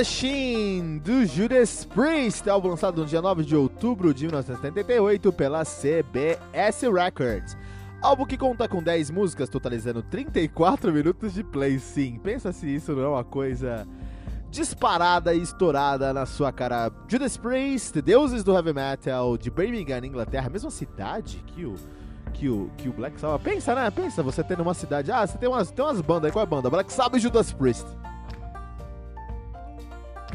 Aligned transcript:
Machine, 0.00 0.98
do 0.98 1.26
Judas 1.26 1.84
Priest, 1.84 2.48
álbum 2.48 2.68
lançado 2.68 3.02
no 3.02 3.06
dia 3.06 3.20
9 3.20 3.44
de 3.44 3.54
outubro 3.54 4.14
de 4.14 4.24
1978 4.24 5.30
pela 5.30 5.62
CBS 5.62 6.80
Records. 6.90 7.54
Álbum 8.00 8.24
que 8.24 8.38
conta 8.38 8.66
com 8.66 8.82
10 8.82 9.10
músicas, 9.10 9.50
totalizando 9.50 10.02
34 10.02 10.90
minutos 10.90 11.34
de 11.34 11.44
play. 11.44 11.78
Sim, 11.78 12.18
pensa 12.18 12.50
se 12.50 12.74
isso 12.74 12.94
não 12.94 13.02
é 13.02 13.08
uma 13.08 13.24
coisa 13.24 13.86
disparada 14.50 15.34
e 15.34 15.42
estourada 15.42 16.14
na 16.14 16.24
sua 16.24 16.50
cara. 16.50 16.90
Judas 17.06 17.36
Priest, 17.36 18.00
deuses 18.00 18.42
do 18.42 18.54
heavy 18.54 18.72
metal 18.72 19.36
de 19.36 19.50
Birmingham, 19.50 20.06
Inglaterra, 20.06 20.48
mesma 20.48 20.70
cidade 20.70 21.44
que 21.48 21.66
o 21.66 21.74
que 22.32 22.48
o, 22.48 22.70
que 22.78 22.88
o 22.88 22.92
Black 22.94 23.20
Sabbath. 23.20 23.42
Pensa, 23.42 23.74
né? 23.74 23.90
Pensa 23.90 24.22
você 24.22 24.42
tendo 24.42 24.62
uma 24.62 24.72
cidade. 24.72 25.12
Ah, 25.12 25.26
você 25.26 25.36
tem 25.36 25.46
umas, 25.46 25.70
tem 25.70 25.84
umas 25.84 26.00
bandas 26.00 26.24
aí. 26.24 26.32
Qual 26.32 26.42
é 26.42 26.46
a 26.46 26.46
banda? 26.46 26.70
Black 26.70 26.90
Sabbath 26.90 27.18
e 27.18 27.20
Judas 27.20 27.52
Priest. 27.52 27.84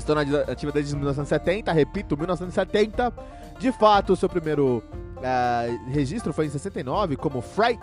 Estou 0.06 0.14
na 0.14 0.22
ativa 0.52 0.72
desde 0.72 0.96
1970, 0.96 1.72
repito, 1.72 2.16
1970. 2.16 3.12
De 3.58 3.72
fato, 3.72 4.16
seu 4.16 4.30
primeiro 4.30 4.84
uh, 5.18 5.90
registro 5.90 6.32
foi 6.32 6.46
em 6.46 6.50
69 6.52 7.16
como 7.16 7.42
Fright. 7.42 7.82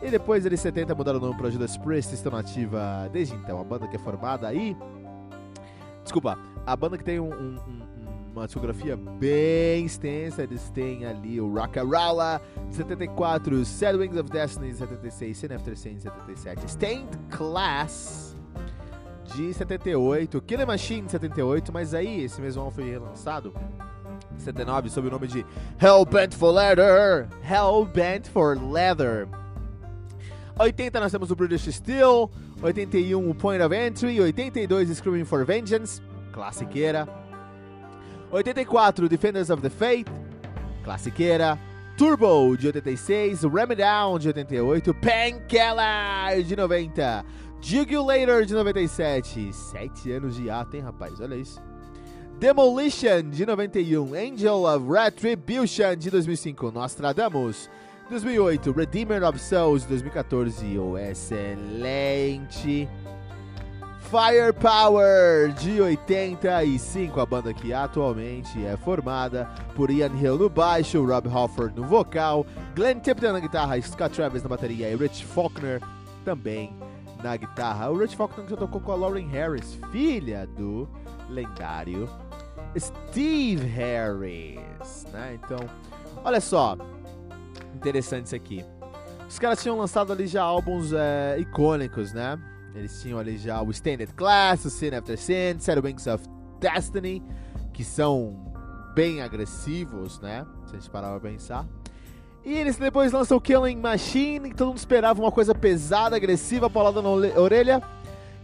E 0.00 0.10
depois 0.10 0.46
eles 0.46 0.60
70 0.60 0.94
mudaram 0.94 1.18
o 1.18 1.20
nome 1.20 1.36
para 1.36 1.50
Judas 1.50 1.76
Priest, 1.76 2.14
estão 2.14 2.32
na 2.32 2.38
ativa 2.38 3.10
desde 3.12 3.34
então. 3.34 3.60
A 3.60 3.64
banda 3.64 3.86
que 3.86 3.96
é 3.96 3.98
formada 3.98 4.48
aí. 4.48 4.74
Desculpa, 6.02 6.38
a 6.64 6.74
banda 6.74 6.96
que 6.96 7.04
tem 7.04 7.20
um, 7.20 7.34
um, 7.34 7.58
um, 7.58 7.82
uma 8.32 8.46
discografia 8.46 8.96
bem 8.96 9.84
extensa. 9.84 10.44
Eles 10.44 10.70
têm 10.70 11.04
ali 11.04 11.38
o 11.38 11.52
Rock'n'Rolla 11.52 12.40
de 12.70 12.76
74, 12.76 13.62
Sad 13.66 13.98
Wings 13.98 14.16
of 14.16 14.30
Destiny 14.30 14.70
de 14.70 14.78
76, 14.78 15.36
Sin 15.36 15.52
After 15.52 15.76
Sin 15.76 15.96
de 15.96 16.04
77, 16.04 16.70
Stained 16.70 17.18
Class 17.28 18.27
de 19.34 19.52
78, 19.52 20.40
Killer 20.42 20.66
Machine 20.66 21.02
de 21.02 21.12
78, 21.12 21.72
mas 21.72 21.94
aí 21.94 22.24
esse 22.24 22.40
mesmo 22.40 22.62
álbum 22.62 22.74
foi 22.74 22.90
relançado 22.90 23.52
em 24.34 24.38
79 24.38 24.90
sob 24.90 25.08
o 25.08 25.10
nome 25.10 25.26
de 25.26 25.44
Hellbent 25.80 26.34
for 26.34 26.52
Leather. 26.52 27.28
Hellbent 27.42 28.28
for 28.28 28.56
Leather. 28.60 29.28
80 30.58 31.00
nós 31.00 31.12
temos 31.12 31.30
o 31.30 31.36
British 31.36 31.72
Steel, 31.72 32.30
81 32.62 33.30
o 33.30 33.34
Point 33.34 33.62
of 33.62 33.74
Entry, 33.74 34.20
82 34.20 34.96
Screaming 34.96 35.24
for 35.24 35.44
Vengeance, 35.44 36.02
classiqueira. 36.32 37.06
84 38.32 39.08
Defenders 39.08 39.50
of 39.50 39.62
the 39.62 39.70
Faith, 39.70 40.08
classiqueira. 40.82 41.58
Turbo 41.96 42.56
de 42.56 42.68
86, 42.68 43.42
Ram 43.42 43.74
Down 43.76 44.20
de 44.20 44.28
88, 44.28 44.94
Painkiller 44.94 46.44
de 46.44 46.54
90. 46.54 47.24
Jugulator 47.60 48.44
de 48.44 48.54
97. 48.54 49.52
Sete 49.52 50.12
anos 50.12 50.36
de 50.36 50.48
ato, 50.48 50.76
hein, 50.76 50.82
rapaz? 50.82 51.20
Olha 51.20 51.34
isso. 51.34 51.60
Demolition 52.38 53.30
de 53.30 53.44
91. 53.44 54.14
Angel 54.14 54.64
of 54.64 54.86
Retribution 54.88 55.96
de 55.96 56.10
2005. 56.10 56.70
Nostradamus. 56.70 57.68
2008. 58.10 58.72
Redeemer 58.72 59.24
of 59.24 59.38
Souls 59.38 59.82
de 59.82 59.88
2014. 59.88 60.78
O 60.78 60.96
excelente. 60.96 62.88
Firepower 64.08 65.52
de 65.54 65.82
85. 65.82 67.20
A 67.20 67.26
banda 67.26 67.52
que 67.52 67.72
atualmente 67.72 68.64
é 68.64 68.76
formada 68.76 69.46
por 69.74 69.90
Ian 69.90 70.16
Hill 70.16 70.38
no 70.38 70.48
baixo, 70.48 71.04
Rob 71.04 71.28
Halford 71.28 71.76
no 71.78 71.86
vocal, 71.86 72.46
Glenn 72.74 73.00
Tipton 73.00 73.32
na 73.32 73.40
guitarra, 73.40 73.78
Scott 73.82 74.14
Travis 74.14 74.42
na 74.42 74.48
bateria 74.48 74.88
e 74.88 74.96
Rich 74.96 75.26
Faulkner 75.26 75.82
também 76.24 76.74
na 77.22 77.36
guitarra. 77.36 77.90
O 77.90 77.98
Rich 77.98 78.16
Faulkner 78.16 78.48
já 78.48 78.56
tocou 78.56 78.80
com 78.80 78.92
a 78.92 78.96
Lauren 78.96 79.26
Harris, 79.28 79.78
filha 79.90 80.46
do 80.46 80.88
lendário 81.28 82.08
Steve 82.76 83.66
Harris, 83.66 85.06
né? 85.12 85.34
Então, 85.34 85.58
olha 86.24 86.40
só, 86.40 86.76
interessante 87.74 88.26
isso 88.26 88.36
aqui. 88.36 88.64
Os 89.28 89.38
caras 89.38 89.62
tinham 89.62 89.76
lançado 89.78 90.12
ali 90.12 90.26
já 90.26 90.42
álbuns 90.42 90.92
é, 90.92 91.36
icônicos, 91.38 92.12
né? 92.12 92.38
Eles 92.74 93.00
tinham 93.00 93.18
ali 93.18 93.36
já 93.36 93.60
o 93.62 93.70
Standard 93.70 94.12
Class, 94.14 94.64
o 94.64 94.70
Sin 94.70 94.94
After 94.94 95.18
Sin, 95.18 95.60
Shadow 95.60 95.84
Wings 95.84 96.06
of 96.06 96.24
Destiny, 96.60 97.22
que 97.72 97.84
são 97.84 98.52
bem 98.94 99.20
agressivos, 99.22 100.20
né? 100.20 100.46
Se 100.66 100.76
a 100.76 100.78
gente 100.78 100.90
parar 100.90 101.10
pra 101.10 101.30
pensar. 101.30 101.66
E 102.44 102.54
eles 102.54 102.76
depois 102.76 103.12
lançam 103.12 103.38
Killing 103.40 103.76
Machine, 103.76 104.50
que 104.50 104.56
todo 104.56 104.68
mundo 104.68 104.78
esperava 104.78 105.20
uma 105.20 105.32
coisa 105.32 105.54
pesada, 105.54 106.16
agressiva, 106.16 106.70
paulada 106.70 107.02
na 107.02 107.08
orelha. 107.08 107.82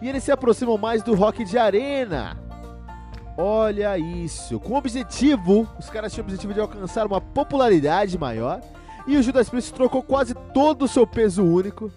E 0.03 0.09
eles 0.09 0.22
se 0.25 0.32
aproximam 0.32 0.76
mais 0.76 1.02
do 1.02 1.14
rock 1.14 1.44
de 1.44 1.56
arena. 1.56 2.37
Olha 3.37 3.99
isso. 3.99 4.61
Com 4.61 4.75
o 4.75 4.76
objetivo, 4.76 5.69
os 5.79 5.88
caras 5.91 6.12
tinham 6.12 6.25
o 6.25 6.26
objetivo 6.26 6.55
de 6.55 6.61
alcançar 6.61 7.06
uma 7.06 7.20
popularidade 7.20 8.19
maior. 8.19 8.61
E 9.06 9.17
o 9.17 9.23
Judas 9.23 9.49
Priest 9.49 9.73
trocou 9.75 10.02
quase 10.02 10.35
todo 10.52 10.85
o 10.85 10.88
seu 10.88 11.06
peso 11.06 11.43
único. 11.43 11.90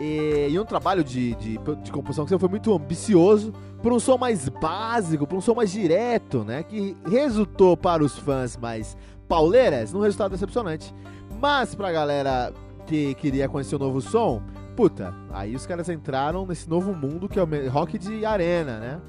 E, 0.00 0.48
e 0.50 0.58
um 0.58 0.64
trabalho 0.64 1.04
de, 1.04 1.34
de, 1.36 1.58
de 1.58 1.92
composição 1.92 2.26
que 2.26 2.36
foi 2.36 2.48
muito 2.48 2.74
ambicioso, 2.74 3.52
por 3.82 3.92
um 3.92 4.00
som 4.00 4.16
mais 4.16 4.48
básico, 4.48 5.26
por 5.26 5.36
um 5.36 5.40
som 5.40 5.54
mais 5.54 5.70
direto, 5.70 6.44
né? 6.44 6.62
Que 6.62 6.96
resultou 7.08 7.76
para 7.76 8.02
os 8.02 8.18
fãs 8.18 8.56
mais 8.56 8.96
pauleiras 9.32 9.94
num 9.94 10.00
resultado 10.00 10.32
decepcionante. 10.32 10.94
Mas 11.40 11.74
pra 11.74 11.90
galera 11.90 12.52
que 12.86 13.14
queria 13.14 13.48
conhecer 13.48 13.76
o 13.76 13.78
novo 13.78 13.98
som, 13.98 14.42
puta, 14.76 15.14
aí 15.32 15.56
os 15.56 15.64
caras 15.64 15.88
entraram 15.88 16.44
nesse 16.44 16.68
novo 16.68 16.94
mundo 16.94 17.30
que 17.30 17.38
é 17.38 17.42
o 17.42 17.70
rock 17.70 17.96
de 17.96 18.26
arena, 18.26 18.78
né? 18.78 19.00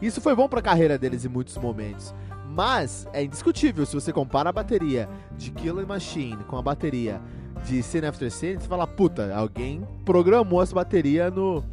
Isso 0.00 0.20
foi 0.20 0.36
bom 0.36 0.48
pra 0.48 0.62
carreira 0.62 0.96
deles 0.96 1.24
em 1.24 1.28
muitos 1.28 1.58
momentos. 1.58 2.14
Mas 2.54 3.08
é 3.12 3.24
indiscutível 3.24 3.84
se 3.84 3.96
você 3.96 4.12
compara 4.12 4.50
a 4.50 4.52
bateria 4.52 5.08
de 5.36 5.50
Killer 5.50 5.84
Machine 5.84 6.44
com 6.44 6.56
a 6.56 6.62
bateria 6.62 7.20
de 7.64 7.82
Sin 7.82 8.04
After 8.06 8.30
Sin, 8.30 8.60
você 8.60 8.68
fala, 8.68 8.86
puta, 8.86 9.34
alguém 9.34 9.84
programou 10.04 10.62
essa 10.62 10.72
bateria 10.72 11.32
no, 11.32 11.64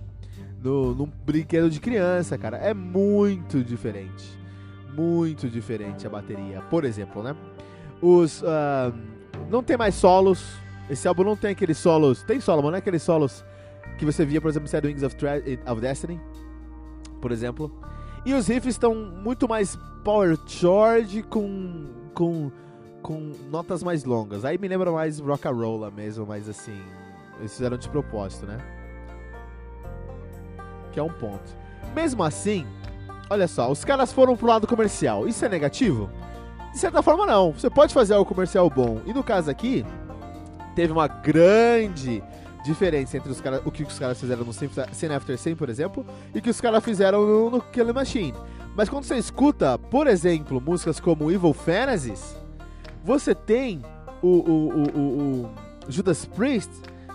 no, 0.60 0.96
num 0.96 1.12
brinquedo 1.24 1.70
de 1.70 1.80
criança, 1.80 2.36
cara. 2.36 2.58
É 2.58 2.74
muito 2.74 3.64
diferente. 3.64 4.40
Muito 4.92 5.48
diferente 5.48 6.08
a 6.08 6.10
bateria. 6.10 6.62
Por 6.62 6.84
exemplo, 6.84 7.22
né? 7.22 7.36
Os. 8.02 8.42
Uh, 8.42 8.94
não 9.50 9.64
tem 9.64 9.78
mais 9.78 9.96
solos. 9.96 10.58
Esse 10.90 11.08
álbum 11.08 11.24
não 11.24 11.36
tem 11.36 11.52
aqueles 11.52 11.78
solos. 11.78 12.24
Tem 12.24 12.40
solo, 12.40 12.62
mas 12.62 12.72
não 12.72 12.76
é 12.76 12.80
aqueles 12.80 13.02
solos 13.02 13.44
que 13.98 14.06
você 14.06 14.26
via, 14.26 14.42
por 14.42 14.50
exemplo, 14.50 14.70
no 14.82 14.88
Wings 14.88 15.04
of, 15.04 15.16
of 15.72 15.82
Destiny, 15.82 16.20
por 17.22 17.32
exemplo. 17.32 17.72
E 18.26 18.34
os 18.34 18.48
riffs 18.48 18.74
estão 18.74 18.94
muito 18.96 19.48
mais 19.48 19.78
power 20.04 20.38
chord 20.48 21.24
com, 21.24 21.86
com, 22.14 22.52
com 23.02 23.32
notas 23.50 23.84
mais 23.84 24.04
longas. 24.04 24.44
Aí 24.44 24.58
me 24.58 24.68
lembra 24.68 24.92
mais 24.92 25.20
rock 25.20 25.48
and 25.48 25.52
roll 25.52 25.92
mesmo, 25.92 26.26
mas 26.26 26.50
assim, 26.50 26.82
eles 27.40 27.54
fizeram 27.54 27.78
de 27.78 27.88
propósito, 27.90 28.46
né? 28.46 28.58
Que 30.92 31.00
é 31.00 31.04
um 31.04 31.12
ponto. 31.12 31.56
Mesmo 31.94 32.24
assim, 32.24 32.66
olha 33.30 33.48
só, 33.48 33.72
os 33.72 33.86
caras 33.86 34.12
foram 34.12 34.36
pro 34.36 34.48
lado 34.48 34.68
comercial. 34.68 35.28
Isso 35.28 35.46
é 35.46 35.50
negativo? 35.50 36.10
De 36.76 36.82
certa 36.82 37.02
forma, 37.02 37.26
não. 37.26 37.54
Você 37.54 37.70
pode 37.70 37.94
fazer 37.94 38.16
algo 38.16 38.28
comercial 38.28 38.70
bom. 38.70 39.00
E 39.06 39.14
no 39.14 39.24
caso 39.24 39.50
aqui, 39.50 39.86
teve 40.76 40.92
uma 40.92 41.08
grande 41.08 42.22
diferença 42.66 43.16
entre 43.16 43.32
os 43.32 43.40
cara, 43.40 43.62
o 43.64 43.72
que 43.72 43.84
os 43.84 43.98
caras 43.98 44.20
fizeram 44.20 44.44
no 44.44 44.52
Sin 44.52 44.68
After 45.16 45.38
Sin, 45.38 45.56
por 45.56 45.70
exemplo, 45.70 46.06
e 46.34 46.40
o 46.40 46.42
que 46.42 46.50
os 46.50 46.60
caras 46.60 46.84
fizeram 46.84 47.26
no, 47.26 47.50
no 47.50 47.62
Killing 47.62 47.94
Machine. 47.94 48.34
Mas 48.76 48.90
quando 48.90 49.06
você 49.06 49.16
escuta, 49.16 49.80
por 49.80 50.06
exemplo, 50.06 50.60
músicas 50.60 51.00
como 51.00 51.32
Evil 51.32 51.54
Fantasies, 51.54 52.36
você 53.06 53.34
tem 53.34 53.82
o, 54.22 54.28
o, 54.28 54.84
o, 54.84 55.46
o 55.46 55.50
Judas 55.88 56.26
Priest 56.26 56.72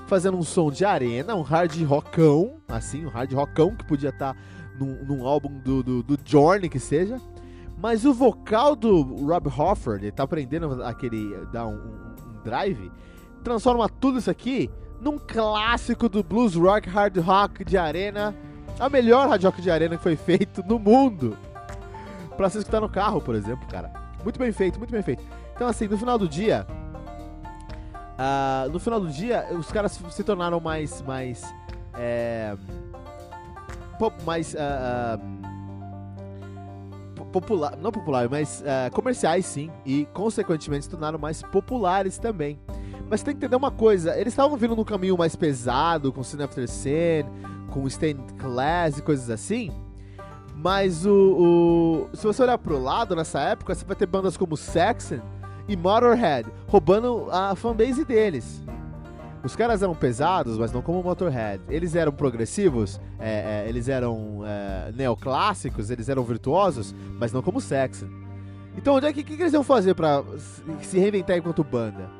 fazendo 0.06 0.38
um 0.38 0.42
som 0.42 0.70
de 0.70 0.86
arena, 0.86 1.34
um 1.34 1.42
hard 1.42 1.78
rockão, 1.82 2.62
assim, 2.66 3.04
um 3.04 3.10
hard 3.10 3.30
rockão 3.34 3.76
que 3.76 3.84
podia 3.84 4.08
estar 4.08 4.32
tá 4.32 4.40
num, 4.78 5.04
num, 5.04 5.26
álbum 5.26 5.52
do, 5.58 5.82
do, 5.82 6.02
do 6.02 6.18
Journey, 6.24 6.70
que 6.70 6.80
seja. 6.80 7.20
Mas 7.80 8.04
o 8.04 8.12
vocal 8.12 8.76
do 8.76 9.02
Rob 9.24 9.48
Hoffer, 9.48 9.94
ele 9.94 10.12
tá 10.12 10.24
aprendendo 10.24 10.82
aquele. 10.84 11.46
dar 11.46 11.66
um, 11.66 11.76
um 11.76 12.42
drive, 12.44 12.92
transforma 13.42 13.88
tudo 13.88 14.18
isso 14.18 14.30
aqui 14.30 14.70
num 15.00 15.18
clássico 15.18 16.08
do 16.08 16.22
blues 16.22 16.54
rock, 16.54 16.88
hard 16.88 17.16
rock 17.18 17.64
de 17.64 17.78
arena, 17.78 18.36
a 18.78 18.88
melhor 18.90 19.28
hard 19.28 19.42
rock 19.42 19.62
de 19.62 19.70
arena 19.70 19.96
que 19.96 20.02
foi 20.02 20.14
feito 20.14 20.62
no 20.62 20.78
mundo. 20.78 21.36
Pra 22.36 22.50
você 22.50 22.58
escutar 22.58 22.80
no 22.80 22.88
carro, 22.88 23.20
por 23.20 23.34
exemplo, 23.34 23.66
cara. 23.68 23.90
Muito 24.22 24.38
bem 24.38 24.52
feito, 24.52 24.78
muito 24.78 24.90
bem 24.90 25.02
feito. 25.02 25.22
Então, 25.54 25.66
assim, 25.66 25.88
no 25.88 25.96
final 25.96 26.18
do 26.18 26.28
dia, 26.28 26.66
uh, 28.18 28.70
no 28.70 28.78
final 28.78 29.00
do 29.00 29.08
dia, 29.08 29.46
os 29.52 29.72
caras 29.72 29.98
se 30.10 30.22
tornaram 30.22 30.60
mais, 30.60 31.00
mais, 31.02 31.42
é, 31.94 32.54
mais 34.24 34.54
uh, 34.54 34.58
uh, 34.58 35.39
popular, 37.30 37.76
não 37.76 37.90
popular, 37.92 38.28
mas 38.28 38.62
comerciais, 38.92 39.46
sim, 39.46 39.70
e 39.84 40.06
consequentemente 40.12 40.84
se 40.84 40.90
tornaram 40.90 41.18
mais 41.18 41.42
populares 41.42 42.18
também. 42.18 42.58
Mas 43.08 43.22
tem 43.22 43.34
que 43.34 43.38
entender 43.38 43.56
uma 43.56 43.70
coisa, 43.70 44.16
eles 44.16 44.32
estavam 44.32 44.56
vindo 44.56 44.76
num 44.76 44.84
caminho 44.84 45.16
mais 45.18 45.34
pesado, 45.34 46.12
com 46.12 46.22
Sin 46.22 46.42
After 46.42 46.68
Sin, 46.68 47.24
com 47.70 47.86
Stained 47.88 48.34
Class 48.34 48.98
e 48.98 49.02
coisas 49.02 49.30
assim. 49.30 49.72
Mas 50.54 51.06
o, 51.06 52.08
o, 52.12 52.16
se 52.16 52.26
você 52.26 52.42
olhar 52.42 52.58
pro 52.58 52.78
lado 52.78 53.16
nessa 53.16 53.40
época, 53.40 53.74
você 53.74 53.84
vai 53.84 53.96
ter 53.96 54.06
bandas 54.06 54.36
como 54.36 54.56
Saxon 54.56 55.20
e 55.66 55.76
Motorhead 55.76 56.48
roubando 56.66 57.28
a 57.30 57.54
fanbase 57.56 58.04
deles. 58.04 58.62
Os 59.42 59.56
caras 59.56 59.82
eram 59.82 59.94
pesados, 59.94 60.58
mas 60.58 60.70
não 60.70 60.82
como 60.82 61.02
Motorhead. 61.02 61.62
Eles 61.68 61.94
eram 61.94 62.12
progressivos, 62.12 63.00
é, 63.18 63.64
é, 63.64 63.68
eles 63.68 63.88
eram 63.88 64.42
é, 64.44 64.92
neoclássicos, 64.92 65.90
eles 65.90 66.08
eram 66.08 66.22
virtuosos, 66.22 66.94
mas 67.18 67.32
não 67.32 67.40
como 67.40 67.60
Saxon. 67.60 68.08
Então, 68.76 68.96
onde 68.96 69.06
é 69.06 69.12
que, 69.12 69.24
que, 69.24 69.34
eles 69.34 69.52
iam 69.52 69.64
fazer 69.64 69.94
para 69.94 70.22
se 70.82 70.98
reinventar 70.98 71.36
enquanto 71.36 71.64
banda? 71.64 72.10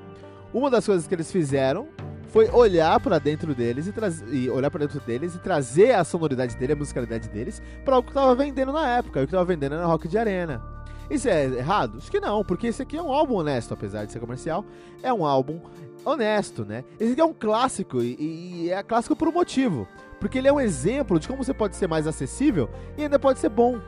Uma 0.52 0.70
das 0.70 0.84
coisas 0.84 1.06
que 1.06 1.14
eles 1.14 1.30
fizeram 1.30 1.88
foi 2.28 2.48
olhar 2.50 2.98
para 3.00 3.18
dentro 3.18 3.54
deles 3.54 3.86
e, 3.86 4.36
e 4.36 4.50
olhar 4.50 4.70
para 4.70 4.80
dentro 4.80 5.00
deles 5.00 5.34
e 5.34 5.38
trazer 5.38 5.92
a 5.92 6.04
sonoridade 6.04 6.56
dele, 6.56 6.72
a 6.72 6.76
musicalidade 6.76 7.28
deles, 7.28 7.60
para 7.84 7.98
o 7.98 8.02
que 8.02 8.12
tava 8.12 8.34
vendendo 8.34 8.72
na 8.72 8.88
época, 8.88 9.22
o 9.22 9.26
que 9.26 9.32
tava 9.32 9.44
vendendo 9.44 9.76
na 9.76 9.84
rock 9.84 10.08
de 10.08 10.16
arena. 10.16 10.62
Isso 11.10 11.28
é 11.28 11.44
errado? 11.44 11.98
Acho 11.98 12.10
que 12.10 12.20
não, 12.20 12.44
porque 12.44 12.68
esse 12.68 12.80
aqui 12.82 12.96
é 12.96 13.02
um 13.02 13.12
álbum 13.12 13.34
honesto, 13.34 13.74
apesar 13.74 14.04
de 14.04 14.12
ser 14.12 14.20
comercial, 14.20 14.64
é 15.02 15.12
um 15.12 15.26
álbum 15.26 15.60
honesto, 16.04 16.64
né? 16.64 16.84
Esse 16.98 17.12
aqui 17.12 17.20
é 17.20 17.24
um 17.24 17.32
clássico 17.32 18.02
e, 18.02 18.64
e 18.64 18.70
é 18.70 18.82
clássico 18.82 19.14
por 19.16 19.28
um 19.28 19.32
motivo, 19.32 19.86
porque 20.18 20.38
ele 20.38 20.48
é 20.48 20.52
um 20.52 20.60
exemplo 20.60 21.18
de 21.18 21.26
como 21.28 21.42
você 21.42 21.54
pode 21.54 21.76
ser 21.76 21.86
mais 21.86 22.06
acessível 22.06 22.68
e 22.96 23.02
ainda 23.02 23.18
pode 23.18 23.38
ser 23.38 23.48
bom. 23.48 23.78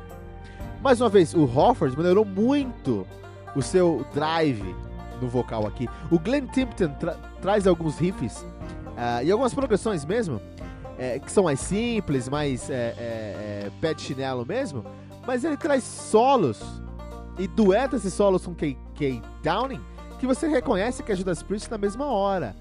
Mais 0.83 1.01
uma 1.01 1.09
vez, 1.09 1.35
o 1.35 1.45
Hofford 1.45 1.97
melhorou 1.97 2.25
muito 2.25 3.07
o 3.55 3.63
seu 3.63 4.05
drive, 4.13 4.75
no 5.23 5.29
vocal 5.29 5.67
aqui. 5.67 5.89
O 6.11 6.19
Glenn 6.19 6.47
Tipton 6.47 6.89
tra 6.99 7.17
traz 7.41 7.67
alguns 7.67 7.99
riffs 7.99 8.39
uh, 8.39 9.25
e 9.25 9.31
algumas 9.31 9.53
progressões 9.53 10.05
mesmo, 10.05 10.41
é, 10.97 11.19
que 11.19 11.31
são 11.31 11.45
mais 11.45 11.59
simples, 11.59 12.29
mais 12.29 12.71
é, 12.71 12.95
é, 12.97 13.71
pé 13.81 13.95
de 13.95 14.03
chinelo 14.03 14.47
mesmo, 14.47 14.85
mas 15.27 15.43
ele 15.43 15.57
traz 15.57 15.83
solos 15.83 16.63
e 17.39 17.49
dueta 17.49 17.97
esses 17.97 18.13
solos 18.13 18.47
com 18.47 18.55
K.K. 18.55 19.23
Downing 19.43 19.81
que 20.23 20.27
você 20.29 20.47
reconhece 20.47 21.03
que 21.03 21.11
é 21.11 21.17
Judas 21.17 21.43
Priest 21.43 21.69
na 21.69 21.77
mesma 21.77 22.07
hora. 22.07 22.55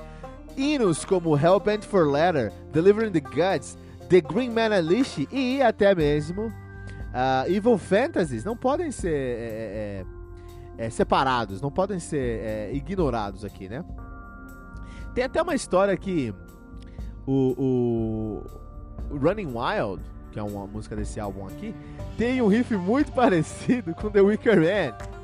Hinos 0.58 1.06
como 1.06 1.38
Hellbent 1.38 1.84
for 1.84 2.08
Letter, 2.08 2.52
Delivering 2.74 3.12
the 3.12 3.19
Guts, 3.19 3.78
The 4.10 4.19
Green 4.19 4.50
Man 4.50 4.75
Unleashed 4.75 5.28
e 5.31 5.62
até 5.62 5.94
mesmo 5.94 6.48
uh, 6.48 7.48
Evil 7.48 7.78
Fantasies 7.78 8.44
não 8.44 8.58
podem 8.58 8.90
ser 8.90 9.13
é, 9.13 10.04
é, 10.80 10.86
é, 10.86 10.90
separados, 10.90 11.62
não 11.62 11.69
podem 11.69 12.00
ser 12.00 12.40
é, 12.44 12.74
ignorados 12.74 13.46
aqui, 13.46 13.69
né? 13.69 13.86
Tem 15.13 15.24
até 15.24 15.40
uma 15.40 15.54
história 15.54 15.96
que 15.96 16.34
o, 17.28 18.42
o 19.12 19.18
Running 19.19 19.54
Wild, 19.54 20.02
que 20.31 20.40
é 20.40 20.44
uma 20.44 20.66
música 20.66 20.96
desse 20.96 21.19
álbum 21.19 21.46
aqui, 21.46 21.75
tem 22.18 22.42
um 22.42 22.48
riff 22.48 22.75
muito 22.75 23.12
parecido 23.13 23.94
com 23.94 24.10
The 24.10 24.22
Wicker 24.22 24.58
Man 24.58 25.20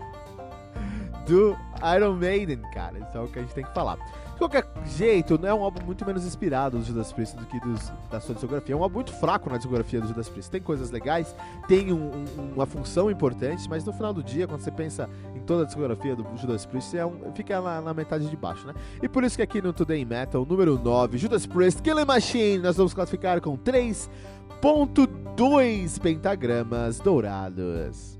do 1.28 1.56
Iron 1.96 2.14
Maiden, 2.14 2.62
cara. 2.74 2.98
Isso 2.98 3.18
é 3.18 3.22
o 3.22 3.28
que 3.28 3.40
a 3.40 3.42
gente 3.42 3.54
tem 3.54 3.64
que 3.64 3.74
falar. 3.74 3.98
De 4.38 4.40
qualquer 4.40 4.66
jeito, 4.86 5.38
não 5.40 5.50
é 5.50 5.54
um 5.54 5.64
álbum 5.64 5.84
muito 5.84 6.06
menos 6.06 6.24
inspirado 6.24 6.78
do 6.78 6.84
Judas 6.84 7.12
Priest 7.12 7.36
do 7.36 7.44
que 7.48 7.60
dos, 7.60 7.92
da 8.10 8.20
sua 8.20 8.36
discografia. 8.36 8.76
É 8.76 8.78
um 8.78 8.84
álbum 8.84 8.98
muito 8.98 9.12
fraco 9.14 9.50
na 9.50 9.58
discografia 9.58 10.00
do 10.00 10.08
Judas 10.08 10.30
Priest. 10.30 10.52
Tem 10.52 10.62
coisas 10.62 10.92
legais, 10.92 11.36
tem 11.68 11.92
um, 11.92 12.12
um, 12.12 12.54
uma 12.54 12.68
função 12.68 13.10
importante, 13.10 13.68
mas 13.68 13.84
no 13.84 13.92
final 13.92 14.14
do 14.14 14.24
dia, 14.24 14.48
quando 14.48 14.62
você 14.62 14.70
pensa 14.70 15.10
em 15.36 15.40
toda 15.40 15.64
a 15.64 15.66
discografia 15.66 16.16
do 16.16 16.24
Judas 16.38 16.68
Priest, 16.68 16.96
é 16.96 17.04
um, 17.04 17.34
fica 17.34 17.60
na, 17.60 17.82
na, 17.82 17.96
metade 17.96 18.30
de 18.30 18.38
baixo, 18.38 18.68
né? 18.68 18.76
E 19.02 19.10
por 19.10 19.24
isso 19.24 19.36
que 19.36 19.42
aqui 19.42 19.60
no 19.60 19.74
Today 19.74 20.06
Metal, 20.06 20.46
número 20.46 20.78
9, 20.78 21.18
Judas 21.18 21.48
Priest, 21.48 21.82
Killing 21.82 22.06
Machine, 22.06 22.60
nós 22.60 22.78
vamos 22.78 22.94
classificar 22.94 23.42
com 23.42 23.58
3.2 23.58 26.00
pentagramas 26.00 27.00
dourados. 27.00 28.20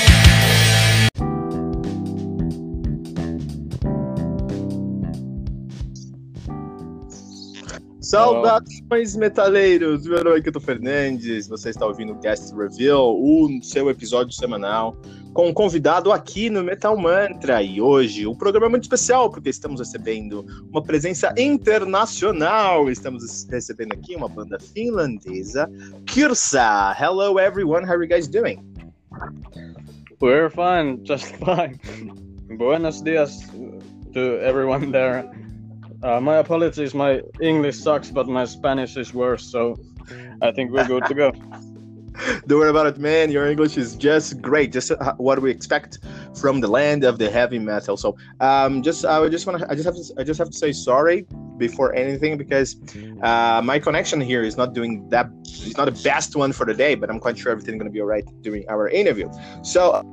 Saudações, 8.11 9.15
metaleiros! 9.15 10.05
Meu 10.05 10.21
nome 10.21 10.39
é 10.39 10.41
Kito 10.41 10.59
Fernandes, 10.59 11.47
você 11.47 11.69
está 11.69 11.85
ouvindo 11.85 12.11
o 12.11 12.19
Guest 12.19 12.53
Reveal, 12.53 13.17
o 13.17 13.47
seu 13.63 13.89
episódio 13.89 14.33
semanal, 14.33 14.97
com 15.33 15.47
um 15.47 15.53
convidado 15.53 16.11
aqui 16.11 16.49
no 16.49 16.61
Metal 16.61 16.97
Mantra. 16.97 17.63
E 17.63 17.79
hoje 17.79 18.27
o 18.27 18.35
programa 18.35 18.65
é 18.65 18.69
muito 18.69 18.83
especial, 18.83 19.29
porque 19.29 19.47
estamos 19.47 19.79
recebendo 19.79 20.45
uma 20.69 20.83
presença 20.83 21.33
internacional. 21.37 22.89
Estamos 22.89 23.47
recebendo 23.49 23.93
aqui 23.93 24.13
uma 24.13 24.27
banda 24.27 24.59
finlandesa, 24.59 25.71
Kirsa. 26.05 26.93
Hello, 26.99 27.39
everyone. 27.39 27.85
How 27.85 27.93
are 27.93 28.03
you 28.03 28.09
guys 28.09 28.27
doing? 28.27 28.59
We're 30.19 30.49
fine, 30.49 30.99
just 31.05 31.33
fine. 31.39 31.79
Buenos 32.57 33.01
dias 33.01 33.39
to 34.13 34.37
everyone 34.41 34.91
there. 34.91 35.40
Uh, 36.03 36.19
my 36.19 36.37
apologies, 36.37 36.93
my 36.93 37.21
English 37.41 37.77
sucks, 37.77 38.09
but 38.09 38.27
my 38.27 38.45
Spanish 38.45 38.97
is 38.97 39.13
worse, 39.13 39.45
so 39.45 39.77
I 40.41 40.51
think 40.51 40.71
we're 40.71 40.87
good 40.87 41.05
to 41.05 41.13
go. 41.13 41.31
Don't 42.47 42.59
worry 42.59 42.69
about 42.69 42.87
it, 42.87 42.97
man. 42.97 43.31
Your 43.31 43.47
English 43.47 43.77
is 43.77 43.95
just 43.95 44.41
great, 44.41 44.73
just 44.73 44.91
uh, 44.91 45.13
what 45.17 45.41
we 45.41 45.49
expect 45.49 45.99
from 46.39 46.59
the 46.59 46.67
land 46.67 47.03
of 47.03 47.17
the 47.17 47.29
heavy 47.29 47.59
metal. 47.59 47.97
So, 47.97 48.17
um, 48.39 48.81
just 48.81 49.05
I 49.05 49.27
just 49.29 49.47
want 49.47 49.59
to, 49.59 49.71
I 49.71 49.75
just 49.75 49.85
have 49.85 49.95
to, 49.95 50.03
I 50.19 50.23
just 50.23 50.37
have 50.39 50.49
to 50.49 50.57
say 50.57 50.71
sorry 50.71 51.25
before 51.57 51.93
anything 51.95 52.37
because 52.37 52.75
uh, 53.21 53.61
my 53.63 53.79
connection 53.79 54.19
here 54.19 54.43
is 54.43 54.57
not 54.57 54.73
doing 54.73 55.07
that. 55.09 55.29
It's 55.45 55.77
not 55.77 55.85
the 55.85 56.03
best 56.03 56.35
one 56.35 56.51
for 56.51 56.65
the 56.65 56.73
day, 56.73 56.95
but 56.95 57.09
I'm 57.09 57.19
quite 57.19 57.37
sure 57.37 57.51
everything's 57.51 57.77
gonna 57.77 57.91
be 57.91 58.01
alright 58.01 58.25
during 58.41 58.67
our 58.69 58.89
interview. 58.89 59.29
So, 59.63 60.03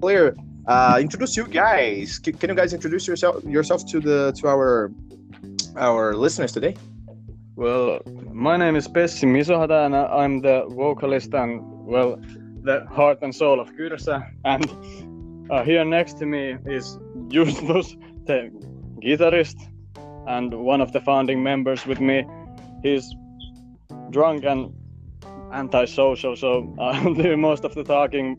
clear 0.00 0.34
uh, 0.66 0.98
introduce 1.00 1.36
you 1.36 1.46
guys. 1.46 2.20
C- 2.24 2.32
can 2.32 2.50
you 2.50 2.56
guys 2.56 2.72
introduce 2.72 3.06
yourself 3.06 3.44
yourself 3.44 3.86
to 3.86 4.00
the 4.00 4.32
to 4.32 4.48
our 4.48 4.90
our 5.76 6.14
listeners 6.14 6.52
today? 6.52 6.76
Well, 7.54 8.00
my 8.32 8.56
name 8.56 8.76
is 8.76 8.86
Pessi 8.88 9.26
Misohata, 9.26 9.86
and 9.86 9.96
I'm 9.96 10.42
the 10.42 10.66
vocalist 10.68 11.32
and 11.34 11.62
well, 11.86 12.20
the 12.62 12.84
heart 12.90 13.18
and 13.22 13.34
soul 13.34 13.60
of 13.60 13.70
Kyrsa. 13.72 14.28
And 14.44 15.50
uh, 15.50 15.62
here 15.64 15.84
next 15.84 16.18
to 16.18 16.26
me 16.26 16.56
is 16.66 16.98
Justus, 17.28 17.96
the 18.26 18.50
guitarist, 19.00 19.56
and 20.26 20.52
one 20.52 20.80
of 20.80 20.92
the 20.92 21.00
founding 21.00 21.42
members 21.42 21.86
with 21.86 22.00
me. 22.00 22.26
He's 22.82 23.14
drunk 24.10 24.44
and 24.44 24.74
antisocial, 25.52 26.36
so 26.36 26.74
I'll 26.80 27.14
do 27.14 27.36
most 27.36 27.64
of 27.64 27.74
the 27.74 27.84
talking 27.84 28.36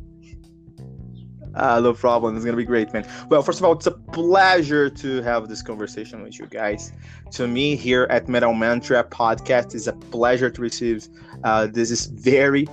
uh, 1.58 1.80
no 1.84 1.94
problem. 1.94 2.36
It's 2.36 2.46
gonna 2.46 2.58
be 2.58 2.66
great, 2.66 2.92
man. 2.94 3.06
Well, 3.30 3.42
first 3.42 3.60
of 3.60 3.66
all, 3.66 3.74
it's 3.74 3.88
a 3.88 3.92
pleasure 3.92 4.90
to 4.90 5.22
have 5.22 5.48
this 5.48 5.62
conversation 5.62 6.24
with 6.24 6.40
you 6.40 6.48
guys. 6.48 6.92
To 7.32 7.48
me, 7.48 7.76
here 7.76 8.08
at 8.10 8.28
Metal 8.28 8.54
Mantra 8.54 9.04
Podcast, 9.04 9.76
is 9.76 9.88
a 9.88 9.94
pleasure 9.94 10.50
to 10.50 10.62
receive 10.62 11.08
uh, 11.44 11.68
this 11.68 11.92
is 11.92 12.06
very 12.08 12.68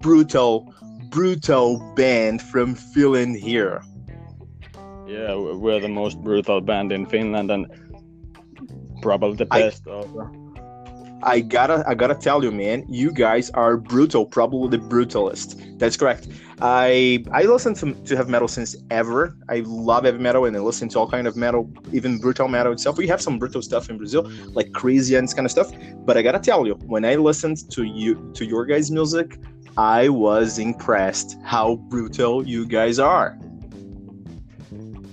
brutal, 0.00 0.72
brutal 1.10 1.78
band 1.94 2.42
from 2.42 2.74
Finland 2.74 3.36
here. 3.36 3.82
Yeah, 5.06 5.34
we're 5.34 5.80
the 5.80 5.88
most 5.88 6.20
brutal 6.22 6.60
band 6.60 6.92
in 6.92 7.06
Finland 7.06 7.50
and 7.50 7.66
probably 9.00 9.36
the 9.36 9.46
best. 9.46 9.86
I, 9.86 9.90
also. 9.90 10.47
I 11.22 11.40
gotta, 11.40 11.84
I 11.86 11.94
gotta 11.94 12.14
tell 12.14 12.44
you, 12.44 12.52
man, 12.52 12.84
you 12.88 13.10
guys 13.10 13.50
are 13.50 13.76
brutal, 13.76 14.24
probably 14.24 14.78
the 14.78 14.84
brutalist. 14.84 15.78
That's 15.78 15.96
correct. 15.96 16.28
I 16.60 17.24
I 17.32 17.42
listen 17.42 17.74
to, 17.74 17.92
to 17.92 18.16
heavy 18.16 18.30
metal 18.30 18.48
since 18.48 18.76
ever. 18.90 19.36
I 19.48 19.62
love 19.66 20.04
heavy 20.04 20.18
metal 20.18 20.44
and 20.44 20.56
I 20.56 20.60
listen 20.60 20.88
to 20.90 20.98
all 21.00 21.08
kind 21.10 21.26
of 21.26 21.36
metal, 21.36 21.70
even 21.92 22.18
brutal 22.18 22.48
metal 22.48 22.72
itself. 22.72 22.98
We 22.98 23.08
have 23.08 23.20
some 23.20 23.38
brutal 23.38 23.62
stuff 23.62 23.90
in 23.90 23.96
Brazil, 23.96 24.30
like 24.52 24.72
crazy 24.72 25.16
and 25.16 25.26
this 25.26 25.34
kind 25.34 25.46
of 25.46 25.50
stuff. 25.50 25.72
But 26.04 26.16
I 26.16 26.22
gotta 26.22 26.38
tell 26.38 26.66
you, 26.66 26.74
when 26.86 27.04
I 27.04 27.16
listened 27.16 27.68
to 27.70 27.82
you 27.84 28.30
to 28.34 28.44
your 28.44 28.64
guys' 28.64 28.90
music, 28.90 29.38
I 29.76 30.08
was 30.08 30.58
impressed 30.58 31.36
how 31.44 31.76
brutal 31.88 32.46
you 32.46 32.66
guys 32.66 32.98
are. 32.98 33.38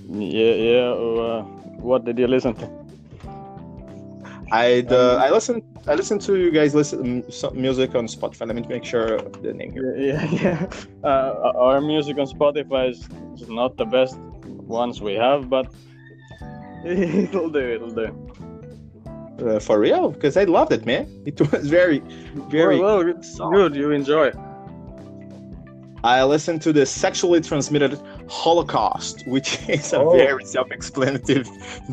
Yeah, 0.08 0.54
yeah. 0.54 0.88
Uh, 0.88 1.42
what 1.78 2.04
did 2.04 2.18
you 2.18 2.26
listen 2.26 2.54
to? 2.54 2.85
I 4.52 4.86
uh, 4.90 5.16
I 5.16 5.30
listened 5.30 5.62
I 5.88 5.94
listen 5.94 6.18
to 6.20 6.36
you 6.36 6.50
guys 6.50 6.74
listen 6.74 7.30
some 7.30 7.60
music 7.60 7.94
on 7.94 8.06
Spotify. 8.06 8.46
Let 8.46 8.56
me 8.56 8.64
make 8.68 8.84
sure 8.84 9.18
the 9.42 9.52
name 9.52 9.72
here. 9.72 9.96
Yeah, 10.06 10.24
yeah. 10.30 10.70
Uh, 11.02 11.52
our 11.56 11.80
music 11.80 12.18
on 12.18 12.26
Spotify 12.26 12.90
is, 12.90 13.08
not 13.48 13.76
the 13.76 13.84
best 13.84 14.18
ones 14.78 15.00
we 15.00 15.14
have, 15.14 15.50
but 15.50 15.66
it'll 16.84 17.50
do. 17.50 17.58
It'll 17.58 17.90
do. 17.90 18.08
Uh, 19.44 19.58
for 19.58 19.78
real? 19.78 20.10
Because 20.10 20.36
I 20.36 20.44
loved 20.44 20.72
it, 20.72 20.86
man. 20.86 21.06
It 21.26 21.40
was 21.40 21.68
very, 21.68 22.00
very 22.48 22.78
well, 22.78 23.04
well 23.04 23.50
good. 23.50 23.74
You 23.74 23.90
enjoy. 23.90 24.32
I 26.04 26.22
listened 26.22 26.62
to 26.62 26.72
the 26.72 26.86
sexually 26.86 27.40
transmitted 27.40 28.00
Holocaust, 28.28 29.26
which 29.26 29.58
is 29.68 29.92
a 29.92 29.98
oh. 29.98 30.16
very 30.16 30.44
self-explanatory 30.44 31.44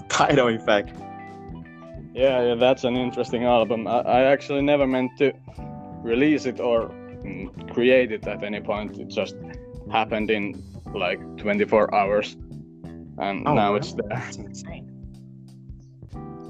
title, 0.07 0.47
in 0.47 0.59
fact. 0.59 0.95
Yeah, 2.13 2.43
yeah, 2.43 2.55
that's 2.55 2.83
an 2.83 2.95
interesting 2.95 3.43
album. 3.43 3.87
I, 3.87 4.01
I 4.01 4.21
actually 4.23 4.61
never 4.61 4.85
meant 4.85 5.17
to 5.17 5.33
release 6.03 6.45
it 6.45 6.59
or 6.59 6.89
mm, 6.89 7.73
create 7.73 8.11
it 8.11 8.27
at 8.27 8.43
any 8.43 8.61
point. 8.61 8.99
It 8.99 9.07
just 9.07 9.35
happened 9.91 10.29
in 10.29 10.63
like 10.93 11.19
24 11.37 11.93
hours, 11.93 12.35
and 13.17 13.47
oh, 13.47 13.53
now 13.53 13.73
it's 13.75 13.93
there. 13.93 14.09
That's 14.09 14.37
insane. 14.37 14.89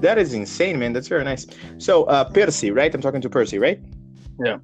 That 0.00 0.18
is 0.18 0.34
insane, 0.34 0.78
man. 0.78 0.92
That's 0.92 1.08
very 1.08 1.24
nice. 1.24 1.46
So, 1.78 2.04
uh, 2.04 2.24
Percy, 2.24 2.70
right? 2.70 2.94
I'm 2.94 3.00
talking 3.00 3.22
to 3.22 3.30
Percy, 3.30 3.58
right? 3.58 3.80
Yeah. 4.44 4.58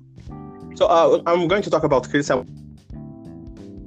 So, 0.75 0.87
uh, 0.87 1.23
I'm 1.27 1.49
going 1.49 1.63
to 1.63 1.71
talk 1.71 1.85
about 1.85 2.11
Chris 2.11 2.31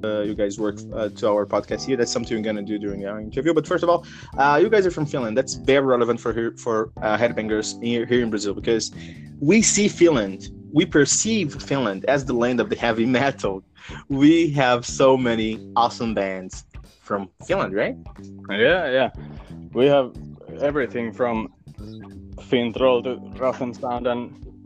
uh, 0.04 0.22
you 0.22 0.36
guys 0.36 0.60
work 0.60 0.78
uh, 0.94 1.10
to 1.10 1.28
our 1.30 1.46
podcast 1.46 1.86
here. 1.86 1.98
That's 1.98 2.12
something 2.12 2.36
we're 2.36 2.44
gonna 2.44 2.62
do 2.62 2.78
during 2.78 3.06
our 3.06 3.20
interview. 3.20 3.54
But 3.54 3.68
first 3.68 3.84
of 3.84 3.90
all, 3.90 4.06
uh, 4.38 4.60
you 4.62 4.70
guys 4.70 4.86
are 4.86 4.92
from 4.92 5.06
Finland. 5.06 5.38
That's 5.38 5.56
very 5.56 5.86
relevant 5.86 6.20
for 6.20 6.34
here, 6.34 6.54
for 6.58 6.92
uh, 7.02 7.18
headbangers 7.18 7.82
here, 7.84 8.06
here 8.06 8.22
in 8.22 8.30
Brazil 8.30 8.54
because 8.54 8.92
we 9.40 9.62
see 9.62 9.88
Finland, 9.88 10.50
we 10.72 10.86
perceive 10.86 11.62
Finland 11.62 12.06
as 12.06 12.26
the 12.26 12.34
land 12.34 12.60
of 12.60 12.70
the 12.70 12.76
heavy 12.76 13.06
metal. 13.06 13.64
We 14.10 14.50
have 14.52 14.86
so 14.86 15.18
many 15.18 15.60
awesome 15.76 16.14
bands 16.14 16.66
from 17.02 17.30
Finland, 17.46 17.74
right? 17.74 17.98
Yeah, 18.50 18.90
yeah. 18.90 19.10
We 19.74 19.86
have 19.88 20.14
everything 20.62 21.12
from 21.12 21.54
Finntroll 22.50 23.04
to 23.04 23.16
Rough 23.40 23.62
and 23.62 23.78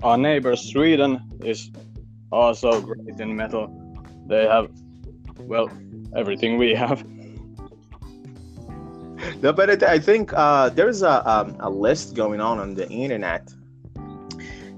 our 0.03 0.17
neighbor 0.17 0.55
Sweden 0.55 1.21
is 1.43 1.71
also 2.31 2.81
great 2.81 3.19
in 3.19 3.35
metal. 3.35 3.65
They 4.27 4.45
have 4.45 4.69
well, 5.39 5.69
everything 6.15 6.57
we 6.57 6.73
have. 6.73 7.05
No, 9.41 9.51
but 9.51 9.69
it, 9.69 9.83
I 9.83 9.99
think 9.99 10.31
uh, 10.33 10.69
there's 10.69 11.01
a, 11.01 11.27
um, 11.29 11.55
a 11.59 11.69
list 11.69 12.15
going 12.15 12.39
on 12.39 12.59
on 12.59 12.75
the 12.75 12.87
internet. 12.89 13.51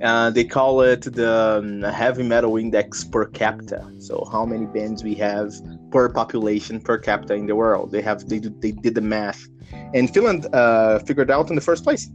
Uh, 0.01 0.29
they 0.29 0.45
call 0.45 0.81
it 0.81 1.01
the 1.01 1.59
um, 1.59 1.81
heavy 1.81 2.23
metal 2.23 2.55
index 2.55 3.03
per 3.03 3.25
capita. 3.25 3.85
So 3.99 4.27
how 4.31 4.45
many 4.45 4.65
bands 4.65 5.03
we 5.03 5.13
have 5.15 5.53
per 5.91 6.07
population 6.07 6.79
per 6.79 6.97
capita 6.97 7.33
in 7.33 7.47
the 7.47 7.55
world? 7.55 7.91
They 7.91 8.01
have 8.01 8.29
they 8.29 8.39
do, 8.39 8.49
they 8.59 8.71
did 8.71 8.95
the 8.95 9.01
math, 9.01 9.45
and 9.93 10.09
Finland 10.13 10.47
uh, 10.53 10.99
figured 10.99 11.29
out 11.29 11.49
in 11.49 11.55
the 11.55 11.61
first 11.61 11.83
place. 11.83 12.09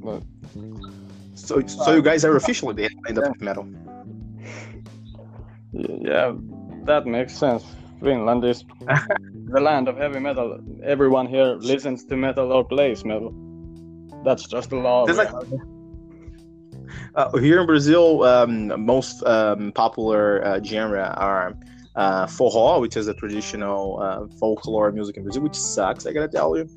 Well, 0.00 0.22
so 1.34 1.60
so 1.66 1.92
you 1.92 2.02
guys 2.02 2.24
are 2.24 2.36
officially 2.36 2.74
the 2.74 2.88
end 3.08 3.18
of 3.18 3.40
metal. 3.40 3.66
Yeah, 5.72 6.34
that 6.86 7.06
makes 7.06 7.36
sense. 7.36 7.64
Finland 8.00 8.44
is 8.44 8.64
the 9.46 9.60
land 9.60 9.88
of 9.88 9.96
heavy 9.96 10.20
metal. 10.20 10.58
Everyone 10.82 11.26
here 11.26 11.56
listens 11.60 12.04
to 12.06 12.16
metal 12.16 12.52
or 12.52 12.64
plays 12.64 13.04
metal. 13.04 13.32
That's 14.24 14.46
just 14.46 14.70
the 14.70 14.76
law. 14.76 15.04
Like, 15.04 15.30
uh, 17.14 17.36
here 17.38 17.60
in 17.60 17.66
Brazil, 17.66 18.24
um, 18.24 18.84
most 18.84 19.22
um, 19.24 19.72
popular 19.72 20.44
uh, 20.44 20.62
genre 20.62 21.14
are 21.16 21.56
uh, 21.96 22.26
forró, 22.26 22.80
which 22.80 22.96
is 22.96 23.06
a 23.06 23.14
traditional 23.14 24.00
uh, 24.00 24.26
folklore 24.38 24.90
music 24.92 25.16
in 25.16 25.22
Brazil, 25.22 25.42
which 25.42 25.54
sucks, 25.54 26.06
I 26.06 26.12
gotta 26.12 26.28
tell 26.28 26.56
you. 26.56 26.68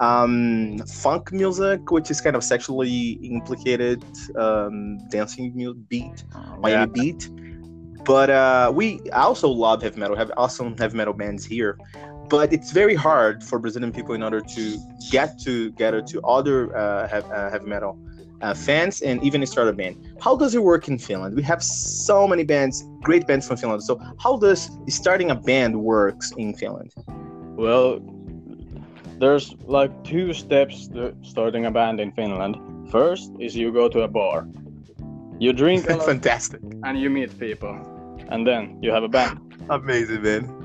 Um, 0.00 0.78
funk 0.78 1.32
music, 1.32 1.90
which 1.90 2.10
is 2.10 2.20
kind 2.20 2.34
of 2.34 2.42
sexually 2.42 3.12
implicated 3.22 4.02
um, 4.36 4.98
dancing 5.10 5.52
beat, 5.88 6.24
Miami 6.58 6.72
yeah. 6.72 6.86
beat 6.86 7.30
but 8.04 8.30
uh, 8.30 8.72
we 8.74 9.00
also 9.12 9.48
love 9.48 9.82
heavy 9.82 10.00
metal, 10.00 10.16
have 10.16 10.32
awesome 10.36 10.76
heavy 10.76 10.96
metal 10.96 11.12
bands 11.12 11.44
here. 11.44 11.78
But 12.28 12.52
it's 12.52 12.72
very 12.72 12.94
hard 12.94 13.44
for 13.44 13.58
Brazilian 13.58 13.92
people 13.92 14.14
in 14.14 14.22
order 14.22 14.40
to 14.40 14.78
get 15.10 15.38
together 15.38 16.00
to 16.02 16.20
other 16.22 16.74
uh, 16.74 17.06
heavy, 17.06 17.30
uh, 17.30 17.50
heavy 17.50 17.66
metal 17.66 17.98
uh, 18.40 18.54
fans 18.54 19.02
and 19.02 19.22
even 19.22 19.44
start 19.46 19.68
a 19.68 19.72
band. 19.72 19.96
How 20.20 20.36
does 20.36 20.54
it 20.54 20.62
work 20.62 20.88
in 20.88 20.98
Finland? 20.98 21.36
We 21.36 21.42
have 21.42 21.62
so 21.62 22.26
many 22.26 22.44
bands, 22.44 22.84
great 23.02 23.26
bands 23.26 23.46
from 23.46 23.56
Finland. 23.56 23.82
So 23.84 24.00
how 24.18 24.36
does 24.36 24.70
starting 24.88 25.30
a 25.30 25.34
band 25.34 25.76
works 25.80 26.32
in 26.36 26.54
Finland? 26.54 26.92
Well, 27.56 28.00
there's 29.18 29.54
like 29.66 29.92
two 30.02 30.32
steps 30.32 30.88
to 30.88 31.14
starting 31.22 31.66
a 31.66 31.70
band 31.70 32.00
in 32.00 32.10
Finland. 32.12 32.56
First 32.90 33.30
is 33.38 33.54
you 33.54 33.72
go 33.72 33.88
to 33.88 34.02
a 34.02 34.08
bar, 34.08 34.48
you 35.38 35.52
drink 35.52 35.84
Fantastic. 36.12 36.60
and 36.84 36.98
you 36.98 37.08
meet 37.08 37.38
people, 37.38 37.78
and 38.32 38.46
then 38.46 38.78
you 38.82 38.90
have 38.90 39.04
a 39.04 39.08
band. 39.08 39.38
Amazing, 39.68 40.22
man. 40.22 40.58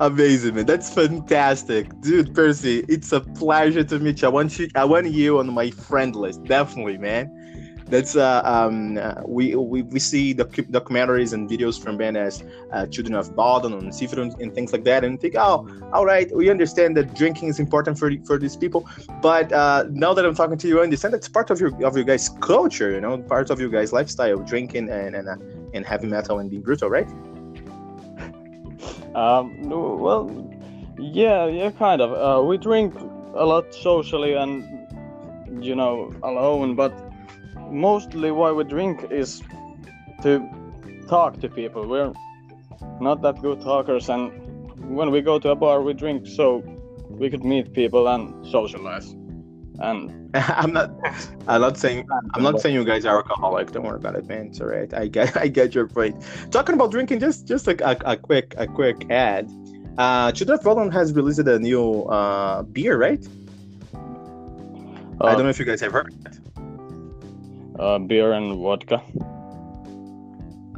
Amazing, 0.00 0.54
man. 0.54 0.66
That's 0.66 0.92
fantastic, 0.92 1.88
dude. 2.02 2.34
Percy, 2.34 2.84
it's 2.88 3.12
a 3.12 3.20
pleasure 3.20 3.82
to 3.84 3.98
meet 3.98 4.20
you. 4.20 4.28
I 4.28 4.30
want 4.30 4.58
you. 4.58 4.68
I 4.74 4.84
want 4.84 5.10
you 5.10 5.38
on 5.38 5.52
my 5.52 5.70
friend 5.70 6.14
list, 6.14 6.44
definitely, 6.44 6.98
man. 6.98 7.30
That's 7.86 8.16
uh, 8.16 8.40
um, 8.44 8.96
uh, 8.96 9.14
we, 9.26 9.54
we 9.54 9.82
we 9.82 10.00
see 10.00 10.34
docu- 10.34 10.70
documentaries 10.70 11.34
and 11.34 11.48
videos 11.48 11.80
from 11.80 11.98
band 11.98 12.16
as 12.16 12.42
uh, 12.72 12.86
Children 12.86 13.14
of 13.14 13.36
Bodom 13.36 13.74
and 13.74 13.92
Sifrun 13.92 14.34
and 14.40 14.54
things 14.54 14.72
like 14.72 14.84
that, 14.84 15.04
and 15.04 15.20
think, 15.20 15.34
oh, 15.36 15.68
all 15.92 16.06
right, 16.06 16.34
we 16.34 16.48
understand 16.48 16.96
that 16.96 17.14
drinking 17.14 17.48
is 17.48 17.60
important 17.60 17.98
for 17.98 18.10
for 18.24 18.38
these 18.38 18.56
people, 18.56 18.88
but 19.20 19.52
uh, 19.52 19.84
now 19.90 20.14
that 20.14 20.24
I'm 20.24 20.34
talking 20.34 20.56
to 20.56 20.68
you, 20.68 20.80
I 20.80 20.84
understand 20.84 21.12
that's 21.12 21.28
part 21.28 21.50
of 21.50 21.60
your 21.60 21.70
of 21.84 21.94
your 21.94 22.04
guys' 22.04 22.30
culture, 22.40 22.90
you 22.90 23.00
know, 23.02 23.18
part 23.18 23.50
of 23.50 23.60
your 23.60 23.68
guys' 23.68 23.92
lifestyle, 23.92 24.38
drinking 24.38 24.88
and 24.88 25.14
and 25.14 25.28
uh, 25.28 25.36
and 25.74 25.84
heavy 25.84 26.06
metal 26.06 26.38
and 26.38 26.48
being 26.50 26.62
brutal, 26.62 26.88
right? 26.88 27.08
Um, 29.14 29.68
well, 29.68 30.28
yeah, 30.98 31.46
yeah, 31.46 31.70
kind 31.70 32.00
of. 32.00 32.10
Uh, 32.12 32.42
we 32.44 32.58
drink 32.58 32.94
a 33.34 33.44
lot 33.44 33.72
socially 33.74 34.34
and, 34.34 34.64
you 35.64 35.74
know, 35.74 36.12
alone, 36.22 36.74
but 36.74 36.92
mostly 37.70 38.30
why 38.30 38.52
we 38.52 38.64
drink 38.64 39.10
is 39.10 39.42
to 40.22 40.48
talk 41.08 41.40
to 41.40 41.48
people. 41.48 41.86
We're 41.86 42.12
not 43.00 43.22
that 43.22 43.40
good 43.42 43.60
talkers, 43.60 44.08
and 44.08 44.30
when 44.96 45.10
we 45.10 45.20
go 45.20 45.38
to 45.38 45.50
a 45.50 45.54
bar, 45.54 45.82
we 45.82 45.94
drink 45.94 46.26
so 46.26 46.62
we 47.08 47.30
could 47.30 47.44
meet 47.44 47.72
people 47.72 48.08
and 48.08 48.46
socialize. 48.46 49.14
And 49.80 50.30
I'm 50.34 50.72
not. 50.72 50.90
I'm 51.48 51.60
not 51.60 51.76
saying. 51.76 52.06
I'm 52.34 52.42
not 52.42 52.60
saying 52.60 52.74
you 52.74 52.84
guys 52.84 53.04
are 53.04 53.16
alcoholic. 53.16 53.72
Don't 53.72 53.84
worry 53.84 53.96
about 53.96 54.14
it, 54.16 54.26
man. 54.26 54.46
It's 54.46 54.60
alright. 54.60 54.92
I 54.94 55.08
get. 55.08 55.36
I 55.44 55.48
get 55.48 55.74
your 55.74 55.88
point. 55.88 56.22
Talking 56.50 56.74
about 56.74 56.90
drinking, 56.90 57.20
just 57.20 57.46
just 57.46 57.66
like 57.66 57.80
a, 57.80 57.96
a 58.04 58.16
quick 58.16 58.54
a 58.56 58.66
quick 58.66 59.10
ad. 59.10 59.50
Uh, 59.98 60.32
Children 60.32 60.58
of 60.58 60.64
Bodom 60.64 60.92
has 60.92 61.12
released 61.12 61.38
a 61.40 61.58
new 61.58 62.02
uh, 62.04 62.62
beer, 62.62 62.98
right? 62.98 63.24
I 65.20 65.28
uh, 65.28 65.34
don't 65.34 65.44
know 65.44 65.48
if 65.50 65.58
you 65.58 65.64
guys 65.64 65.80
have 65.80 65.92
heard. 65.92 66.12
That. 66.22 66.38
Uh, 67.78 67.98
beer 67.98 68.32
and 68.32 68.58
vodka. 68.58 69.02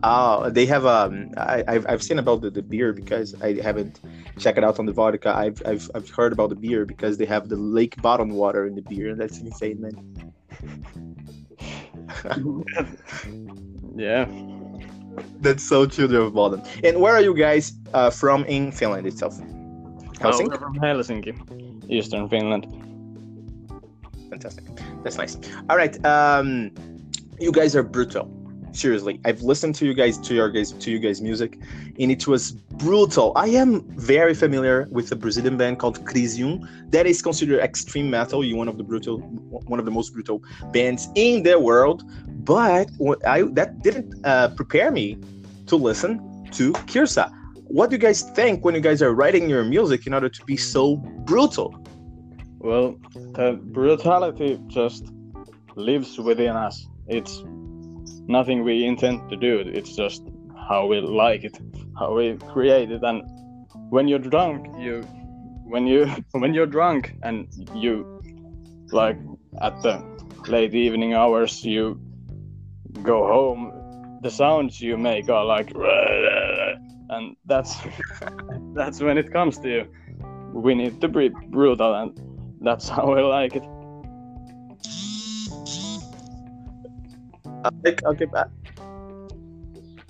Oh, 0.02 0.50
they 0.50 0.66
have. 0.66 0.86
Um, 0.86 1.30
I, 1.36 1.64
I've 1.66 1.86
I've 1.88 2.02
seen 2.02 2.18
about 2.18 2.42
the, 2.42 2.50
the 2.50 2.62
beer 2.62 2.92
because 2.92 3.34
I 3.42 3.60
haven't 3.60 4.00
checked 4.38 4.58
it 4.58 4.64
out 4.64 4.78
on 4.78 4.86
the 4.86 4.92
vodka. 4.92 5.34
I've 5.34 5.62
I've 5.66 5.90
I've 5.94 6.08
heard 6.10 6.32
about 6.32 6.50
the 6.50 6.54
beer 6.56 6.84
because 6.84 7.18
they 7.18 7.26
have 7.26 7.48
the 7.48 7.56
lake 7.56 8.00
bottom 8.02 8.30
water 8.30 8.66
in 8.66 8.74
the 8.74 8.82
beer. 8.82 9.10
and 9.10 9.20
That's 9.20 9.38
insane, 9.40 9.80
man. 9.80 9.96
Yeah. 13.96 14.26
That's 15.40 15.62
so 15.62 15.86
Children 15.86 16.22
of 16.22 16.32
Bodom. 16.34 16.62
And 16.84 17.00
where 17.00 17.14
are 17.14 17.22
you 17.22 17.34
guys 17.34 17.72
uh, 17.94 18.10
from 18.10 18.44
in 18.44 18.70
Finland 18.70 19.06
itself? 19.06 19.40
Uh, 19.40 19.44
Helsinki. 20.20 20.48
we're 20.48 20.58
from 20.58 20.74
Helsinki, 20.74 21.90
Eastern 21.90 22.28
Finland. 22.28 22.66
Fantastic. 24.30 24.64
That's 25.02 25.16
nice. 25.16 25.38
All 25.68 25.76
right. 25.76 26.04
Um, 26.04 26.71
you 27.38 27.52
guys 27.52 27.76
are 27.76 27.83
brutal. 27.83 28.33
Seriously, 28.73 29.21
I've 29.25 29.40
listened 29.40 29.75
to 29.76 29.87
you 29.87 29.95
guys 29.95 30.18
to 30.18 30.35
your 30.35 30.50
guys 30.50 30.73
to 30.73 30.90
you 30.90 30.99
guys 30.99 31.23
music, 31.23 31.59
and 31.99 32.11
it 32.12 32.26
was 32.26 32.52
brutal. 32.52 33.33
I 33.35 33.47
am 33.49 33.80
very 33.97 34.35
familiar 34.35 34.87
with 34.90 35.11
a 35.12 35.16
Brazilian 35.16 35.56
band 35.56 35.78
called 35.78 36.04
Crisium 36.04 36.68
that 36.90 37.06
is 37.06 37.23
considered 37.23 37.61
extreme 37.61 38.11
metal. 38.11 38.44
You 38.44 38.57
one 38.57 38.68
of 38.68 38.77
the 38.77 38.85
brutal, 38.85 39.18
one 39.18 39.79
of 39.79 39.87
the 39.87 39.90
most 39.90 40.12
brutal 40.12 40.42
bands 40.72 41.09
in 41.14 41.42
the 41.42 41.59
world. 41.59 42.03
But 42.44 42.90
I 43.27 43.42
that 43.53 43.83
didn't 43.83 44.14
uh, 44.27 44.48
prepare 44.50 44.90
me 44.90 45.18
to 45.68 45.77
listen 45.77 46.46
to 46.53 46.72
Kirsa. 46.72 47.33
What 47.68 47.88
do 47.88 47.96
you 47.96 48.00
guys 48.00 48.22
think 48.22 48.62
when 48.64 48.74
you 48.74 48.81
guys 48.83 49.00
are 49.00 49.14
writing 49.14 49.48
your 49.48 49.64
music 49.64 50.07
in 50.07 50.12
order 50.12 50.29
to 50.29 50.44
be 50.44 50.57
so 50.59 50.96
brutal? 50.96 51.86
Well, 52.66 52.96
the 53.14 53.61
brutality 53.62 54.59
just 54.66 55.05
lives 55.76 56.18
within 56.18 56.57
us. 56.57 56.85
It's 57.07 57.44
nothing 58.26 58.64
we 58.64 58.85
intend 58.85 59.31
to 59.31 59.37
do. 59.37 59.62
It's 59.64 59.94
just 59.94 60.24
how 60.68 60.87
we 60.87 60.98
like 60.98 61.44
it, 61.44 61.57
how 61.96 62.12
we 62.16 62.37
create 62.52 62.90
it. 62.90 63.05
And 63.05 63.22
when 63.90 64.09
you're 64.09 64.18
drunk, 64.18 64.66
you, 64.81 65.02
when 65.62 65.87
you, 65.87 66.07
when 66.33 66.55
you're 66.55 66.66
drunk 66.66 67.14
and 67.22 67.46
you, 67.72 68.20
like 68.90 69.16
at 69.62 69.81
the 69.83 70.02
late 70.48 70.74
evening 70.74 71.14
hours, 71.14 71.64
you 71.64 72.00
go 73.00 73.29
home. 73.29 74.18
The 74.22 74.31
sounds 74.33 74.81
you 74.81 74.98
make 74.98 75.29
are 75.29 75.44
like, 75.44 75.70
and 77.11 77.37
that's 77.44 77.76
that's 78.74 79.00
when 79.00 79.18
it 79.18 79.33
comes 79.33 79.57
to 79.61 79.68
you. 79.68 79.85
We 80.52 80.74
need 80.74 81.00
to 81.02 81.09
be 81.09 81.29
brutal, 81.29 81.94
and 81.94 82.36
that's 82.66 82.88
how 82.96 83.14
I 83.14 83.20
like 83.20 83.57
it. 83.57 83.62
Okay, 87.66 87.96
okay, 88.05 88.24
bye. 88.26 88.46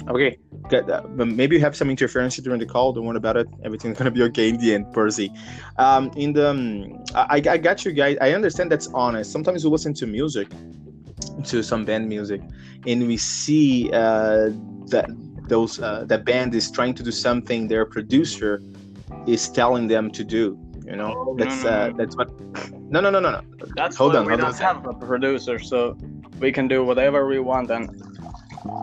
Okay, 0.08 0.38
good. 0.68 0.88
Uh, 0.88 1.02
maybe 1.16 1.56
you 1.56 1.62
have 1.62 1.76
some 1.76 1.90
interference 1.90 2.36
during 2.36 2.60
the 2.60 2.66
call. 2.66 2.92
Don't 2.92 3.04
worry 3.04 3.16
about 3.16 3.36
it. 3.36 3.48
Everything's 3.64 3.98
gonna 3.98 4.10
be 4.10 4.22
okay 4.24 4.48
in 4.50 4.56
the 4.58 4.74
end, 4.74 4.92
Percy. 4.92 5.32
Um, 5.78 6.10
in 6.16 6.32
the, 6.32 6.50
um, 6.50 7.04
I, 7.14 7.42
I 7.48 7.56
got 7.58 7.84
you 7.84 7.92
guys. 7.92 8.16
I 8.20 8.32
understand 8.32 8.70
that's 8.70 8.88
honest. 8.94 9.32
Sometimes 9.32 9.64
we 9.64 9.70
listen 9.70 9.94
to 9.94 10.06
music, 10.06 10.48
to 11.44 11.62
some 11.62 11.84
band 11.84 12.08
music, 12.08 12.40
and 12.86 13.06
we 13.06 13.16
see 13.16 13.90
uh, 13.92 14.50
that 14.88 15.06
those 15.48 15.80
uh, 15.80 16.04
that 16.06 16.24
band 16.24 16.54
is 16.54 16.70
trying 16.70 16.94
to 16.94 17.02
do 17.02 17.10
something 17.10 17.68
their 17.68 17.84
producer 17.84 18.62
is 19.26 19.48
telling 19.48 19.88
them 19.88 20.10
to 20.10 20.24
do. 20.24 20.58
You 20.86 20.94
know, 20.96 21.12
Oh, 21.16 21.34
no, 21.34 21.44
that's 21.44 21.64
no, 21.64 21.70
uh, 21.70 21.88
no. 21.88 21.96
that's 21.96 22.16
what. 22.16 22.28
No, 22.90 23.00
no, 23.00 23.10
no, 23.10 23.18
no, 23.20 23.30
no. 23.30 23.40
That's 23.74 23.96
Hold 23.96 24.14
on, 24.14 24.26
we 24.26 24.36
don't 24.36 24.46
on. 24.46 24.54
have 24.54 24.86
a 24.86 24.92
producer, 24.94 25.58
so 25.58 25.96
we 26.38 26.52
can 26.52 26.68
do 26.68 26.84
whatever 26.84 27.26
we 27.26 27.40
want, 27.40 27.70
and 27.70 27.90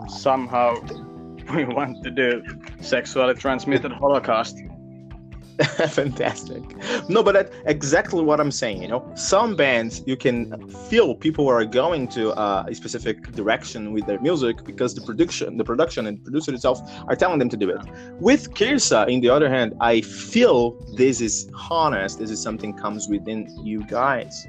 somehow 0.08 0.74
we 1.54 1.64
want 1.64 2.02
to 2.04 2.10
do 2.10 2.42
sexually 2.80 3.34
transmitted 3.34 3.90
Holocaust. 3.92 4.58
Fantastic. 5.90 6.62
No, 7.08 7.22
but 7.22 7.32
that's 7.32 7.54
exactly 7.66 8.22
what 8.22 8.40
I'm 8.40 8.50
saying. 8.50 8.82
You 8.82 8.88
know, 8.88 9.12
some 9.14 9.54
bands 9.54 10.02
you 10.04 10.16
can 10.16 10.68
feel 10.68 11.14
people 11.14 11.46
are 11.48 11.64
going 11.64 12.08
to 12.08 12.32
uh, 12.32 12.64
a 12.66 12.74
specific 12.74 13.30
direction 13.32 13.92
with 13.92 14.06
their 14.06 14.20
music 14.20 14.64
because 14.64 14.94
the 14.94 15.00
production, 15.02 15.56
the 15.56 15.64
production 15.64 16.06
and 16.06 16.22
producer 16.24 16.52
itself 16.52 16.80
are 17.08 17.14
telling 17.14 17.38
them 17.38 17.48
to 17.50 17.56
do 17.56 17.70
it. 17.70 17.78
With 18.20 18.52
Kirsa, 18.54 19.08
in 19.08 19.20
the 19.20 19.28
other 19.28 19.48
hand, 19.48 19.74
I 19.80 20.00
feel 20.00 20.72
this 20.96 21.20
is 21.20 21.48
honest. 21.70 22.18
This 22.18 22.30
is 22.30 22.42
something 22.42 22.76
comes 22.76 23.08
within 23.08 23.48
you 23.64 23.84
guys. 23.84 24.46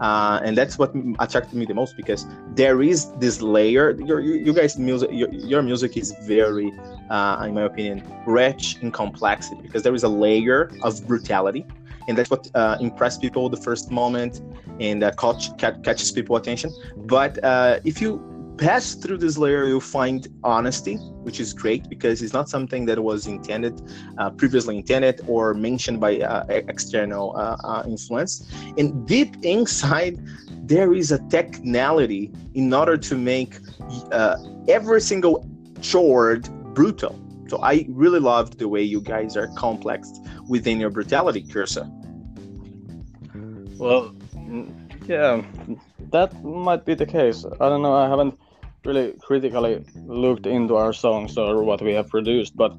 Uh, 0.00 0.40
and 0.44 0.56
that's 0.56 0.78
what 0.78 0.92
attracted 1.18 1.54
me 1.54 1.66
the 1.66 1.74
most 1.74 1.96
because 1.96 2.26
there 2.54 2.82
is 2.82 3.12
this 3.14 3.42
layer. 3.42 3.90
Your, 4.00 4.20
you, 4.20 4.52
guys' 4.52 4.78
music, 4.78 5.10
your, 5.12 5.28
your 5.32 5.62
music 5.62 5.96
is 5.96 6.14
very 6.22 6.72
uh, 7.10 7.44
in 7.46 7.54
my 7.54 7.62
opinion, 7.62 8.02
rich 8.26 8.76
in 8.80 8.90
complexity 8.90 9.60
because 9.62 9.82
there 9.82 9.94
is 9.94 10.02
a 10.02 10.08
layer 10.08 10.70
of 10.82 11.06
brutality, 11.06 11.66
and 12.06 12.16
that's 12.16 12.30
what 12.30 12.48
uh, 12.54 12.76
impressed 12.80 13.20
people 13.20 13.48
the 13.48 13.56
first 13.56 13.90
moment 13.90 14.40
and 14.80 15.02
uh, 15.02 15.10
catch, 15.12 15.56
catch, 15.58 15.82
catches 15.82 16.12
people 16.12 16.36
attention. 16.36 16.70
But 16.96 17.42
uh, 17.42 17.80
if 17.84 18.00
you 18.00 18.37
pass 18.58 18.94
through 18.94 19.18
this 19.18 19.38
layer, 19.38 19.64
you'll 19.66 19.80
find 19.80 20.26
honesty, 20.42 20.96
which 21.22 21.40
is 21.40 21.54
great 21.54 21.88
because 21.88 22.20
it's 22.20 22.32
not 22.32 22.48
something 22.48 22.84
that 22.86 22.98
was 22.98 23.26
intended, 23.26 23.80
uh, 24.18 24.30
previously 24.30 24.76
intended, 24.76 25.20
or 25.26 25.54
mentioned 25.54 26.00
by 26.00 26.18
uh, 26.18 26.44
external 26.48 27.36
uh, 27.36 27.56
uh, 27.64 27.84
influence. 27.86 28.50
And 28.76 29.06
deep 29.06 29.36
inside, 29.42 30.18
there 30.68 30.92
is 30.92 31.12
a 31.12 31.18
technicality 31.28 32.32
in 32.54 32.74
order 32.74 32.96
to 32.98 33.16
make 33.16 33.58
uh, 34.12 34.36
every 34.68 35.00
single 35.00 35.48
chord 35.82 36.48
brutal. 36.74 37.18
So 37.48 37.62
I 37.62 37.86
really 37.88 38.20
loved 38.20 38.58
the 38.58 38.68
way 38.68 38.82
you 38.82 39.00
guys 39.00 39.36
are 39.36 39.48
complex 39.56 40.12
within 40.48 40.78
your 40.80 40.90
brutality, 40.90 41.42
Cursa. 41.44 41.88
Well, 43.78 44.14
yeah, 45.06 45.42
that 46.10 46.44
might 46.44 46.84
be 46.84 46.94
the 46.94 47.06
case. 47.06 47.46
I 47.60 47.68
don't 47.70 47.80
know. 47.80 47.94
I 47.94 48.08
haven't 48.08 48.38
really 48.88 49.12
critically 49.20 49.84
looked 50.06 50.46
into 50.46 50.76
our 50.76 50.94
songs 50.94 51.36
or 51.36 51.62
what 51.62 51.82
we 51.82 51.92
have 51.92 52.08
produced, 52.08 52.56
but 52.56 52.72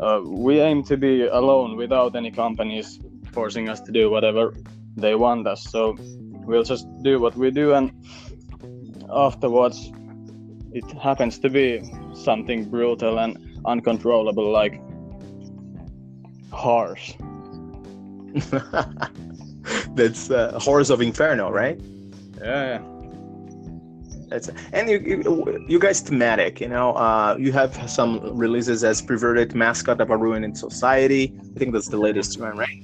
uh, 0.00 0.22
we 0.24 0.60
aim 0.60 0.82
to 0.84 0.96
be 0.96 1.26
alone 1.26 1.76
without 1.76 2.16
any 2.16 2.30
companies 2.30 2.98
forcing 3.32 3.68
us 3.68 3.82
to 3.82 3.92
do 3.92 4.08
whatever 4.10 4.54
they 4.96 5.14
want 5.14 5.46
us. 5.46 5.62
So 5.62 5.94
we'll 6.46 6.64
just 6.64 6.86
do 7.02 7.20
what 7.20 7.36
we 7.36 7.50
do, 7.50 7.74
and 7.74 7.92
afterwards, 9.10 9.92
it 10.72 10.90
happens 10.92 11.38
to 11.40 11.50
be 11.50 11.82
something 12.14 12.70
brutal 12.70 13.18
and 13.18 13.60
uncontrollable, 13.66 14.50
like 14.50 14.80
harsh. 16.50 17.12
That's 19.94 20.30
uh, 20.30 20.58
Horrors 20.58 20.88
of 20.90 21.02
Inferno, 21.02 21.50
right? 21.50 21.78
Yeah, 22.38 22.80
yeah. 22.80 22.95
That's 24.36 24.50
and 24.72 24.90
you, 24.90 24.98
you, 24.98 25.64
you 25.66 25.78
guys 25.78 26.00
thematic. 26.00 26.60
You 26.60 26.68
know, 26.68 26.92
uh, 26.92 27.36
you 27.38 27.52
have 27.52 27.88
some 27.88 28.36
releases 28.36 28.84
as 28.84 29.00
perverted 29.00 29.54
mascot 29.54 30.00
of 30.00 30.10
a 30.10 30.16
ruined 30.16 30.58
society. 30.58 31.32
I 31.54 31.58
think 31.58 31.72
that's 31.72 31.88
the 31.88 31.96
latest 31.96 32.38
one, 32.38 32.56
right? 32.56 32.82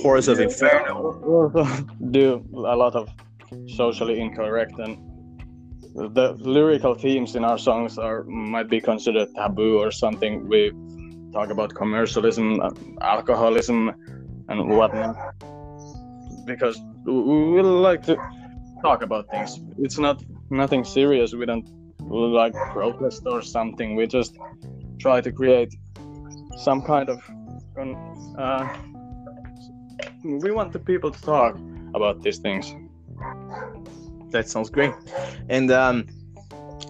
Horrors 0.00 0.28
of 0.28 0.40
Inferno. 0.40 1.52
do 2.10 2.42
a 2.54 2.76
lot 2.84 2.94
of 2.94 3.10
socially 3.68 4.18
incorrect 4.18 4.72
and 4.78 4.96
the 5.94 6.32
lyrical 6.40 6.94
themes 6.94 7.36
in 7.36 7.44
our 7.44 7.58
songs 7.58 7.98
are 7.98 8.24
might 8.24 8.68
be 8.68 8.80
considered 8.80 9.28
taboo 9.36 9.78
or 9.78 9.90
something. 9.92 10.48
We 10.48 10.72
talk 11.32 11.50
about 11.50 11.74
commercialism, 11.74 12.60
uh, 12.60 12.70
alcoholism, 13.00 13.92
and 14.48 14.68
whatnot 14.70 15.16
because 16.46 16.80
we 17.04 17.52
we 17.52 17.62
like 17.62 18.02
to 18.04 18.16
talk 18.84 19.02
about 19.02 19.30
things. 19.30 19.60
It's 19.78 19.98
not 19.98 20.22
nothing 20.50 20.84
serious. 20.84 21.32
We 21.34 21.46
don't 21.46 21.66
like 22.40 22.52
protest 22.72 23.22
or 23.26 23.40
something. 23.40 23.96
We 23.96 24.06
just 24.06 24.36
try 24.98 25.20
to 25.22 25.32
create 25.32 25.72
some 26.66 26.82
kind 26.82 27.08
of. 27.08 27.18
Uh, 28.38 28.68
we 30.22 30.50
want 30.50 30.72
the 30.72 30.78
people 30.78 31.10
to 31.10 31.20
talk 31.22 31.58
about 31.94 32.22
these 32.22 32.38
things. 32.38 32.64
That 34.30 34.48
sounds 34.48 34.70
great. 34.70 34.94
And 35.48 35.70
um, 35.70 36.06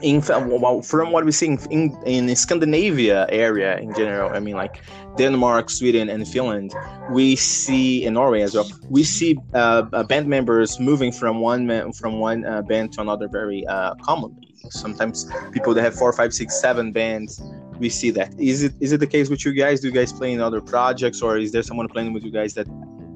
in 0.03 0.23
well, 0.29 0.83
from 0.83 1.13
what 1.13 1.25
we 1.25 1.33
see 1.33 1.47
in, 1.47 1.59
in 1.71 2.29
in 2.29 2.37
Scandinavia 2.37 3.27
area 3.31 3.79
in 3.79 3.95
general, 3.95 4.31
I 4.35 4.41
mean 4.41 4.57
like 4.57 4.83
Denmark, 5.17 5.71
Sweden, 5.71 6.09
and 6.09 6.27
Finland, 6.27 6.75
we 7.11 7.37
see 7.37 8.05
in 8.05 8.15
Norway 8.15 8.43
as 8.43 8.55
well. 8.55 8.69
We 8.91 9.05
see 9.05 9.39
uh, 9.55 9.85
uh, 9.93 10.03
band 10.03 10.27
members 10.27 10.81
moving 10.81 11.13
from 11.13 11.41
one 11.41 11.67
man, 11.67 11.93
from 11.93 12.19
one 12.19 12.45
uh, 12.45 12.63
band 12.63 12.93
to 12.95 13.01
another 13.01 13.29
very 13.29 13.67
uh, 13.67 13.95
commonly. 13.97 14.49
Sometimes 14.71 15.27
people 15.53 15.75
that 15.75 15.83
have 15.83 15.95
four, 15.95 16.13
five, 16.13 16.33
six, 16.33 16.61
seven 16.61 16.91
bands, 16.91 17.41
we 17.79 17.89
see 17.89 18.11
that. 18.13 18.35
Is 18.39 18.63
it 18.63 18.73
is 18.81 18.93
it 18.93 19.01
the 19.01 19.07
case 19.07 19.29
with 19.29 19.45
you 19.45 19.53
guys? 19.53 19.81
Do 19.81 19.89
you 19.89 19.95
guys 19.95 20.13
play 20.13 20.33
in 20.33 20.41
other 20.41 20.61
projects, 20.61 21.23
or 21.23 21.39
is 21.39 21.53
there 21.53 21.63
someone 21.63 21.89
playing 21.89 22.13
with 22.13 22.25
you 22.25 22.31
guys 22.31 22.55
that 22.55 22.67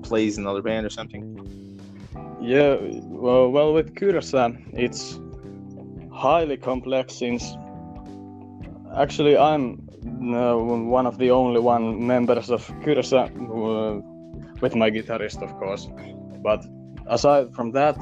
plays 0.02 0.38
another 0.38 0.62
band 0.62 0.86
or 0.86 0.90
something? 0.90 1.24
Yeah, 2.40 2.76
well, 2.80 3.50
well 3.50 3.72
with 3.74 3.94
Kurasan, 3.94 4.64
it's 4.72 5.18
highly 6.18 6.56
complex 6.56 7.14
since 7.14 7.56
actually 8.96 9.36
I'm 9.36 9.88
uh, 10.34 10.56
one 10.56 11.06
of 11.06 11.18
the 11.18 11.30
only 11.30 11.60
one 11.60 12.06
members 12.06 12.50
of 12.50 12.66
Kyrsa 12.82 13.22
uh, 13.28 14.00
with 14.60 14.74
my 14.74 14.90
guitarist, 14.90 15.42
of 15.42 15.52
course. 15.58 15.88
But 16.42 16.64
aside 17.06 17.54
from 17.54 17.72
that, 17.72 17.96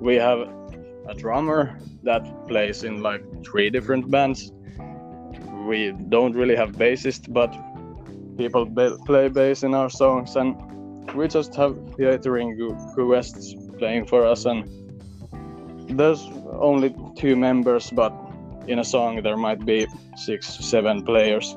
we 0.00 0.16
have 0.16 0.40
a 1.08 1.14
drummer 1.14 1.78
that 2.02 2.22
plays 2.48 2.84
in 2.84 3.02
like 3.02 3.22
three 3.44 3.70
different 3.70 4.10
bands. 4.10 4.52
We 5.66 5.92
don't 6.08 6.34
really 6.34 6.56
have 6.56 6.72
bassist, 6.72 7.32
but 7.32 7.50
people 8.36 8.66
play 9.06 9.28
bass 9.28 9.62
in 9.62 9.74
our 9.74 9.88
songs, 9.88 10.36
and 10.36 10.56
we 11.14 11.28
just 11.28 11.54
have 11.54 11.76
theatering 11.96 12.50
guests 12.96 13.54
playing 13.78 14.06
for 14.06 14.26
us. 14.26 14.44
And 14.44 14.68
there's 15.88 16.22
only 16.52 16.94
two 17.16 17.36
members, 17.36 17.90
but 17.90 18.12
in 18.66 18.78
a 18.78 18.84
song 18.84 19.22
there 19.22 19.36
might 19.36 19.64
be 19.64 19.86
six, 20.16 20.46
seven 20.46 21.04
players. 21.04 21.56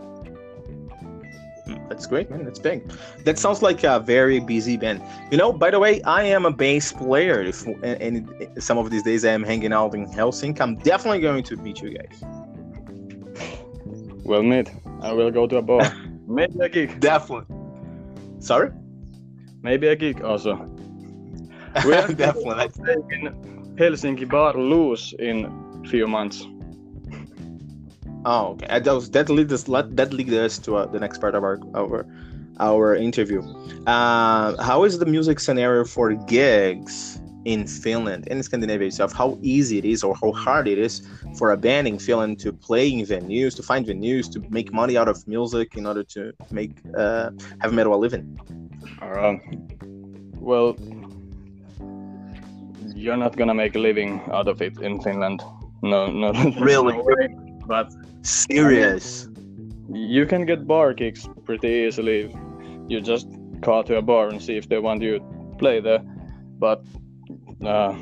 That's 1.89 2.07
great, 2.07 2.29
man. 2.29 2.43
That's 2.43 2.59
big. 2.59 2.91
That 3.25 3.37
sounds 3.39 3.61
like 3.61 3.83
a 3.83 3.99
very 3.99 4.39
busy 4.39 4.77
band. 4.77 5.01
You 5.31 5.37
know, 5.37 5.53
by 5.53 5.71
the 5.71 5.79
way, 5.79 6.01
I 6.03 6.23
am 6.23 6.45
a 6.45 6.51
bass 6.51 6.91
player. 6.91 7.41
If 7.41 7.65
and, 7.65 7.83
and 7.83 8.63
some 8.63 8.77
of 8.77 8.89
these 8.89 9.03
days 9.03 9.23
I 9.25 9.31
am 9.31 9.43
hanging 9.43 9.73
out 9.73 9.93
in 9.93 10.07
Helsinki, 10.07 10.61
I'm 10.61 10.75
definitely 10.77 11.21
going 11.21 11.43
to 11.43 11.55
meet 11.57 11.81
you 11.81 11.97
guys. 11.97 12.23
We'll 14.23 14.43
meet. 14.43 14.71
I 15.01 15.13
will 15.13 15.31
go 15.31 15.47
to 15.47 15.57
a 15.57 15.61
bar. 15.61 15.81
Maybe 16.27 16.59
a 16.59 16.69
gig. 16.69 16.99
Definitely. 16.99 17.55
Sorry. 18.39 18.71
Maybe 19.61 19.87
a 19.87 19.95
gig 19.95 20.21
also. 20.21 20.71
We 21.85 21.93
are 21.93 22.07
definitely. 22.07 22.69
in 23.77 23.83
Helsinki 23.83 24.29
bar 24.29 24.53
loose 24.53 25.13
in 25.19 25.83
few 25.89 26.07
months. 26.07 26.47
Oh, 28.25 28.53
okay. 28.53 28.67
Uh, 28.67 28.79
That 28.79 28.93
was 28.93 29.09
that 29.11 29.29
leads 29.29 29.53
us 29.53 29.63
that 29.63 30.13
leads 30.13 30.33
us 30.33 30.57
to 30.59 30.77
uh, 30.77 30.85
the 30.87 30.99
next 30.99 31.19
part 31.19 31.35
of 31.35 31.43
our 31.43 31.59
our 31.75 32.05
our 32.59 32.95
interview. 32.95 33.41
Uh, 33.85 34.61
how 34.63 34.83
is 34.83 34.97
the 34.97 35.05
music 35.05 35.39
scenario 35.39 35.83
for 35.83 36.13
gigs 36.13 37.21
in 37.45 37.67
Finland 37.67 38.27
in 38.27 38.41
Scandinavia 38.41 38.87
itself? 38.87 39.13
How 39.13 39.37
easy 39.41 39.77
it 39.77 39.85
is, 39.85 40.03
or 40.03 40.15
how 40.15 40.31
hard 40.31 40.67
it 40.67 40.79
is 40.79 41.07
for 41.37 41.51
a 41.51 41.57
band 41.57 41.87
in 41.87 41.99
Finland 41.99 42.39
to 42.39 42.51
play 42.51 42.89
in 42.91 43.05
venues, 43.05 43.55
to 43.57 43.63
find 43.63 43.85
venues, 43.85 44.31
to 44.31 44.39
make 44.49 44.73
money 44.73 44.97
out 44.97 45.07
of 45.07 45.27
music 45.27 45.75
in 45.75 45.85
order 45.85 46.03
to 46.03 46.33
make 46.49 46.71
uh, 46.97 47.29
heavy 47.59 47.75
metal 47.75 47.93
a 47.93 47.97
living? 47.97 48.39
Um, 49.01 49.41
well, 50.39 50.75
you're 52.95 53.17
not 53.17 53.35
gonna 53.35 53.53
make 53.53 53.75
a 53.75 53.79
living 53.79 54.21
out 54.31 54.47
of 54.47 54.61
it 54.61 54.79
in 54.81 55.01
Finland. 55.01 55.43
No, 55.83 56.07
no. 56.07 56.31
Really? 56.59 56.97
no. 56.97 57.59
But 57.67 57.93
Serious. 58.23 59.27
you 59.91 60.25
can 60.25 60.45
get 60.45 60.65
bar 60.65 60.93
gigs 60.93 61.27
pretty 61.45 61.67
easily. 61.67 62.33
You 62.87 63.01
just 63.01 63.27
call 63.61 63.83
to 63.83 63.97
a 63.97 64.01
bar 64.01 64.29
and 64.29 64.41
see 64.41 64.57
if 64.57 64.69
they 64.69 64.79
want 64.79 65.01
you 65.01 65.19
to 65.19 65.25
play 65.59 65.81
there. 65.81 66.01
But 66.57 66.85
uh, 67.63 67.93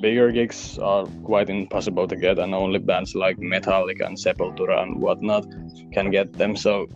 bigger 0.00 0.30
gigs 0.30 0.78
are 0.78 1.06
quite 1.24 1.48
impossible 1.48 2.06
to 2.08 2.16
get, 2.16 2.38
and 2.38 2.54
only 2.54 2.78
bands 2.78 3.14
like 3.14 3.38
Metallica 3.38 4.06
and 4.06 4.16
Sepultura 4.16 4.82
and 4.82 5.00
whatnot 5.00 5.46
can 5.92 6.10
get 6.10 6.32
them. 6.34 6.56
So, 6.56 6.86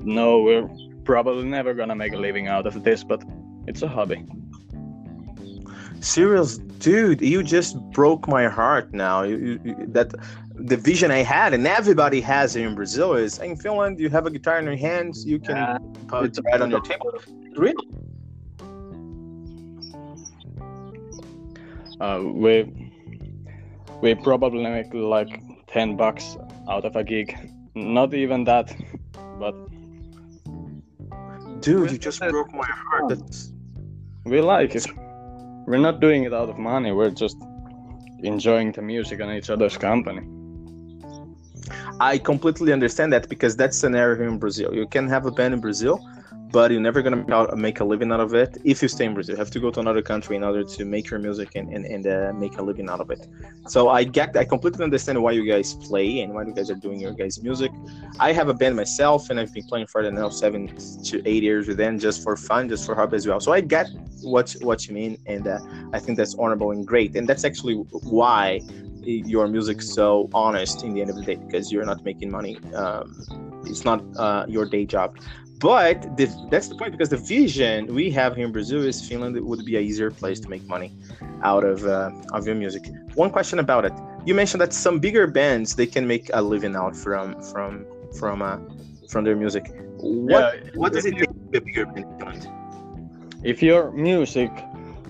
no, 0.00 0.42
we're 0.42 0.68
probably 1.04 1.44
never 1.44 1.74
gonna 1.74 1.96
make 1.96 2.14
a 2.14 2.18
living 2.18 2.48
out 2.48 2.66
of 2.66 2.82
this, 2.82 3.04
but 3.04 3.22
it's 3.66 3.82
a 3.82 3.88
hobby. 3.88 4.24
Serious, 6.00 6.58
dude. 6.58 7.20
You 7.20 7.42
just 7.42 7.76
broke 7.92 8.28
my 8.28 8.46
heart. 8.48 8.92
Now 8.92 9.22
you, 9.22 9.36
you, 9.36 9.60
you- 9.64 9.86
that 9.88 10.14
the 10.54 10.76
vision 10.76 11.10
I 11.10 11.22
had, 11.22 11.54
and 11.54 11.66
everybody 11.66 12.20
has 12.20 12.56
it 12.56 12.62
in 12.62 12.74
Brazil, 12.74 13.14
is 13.14 13.38
in 13.38 13.56
Finland. 13.56 13.98
You 14.00 14.08
have 14.10 14.26
a 14.26 14.30
guitar 14.30 14.58
in 14.58 14.64
your 14.64 14.76
hands. 14.76 15.24
You 15.24 15.38
can 15.38 15.56
Uh, 15.56 15.78
put 16.08 16.36
it 16.38 16.44
right 16.44 16.60
on 16.60 16.70
your 16.70 16.80
table. 16.80 17.12
Really? 17.56 17.86
Uh, 22.00 22.22
we 22.22 22.52
we 24.02 24.14
probably 24.14 24.62
make 24.64 24.92
like 24.94 25.42
ten 25.66 25.96
bucks 25.96 26.36
out 26.68 26.84
of 26.84 26.94
a 26.96 27.02
gig. 27.04 27.36
Not 27.74 28.14
even 28.14 28.44
that, 28.44 28.74
but 29.38 29.54
Dude, 31.60 31.90
you 31.90 31.98
just 31.98 32.20
broke 32.20 32.52
my 32.54 32.66
heart. 32.66 33.08
That's 33.08 33.52
we 34.24 34.40
like 34.40 34.74
it. 34.76 34.86
We're 35.68 35.76
not 35.76 36.00
doing 36.00 36.24
it 36.24 36.32
out 36.32 36.48
of 36.48 36.56
money. 36.56 36.92
We're 36.92 37.10
just 37.10 37.36
enjoying 38.20 38.72
the 38.72 38.80
music 38.80 39.20
and 39.20 39.30
each 39.30 39.50
other's 39.50 39.76
company. 39.76 40.22
I 42.00 42.16
completely 42.16 42.72
understand 42.72 43.12
that 43.12 43.28
because 43.28 43.54
that's 43.54 43.76
scenario 43.76 44.16
here 44.16 44.28
in 44.28 44.38
Brazil. 44.38 44.74
You 44.74 44.86
can 44.86 45.06
have 45.08 45.26
a 45.26 45.30
band 45.30 45.52
in 45.52 45.60
Brazil, 45.60 46.00
but 46.50 46.70
you're 46.70 46.80
never 46.80 47.02
gonna 47.02 47.56
make 47.56 47.80
a 47.80 47.84
living 47.84 48.10
out 48.12 48.20
of 48.20 48.34
it 48.34 48.58
if 48.64 48.82
you 48.82 48.88
stay 48.88 49.04
in 49.04 49.14
Brazil. 49.14 49.34
You 49.34 49.38
have 49.38 49.50
to 49.50 49.60
go 49.60 49.70
to 49.70 49.80
another 49.80 50.02
country 50.02 50.36
in 50.36 50.44
order 50.44 50.64
to 50.64 50.84
make 50.84 51.10
your 51.10 51.20
music 51.20 51.50
and 51.54 51.68
and, 51.74 51.84
and 51.84 52.06
uh, 52.06 52.32
make 52.34 52.58
a 52.58 52.62
living 52.62 52.88
out 52.88 53.00
of 53.00 53.10
it. 53.10 53.26
So 53.66 53.88
I 53.90 54.04
get, 54.04 54.36
I 54.36 54.44
completely 54.44 54.84
understand 54.84 55.22
why 55.22 55.32
you 55.32 55.44
guys 55.46 55.74
play 55.74 56.20
and 56.20 56.32
why 56.34 56.44
you 56.44 56.54
guys 56.54 56.70
are 56.70 56.80
doing 56.86 57.00
your 57.00 57.12
guys' 57.12 57.42
music. 57.42 57.70
I 58.18 58.32
have 58.32 58.48
a 58.48 58.54
band 58.54 58.76
myself, 58.76 59.30
and 59.30 59.38
I've 59.38 59.52
been 59.52 59.64
playing 59.64 59.86
for 59.86 60.00
I 60.00 60.10
don't 60.10 60.32
seven 60.32 60.68
to 61.04 61.22
eight 61.26 61.42
years 61.42 61.68
with 61.68 61.76
them 61.76 61.98
just 61.98 62.22
for 62.22 62.36
fun, 62.36 62.68
just 62.68 62.86
for 62.86 62.94
hobby 62.94 63.16
as 63.16 63.26
well. 63.26 63.40
So 63.40 63.52
I 63.52 63.60
get 63.60 63.88
what 64.22 64.54
what 64.60 64.86
you 64.86 64.94
mean, 64.94 65.18
and 65.26 65.46
uh, 65.46 65.58
I 65.92 65.98
think 65.98 66.16
that's 66.16 66.34
honorable 66.34 66.70
and 66.70 66.86
great, 66.86 67.14
and 67.16 67.28
that's 67.28 67.44
actually 67.44 67.74
why 67.74 68.60
your 69.02 69.48
music's 69.48 69.94
so 69.94 70.28
honest 70.34 70.84
in 70.84 70.92
the 70.92 71.00
end 71.00 71.10
of 71.10 71.16
the 71.16 71.22
day 71.22 71.36
because 71.36 71.72
you're 71.72 71.84
not 71.84 72.04
making 72.04 72.30
money. 72.30 72.58
Um, 72.74 73.24
it's 73.64 73.84
not 73.84 74.02
uh, 74.16 74.44
your 74.48 74.66
day 74.66 74.84
job. 74.86 75.18
But 75.60 76.16
the, 76.16 76.26
that's 76.50 76.68
the 76.68 76.76
point 76.76 76.92
because 76.92 77.08
the 77.08 77.16
vision 77.16 77.92
we 77.92 78.10
have 78.10 78.36
here 78.36 78.46
in 78.46 78.52
Brazil 78.52 78.84
is 78.84 79.06
Finland 79.06 79.40
would 79.40 79.64
be 79.64 79.76
a 79.76 79.80
easier 79.80 80.10
place 80.10 80.38
to 80.40 80.48
make 80.48 80.64
money 80.66 80.92
out 81.42 81.64
of 81.64 81.84
uh, 81.84 82.10
of 82.32 82.46
your 82.46 82.54
music. 82.54 82.88
One 83.14 83.30
question 83.30 83.58
about 83.58 83.84
it: 83.84 83.92
you 84.24 84.34
mentioned 84.34 84.60
that 84.60 84.72
some 84.72 85.00
bigger 85.00 85.26
bands 85.26 85.74
they 85.74 85.86
can 85.86 86.06
make 86.06 86.30
a 86.32 86.40
living 86.40 86.76
out 86.76 86.94
from 86.94 87.42
from 87.50 87.86
from 88.18 88.42
uh, 88.42 88.58
from 89.08 89.24
their 89.24 89.36
music. 89.36 89.64
What 89.96 90.54
Yeah, 90.54 90.70
what 90.74 90.92
does 90.92 91.06
if 91.06 91.14
it 91.14 91.18
take 91.18 91.52
to 91.52 91.60
be 91.60 91.80
a 91.80 91.86
bigger 91.86 91.86
band? 92.20 92.48
If 93.42 93.62
your 93.62 93.90
music, 93.92 94.50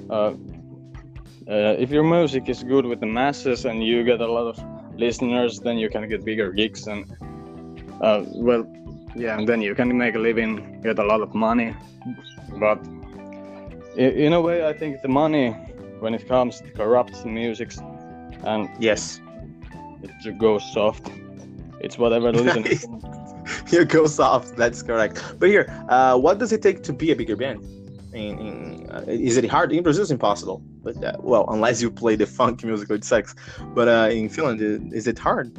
uh, 0.08 0.32
uh, 1.48 1.76
if 1.78 1.90
your 1.90 2.04
music 2.04 2.48
is 2.48 2.62
good 2.62 2.86
with 2.86 3.00
the 3.00 3.06
masses 3.06 3.64
and 3.66 3.82
you 3.84 4.04
get 4.04 4.20
a 4.20 4.30
lot 4.30 4.46
of 4.46 4.56
listeners, 4.98 5.60
then 5.60 5.76
you 5.78 5.90
can 5.90 6.08
get 6.08 6.24
bigger 6.24 6.52
gigs. 6.52 6.86
And 6.86 7.04
uh, 8.00 8.24
well, 8.26 8.64
yeah, 9.18 9.38
and 9.38 9.48
then 9.48 9.60
you 9.60 9.74
can 9.74 9.96
make 9.96 10.14
a 10.14 10.18
living, 10.18 10.80
get 10.82 10.98
a 10.98 11.04
lot 11.04 11.20
of 11.20 11.34
money. 11.34 11.74
But 12.58 12.78
in 13.96 14.32
a 14.32 14.40
way, 14.40 14.66
I 14.66 14.72
think 14.72 15.02
the 15.02 15.08
money, 15.08 15.50
when 16.00 16.14
it 16.14 16.26
comes 16.28 16.60
to 16.60 16.70
corrupts 16.70 17.24
music, 17.24 17.72
and 18.44 18.68
Yes. 18.78 19.20
it 20.24 20.38
goes 20.38 20.62
soft. 20.72 21.10
It's 21.80 21.98
whatever 21.98 22.32
the 22.32 22.42
listener. 22.42 22.98
you 23.72 23.84
go 23.84 24.06
soft. 24.06 24.56
That's 24.56 24.82
correct. 24.82 25.22
But 25.38 25.48
here, 25.48 25.66
uh, 25.88 26.16
what 26.18 26.38
does 26.38 26.52
it 26.52 26.62
take 26.62 26.82
to 26.84 26.92
be 26.92 27.10
a 27.10 27.16
bigger 27.16 27.36
band? 27.36 27.60
In, 28.14 28.38
in, 28.38 28.90
uh, 28.90 29.04
is 29.06 29.36
it 29.36 29.44
hard? 29.50 29.72
In 29.72 29.82
Brazil, 29.82 30.02
it's 30.02 30.10
impossible. 30.10 30.62
But 30.82 31.02
uh, 31.04 31.16
well, 31.20 31.44
unless 31.48 31.82
you 31.82 31.90
play 31.90 32.16
the 32.16 32.26
funk 32.26 32.64
music, 32.64 32.88
which 32.88 33.04
sucks. 33.04 33.34
But 33.74 33.88
uh, 33.88 34.08
in 34.10 34.28
Finland, 34.28 34.92
is 34.92 35.06
it 35.06 35.18
hard? 35.18 35.52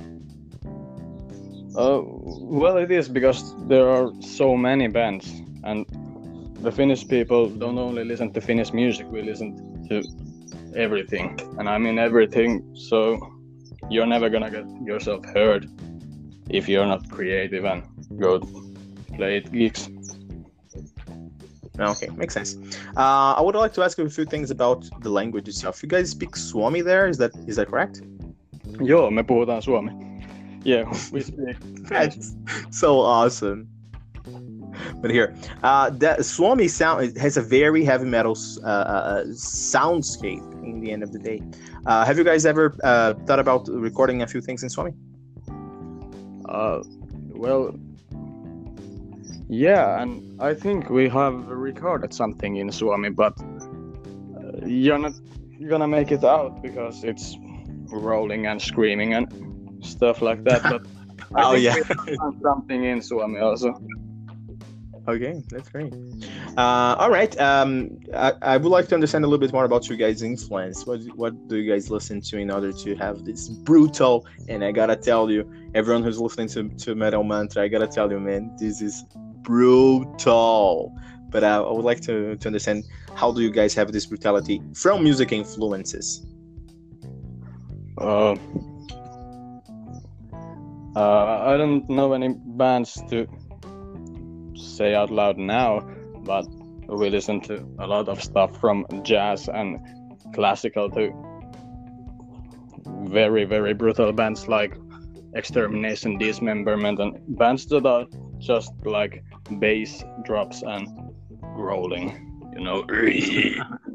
Uh, 1.75 2.01
well, 2.03 2.77
it 2.77 2.91
is 2.91 3.07
because 3.07 3.55
there 3.67 3.89
are 3.89 4.11
so 4.21 4.57
many 4.57 4.87
bands, 4.87 5.41
and 5.63 5.85
the 6.61 6.71
Finnish 6.71 7.07
people 7.07 7.49
don't 7.49 7.77
only 7.77 8.03
listen 8.03 8.31
to 8.33 8.41
Finnish 8.41 8.73
music; 8.73 9.07
we 9.11 9.21
listen 9.21 9.55
to 9.89 10.03
everything, 10.75 11.39
and 11.57 11.69
I 11.69 11.77
mean 11.77 11.99
everything. 11.99 12.75
So 12.75 13.19
you're 13.89 14.07
never 14.07 14.29
gonna 14.29 14.49
get 14.49 14.65
yourself 14.83 15.23
heard 15.25 15.69
if 16.49 16.67
you're 16.67 16.85
not 16.85 17.09
creative 17.09 17.65
and 17.65 17.83
go 18.19 18.39
play 19.15 19.37
at 19.37 19.51
gigs. 19.51 19.89
Okay, 21.79 22.09
makes 22.17 22.33
sense. 22.33 22.57
Uh, 22.97 23.33
I 23.37 23.41
would 23.41 23.55
like 23.55 23.73
to 23.73 23.83
ask 23.83 23.97
you 23.97 24.05
a 24.05 24.09
few 24.09 24.25
things 24.25 24.51
about 24.51 24.89
the 25.01 25.09
language 25.09 25.47
itself. 25.47 25.81
You 25.81 25.87
guys 25.87 26.09
speak 26.09 26.35
Suomi 26.35 26.81
there? 26.81 27.07
Is 27.07 27.17
that 27.19 27.31
is 27.47 27.55
that 27.55 27.67
correct? 27.69 28.01
Joo, 28.83 29.09
me 29.11 29.23
puhutaan 29.23 29.61
suomi. 29.61 30.08
Yeah, 30.63 30.83
we 31.11 31.21
speak. 31.21 31.57
That's 31.87 32.35
so 32.71 32.99
awesome. 32.99 33.69
But 35.01 35.11
here, 35.11 35.35
uh, 35.63 35.89
that 35.91 36.25
Swami 36.25 36.67
sound 36.67 37.17
has 37.17 37.37
a 37.37 37.41
very 37.41 37.83
heavy 37.83 38.05
metal 38.05 38.37
uh, 38.63 38.67
uh, 38.67 39.23
soundscape. 39.25 40.45
In 40.63 40.81
the 40.81 40.91
end 40.91 41.03
of 41.03 41.11
the 41.11 41.19
day, 41.19 41.41
uh, 41.87 42.05
have 42.05 42.17
you 42.17 42.23
guys 42.23 42.45
ever 42.45 42.75
uh, 42.83 43.15
thought 43.25 43.39
about 43.39 43.67
recording 43.69 44.21
a 44.21 44.27
few 44.27 44.39
things 44.39 44.61
in 44.61 44.69
Swami? 44.69 44.93
Uh, 46.47 46.83
well, 47.31 47.73
yeah, 49.49 50.01
and 50.01 50.39
I 50.39 50.53
think 50.53 50.89
we 50.91 51.09
have 51.09 51.47
recorded 51.47 52.13
something 52.13 52.57
in 52.57 52.71
Suomi, 52.71 53.09
but 53.09 53.33
uh, 53.41 54.65
you're 54.65 54.99
not 54.99 55.13
gonna 55.67 55.87
make 55.87 56.11
it 56.11 56.23
out 56.23 56.61
because 56.61 57.03
it's 57.03 57.35
rolling 57.91 58.45
and 58.45 58.61
screaming 58.61 59.15
and 59.15 59.48
stuff 59.81 60.21
like 60.21 60.43
that. 60.45 60.63
But 60.63 60.85
I 61.35 61.43
Oh, 61.43 61.55
yeah. 61.55 61.75
we 61.75 61.83
have 61.83 62.05
done 62.17 62.41
something 62.41 62.83
in 62.83 63.01
Suomi 63.01 63.39
also. 63.39 63.79
Okay, 65.07 65.41
that's 65.49 65.69
great. 65.69 65.93
Uh, 66.55 66.95
all 66.99 67.09
right. 67.09 67.39
Um, 67.39 67.97
I, 68.13 68.33
I 68.43 68.57
would 68.57 68.69
like 68.69 68.87
to 68.89 68.95
understand 68.95 69.25
a 69.25 69.27
little 69.27 69.39
bit 69.39 69.51
more 69.51 69.65
about 69.65 69.89
you 69.89 69.97
guys' 69.97 70.21
influence. 70.21 70.85
What 70.85 70.99
what 71.15 71.47
do 71.47 71.57
you 71.57 71.71
guys 71.71 71.89
listen 71.89 72.21
to 72.21 72.37
in 72.37 72.51
order 72.51 72.71
to 72.71 72.95
have 72.95 73.25
this 73.25 73.49
brutal? 73.49 74.27
And 74.47 74.63
I 74.63 74.71
gotta 74.71 74.95
tell 74.95 75.31
you, 75.31 75.49
everyone 75.73 76.03
who's 76.03 76.19
listening 76.19 76.47
to, 76.49 76.69
to 76.85 76.95
Metal 76.95 77.23
Mantra, 77.23 77.63
I 77.63 77.69
gotta 77.69 77.87
tell 77.87 78.11
you, 78.11 78.19
man, 78.19 78.55
this 78.59 78.81
is 78.81 79.03
brutal. 79.41 80.95
But 81.31 81.43
uh, 81.43 81.67
I 81.67 81.71
would 81.71 81.85
like 81.85 82.01
to, 82.01 82.35
to 82.35 82.47
understand 82.47 82.85
how 83.15 83.31
do 83.31 83.41
you 83.41 83.51
guys 83.51 83.73
have 83.75 83.91
this 83.91 84.05
brutality 84.05 84.61
from 84.75 85.03
music 85.03 85.31
influences? 85.31 86.25
Uh, 87.97 88.35
uh, 90.95 91.43
I 91.45 91.57
don't 91.57 91.89
know 91.89 92.13
any 92.13 92.35
bands 92.35 93.01
to 93.09 93.27
say 94.55 94.95
out 94.95 95.11
loud 95.11 95.37
now, 95.37 95.81
but 96.23 96.45
we 96.87 97.09
listen 97.09 97.41
to 97.41 97.65
a 97.79 97.87
lot 97.87 98.09
of 98.09 98.23
stuff 98.23 98.59
from 98.59 98.85
jazz 99.03 99.47
and 99.47 99.79
classical 100.33 100.89
to 100.91 101.11
very, 103.09 103.45
very 103.45 103.73
brutal 103.73 104.11
bands 104.11 104.47
like 104.47 104.75
Extermination, 105.35 106.17
Dismemberment, 106.17 106.99
and 106.99 107.19
bands 107.37 107.65
that 107.67 107.85
are 107.85 108.05
just 108.39 108.73
like 108.83 109.23
bass 109.59 110.03
drops 110.23 110.63
and 110.63 110.87
growling, 111.55 112.51
you 112.53 112.61
know. 112.63 112.83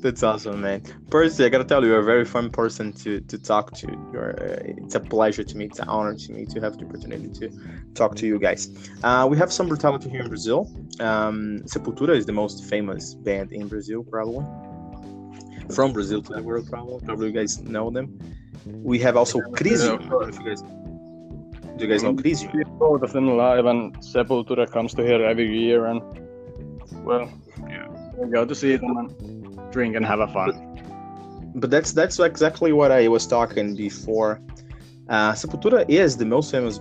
That's 0.00 0.22
awesome, 0.22 0.62
man. 0.62 0.82
Percy, 1.10 1.44
I 1.44 1.50
gotta 1.50 1.64
tell 1.64 1.82
you, 1.82 1.90
you're 1.90 2.00
a 2.00 2.04
very 2.04 2.24
fun 2.24 2.48
person 2.48 2.92
to 3.04 3.20
to 3.20 3.36
talk 3.38 3.72
to. 3.72 3.86
You're, 4.12 4.30
uh, 4.30 4.82
it's 4.82 4.94
a 4.94 5.00
pleasure 5.00 5.44
to 5.44 5.56
me. 5.56 5.66
It's 5.66 5.78
an 5.78 5.88
honor 5.88 6.14
to 6.14 6.32
me 6.32 6.46
to 6.46 6.60
have 6.60 6.78
the 6.78 6.86
opportunity 6.86 7.28
to 7.40 7.50
talk 7.94 8.16
to 8.16 8.26
you 8.26 8.38
guys. 8.38 8.70
Uh, 9.04 9.26
we 9.30 9.36
have 9.36 9.52
some 9.52 9.68
brutality 9.68 10.08
here 10.08 10.22
in 10.22 10.28
Brazil. 10.28 10.70
Um, 11.00 11.60
Sepultura 11.66 12.16
is 12.16 12.24
the 12.24 12.32
most 12.32 12.64
famous 12.64 13.14
band 13.14 13.52
in 13.52 13.68
Brazil, 13.68 14.02
probably. 14.02 14.46
From 15.74 15.92
Brazil 15.92 16.22
to 16.22 16.32
the 16.32 16.42
world, 16.42 16.68
probably. 16.70 17.00
Probably 17.04 17.26
you 17.26 17.34
guys 17.34 17.60
know 17.60 17.90
them. 17.90 18.18
We 18.64 18.98
have 19.00 19.16
also 19.18 19.40
Crisium. 19.40 19.94
I 19.94 20.08
don't 20.08 20.10
know 20.10 20.20
if 20.22 20.38
you 20.38 20.46
guys, 20.46 20.62
do 20.62 21.84
you 21.84 21.88
guys 21.88 22.02
know 22.02 22.14
Crisium? 22.14 22.52
see 22.52 22.64
both 22.78 23.02
of 23.02 23.12
them 23.12 23.36
live, 23.36 23.66
and 23.66 23.94
Sepultura 23.98 24.70
comes 24.70 24.94
to 24.94 25.02
here 25.02 25.22
every 25.22 25.48
year, 25.58 25.86
and 25.86 26.00
well, 27.04 27.30
we 28.16 28.30
go 28.30 28.46
to 28.46 28.54
see 28.54 28.76
them 28.76 28.96
and 28.96 29.39
drink 29.70 29.96
and 29.96 30.04
have 30.06 30.20
a 30.20 30.28
fun. 30.28 30.52
but 31.54 31.70
that's 31.70 31.92
that's 31.92 32.18
exactly 32.20 32.72
what 32.72 32.90
I 32.92 33.08
was 33.08 33.26
talking 33.26 33.76
before. 33.76 34.40
Uh, 35.08 35.32
Sepultura 35.32 35.84
is 35.88 36.16
the 36.16 36.26
most 36.26 36.50
famous 36.50 36.80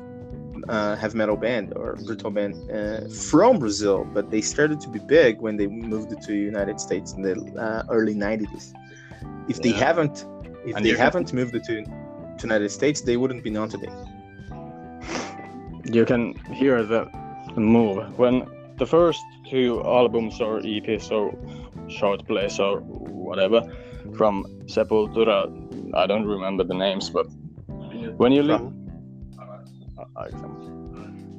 uh, 0.69 0.95
heavy 0.95 1.17
metal 1.17 1.37
band 1.37 1.73
or 1.75 1.95
brutal 2.05 2.31
band 2.31 2.55
uh, 2.71 3.01
from 3.29 3.59
Brazil, 3.59 4.05
but 4.13 4.29
they 4.31 4.41
started 4.41 4.79
to 4.81 4.89
be 4.89 4.99
big 4.99 5.41
when 5.41 5.57
they 5.57 5.67
moved 5.67 6.09
to 6.21 6.31
the 6.31 6.37
United 6.53 6.79
States 6.79 7.13
in 7.13 7.21
the 7.23 7.33
uh, 7.59 7.83
early 7.89 8.15
'90s. 8.15 8.73
If 9.47 9.61
they 9.61 9.71
Yeah. 9.71 9.85
haven't, 9.85 10.25
if 10.63 10.75
And 10.75 10.83
they 10.83 10.93
haven't 10.93 11.33
moved 11.33 11.53
to 11.53 11.59
to 12.37 12.43
United 12.43 12.69
States, 12.71 13.01
they 13.01 13.17
wouldn't 13.17 13.43
be 13.43 13.49
known 13.49 13.69
today. 13.69 13.93
You 15.85 16.05
can 16.05 16.33
hear 16.53 16.83
the 16.83 17.07
move 17.55 18.17
when 18.17 18.43
the 18.77 18.85
first 18.85 19.21
two 19.49 19.81
albums 19.85 20.39
or 20.41 20.59
EPs 20.61 21.11
or 21.11 21.33
short 21.89 22.25
plays 22.27 22.59
or 22.59 22.79
whatever 22.81 23.61
from 24.15 24.45
Sepultura. 24.65 25.49
I 25.95 26.07
don't 26.07 26.25
remember 26.25 26.63
the 26.63 26.73
names, 26.75 27.09
but 27.09 27.27
when 28.17 28.31
you 28.31 28.43
listen. 28.43 28.75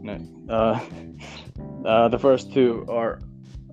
No. 0.02 0.18
Uh, 0.48 0.80
uh, 1.84 2.08
the 2.08 2.18
first 2.18 2.52
two 2.52 2.84
are 2.88 3.20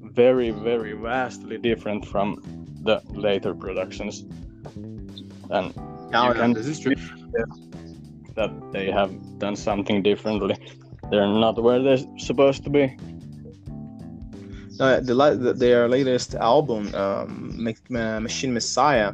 very, 0.01 0.49
very 0.51 0.93
vastly 0.93 1.57
different 1.57 2.05
from 2.05 2.41
the 2.83 3.01
later 3.13 3.53
productions, 3.53 4.25
and 5.49 5.73
You 6.29 6.33
can- 6.33 6.53
this 6.53 6.67
is 6.67 6.79
true. 6.79 6.95
that 8.35 8.51
they 8.71 8.91
have 8.91 9.11
done 9.39 9.55
something 9.55 10.03
differently. 10.03 10.55
They're 11.09 11.27
not 11.27 11.61
where 11.61 11.81
they're 11.81 12.05
supposed 12.17 12.63
to 12.65 12.69
be. 12.69 12.95
Uh, 14.79 14.99
the, 14.99 15.13
the 15.13 15.53
their 15.53 15.87
latest 15.87 16.35
album, 16.35 16.93
um, 16.93 17.53
Ma- 17.57 17.71
Ma- 17.89 18.19
Machine 18.19 18.53
Messiah, 18.53 19.13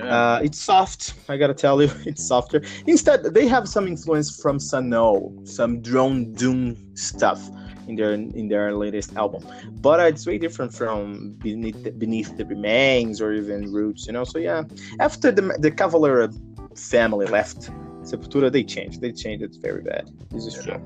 Uh, 0.00 0.40
it's 0.42 0.58
soft. 0.58 1.14
I 1.28 1.36
gotta 1.36 1.54
tell 1.54 1.80
you, 1.80 1.90
it's 2.06 2.26
softer. 2.26 2.62
Instead, 2.86 3.22
they 3.34 3.46
have 3.46 3.68
some 3.68 3.86
influence 3.86 4.40
from 4.42 4.58
Sano, 4.58 5.32
some 5.44 5.80
drone 5.80 6.32
doom 6.34 6.76
stuff 6.96 7.40
in 7.88 7.96
their 7.96 8.12
in 8.12 8.48
their 8.48 8.74
latest 8.74 9.14
album, 9.16 9.42
but 9.80 10.00
uh, 10.00 10.04
it's 10.04 10.26
way 10.26 10.38
different 10.38 10.72
from 10.74 11.34
beneath 11.42 11.82
the, 11.84 11.90
beneath 11.90 12.36
the 12.36 12.44
remains 12.44 13.20
or 13.20 13.32
even 13.32 13.72
roots. 13.72 14.06
You 14.06 14.12
know, 14.14 14.24
so 14.24 14.38
yeah. 14.38 14.62
After 15.00 15.30
the 15.30 15.42
the 15.58 15.70
Cavalera 15.70 16.28
family 16.76 17.26
left 17.26 17.70
Sepultura, 18.02 18.50
they 18.50 18.64
changed. 18.64 19.00
They 19.00 19.12
changed. 19.12 19.42
it 19.44 19.56
very 19.62 19.82
bad. 19.82 20.10
This 20.30 20.46
is 20.46 20.54
true. 20.62 20.80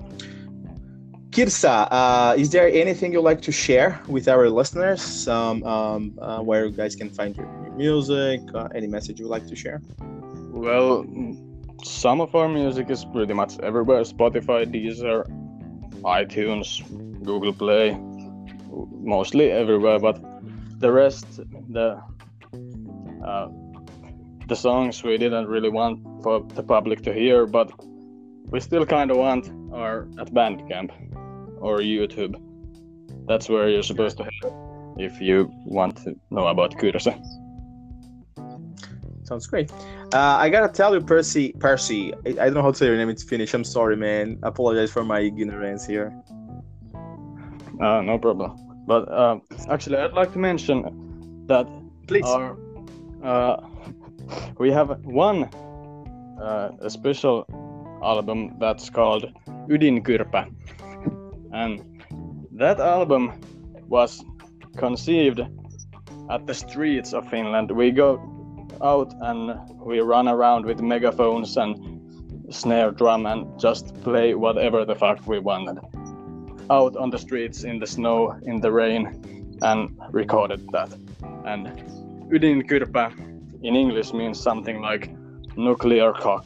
Kirsa, 1.30 1.88
uh, 1.90 2.34
is 2.38 2.50
there 2.50 2.68
anything 2.68 3.12
you'd 3.12 3.20
like 3.22 3.42
to 3.42 3.52
share 3.52 4.00
with 4.08 4.28
our 4.28 4.48
listeners? 4.48 5.28
Um, 5.28 5.62
um, 5.64 6.18
uh, 6.20 6.40
where 6.40 6.66
you 6.66 6.72
guys 6.72 6.96
can 6.96 7.10
find 7.10 7.36
your, 7.36 7.46
your 7.64 7.72
music? 7.72 8.40
Uh, 8.54 8.68
any 8.74 8.86
message 8.86 9.20
you'd 9.20 9.28
like 9.28 9.46
to 9.46 9.54
share? 9.54 9.82
Well, 10.50 11.04
some 11.84 12.20
of 12.20 12.34
our 12.34 12.48
music 12.48 12.90
is 12.90 13.04
pretty 13.04 13.34
much 13.34 13.58
everywhere 13.60 14.00
Spotify, 14.02 14.64
Deezer, 14.66 15.24
iTunes, 16.02 16.82
Google 17.24 17.52
Play, 17.52 17.96
mostly 18.90 19.50
everywhere, 19.50 19.98
but 19.98 20.18
the 20.80 20.90
rest, 20.90 21.26
the 21.68 22.00
uh, 23.24 23.48
the 24.48 24.56
songs 24.56 25.02
we 25.02 25.18
didn't 25.18 25.46
really 25.46 25.68
want 25.68 26.00
for 26.22 26.40
the 26.54 26.62
public 26.62 27.02
to 27.02 27.12
hear, 27.12 27.46
but 27.46 27.70
we 28.50 28.61
still 28.61 28.87
kind 28.87 29.11
of 29.11 29.16
want 29.16 29.50
are 29.72 30.08
at 30.18 30.32
Bandcamp 30.32 30.90
or 31.61 31.78
YouTube. 31.78 32.40
That's 33.26 33.48
where 33.48 33.68
you're 33.68 33.82
supposed 33.82 34.16
to 34.18 34.24
head 34.24 34.52
if 34.98 35.20
you 35.20 35.50
want 35.64 35.96
to 36.04 36.14
know 36.30 36.46
about 36.46 36.76
Kyrse. 36.78 37.08
Sounds 39.24 39.46
great. 39.46 39.70
Uh, 40.14 40.37
I 40.40 40.48
gotta 40.48 40.72
tell 40.72 40.94
you, 40.94 41.02
Percy. 41.02 41.52
Percy, 41.58 42.14
I, 42.24 42.30
I 42.30 42.32
don't 42.32 42.54
know 42.54 42.62
how 42.62 42.70
to 42.70 42.78
say 42.78 42.87
your 42.87 42.96
name. 42.96 43.11
It's 43.11 43.22
Finnish. 43.22 43.52
I'm 43.52 43.64
sorry, 43.64 43.96
man. 43.96 44.38
I 44.42 44.48
apologize 44.48 44.90
for 44.90 45.04
my 45.04 45.20
ignorance 45.20 45.84
here. 45.84 46.14
Uh, 47.80 48.00
no 48.00 48.18
problem. 48.18 48.56
But 48.87 49.06
uh, 49.11 49.38
actually, 49.68 49.98
I'd 49.98 50.14
like 50.14 50.32
to 50.32 50.38
mention 50.38 51.44
that 51.46 51.68
Please. 52.06 52.24
our 52.24 52.56
uh, 53.22 53.61
we 54.58 54.70
have 54.70 54.98
one 55.04 55.44
uh, 56.40 56.70
a 56.80 56.88
special 56.88 57.46
album 58.02 58.58
that's 58.58 58.90
called 58.90 59.24
Ydinkyrpä, 59.68 60.46
and 61.52 61.80
that 62.58 62.80
album 62.80 63.32
was 63.88 64.24
conceived 64.76 65.40
at 66.30 66.46
the 66.46 66.54
streets 66.54 67.14
of 67.14 67.28
Finland. 67.30 67.70
We 67.70 67.90
go 67.90 68.20
out 68.82 69.14
and 69.20 69.58
we 69.87 70.00
run 70.00 70.28
around 70.28 70.66
with 70.66 70.80
megaphones 70.80 71.56
and 71.56 71.76
snare 72.50 72.90
drum 72.90 73.26
and 73.26 73.61
just 73.61 73.94
play 74.02 74.34
whatever 74.34 74.84
the 74.84 74.94
fuck 74.94 75.26
we 75.26 75.38
wanted. 75.38 75.78
Out 76.70 76.96
on 76.96 77.11
the 77.11 77.18
streets 77.18 77.64
in 77.64 77.78
the 77.78 77.87
snow 77.87 78.38
in 78.42 78.61
the 78.61 78.70
rain 78.70 79.56
and 79.62 79.98
recorded 80.12 80.68
that. 80.72 80.92
And 81.44 81.66
ydinkyrpä 82.30 83.12
in 83.62 83.76
english 83.76 84.12
means 84.12 84.42
something 84.42 84.80
like 84.80 85.11
nuclear 85.56 86.12
cock 86.12 86.44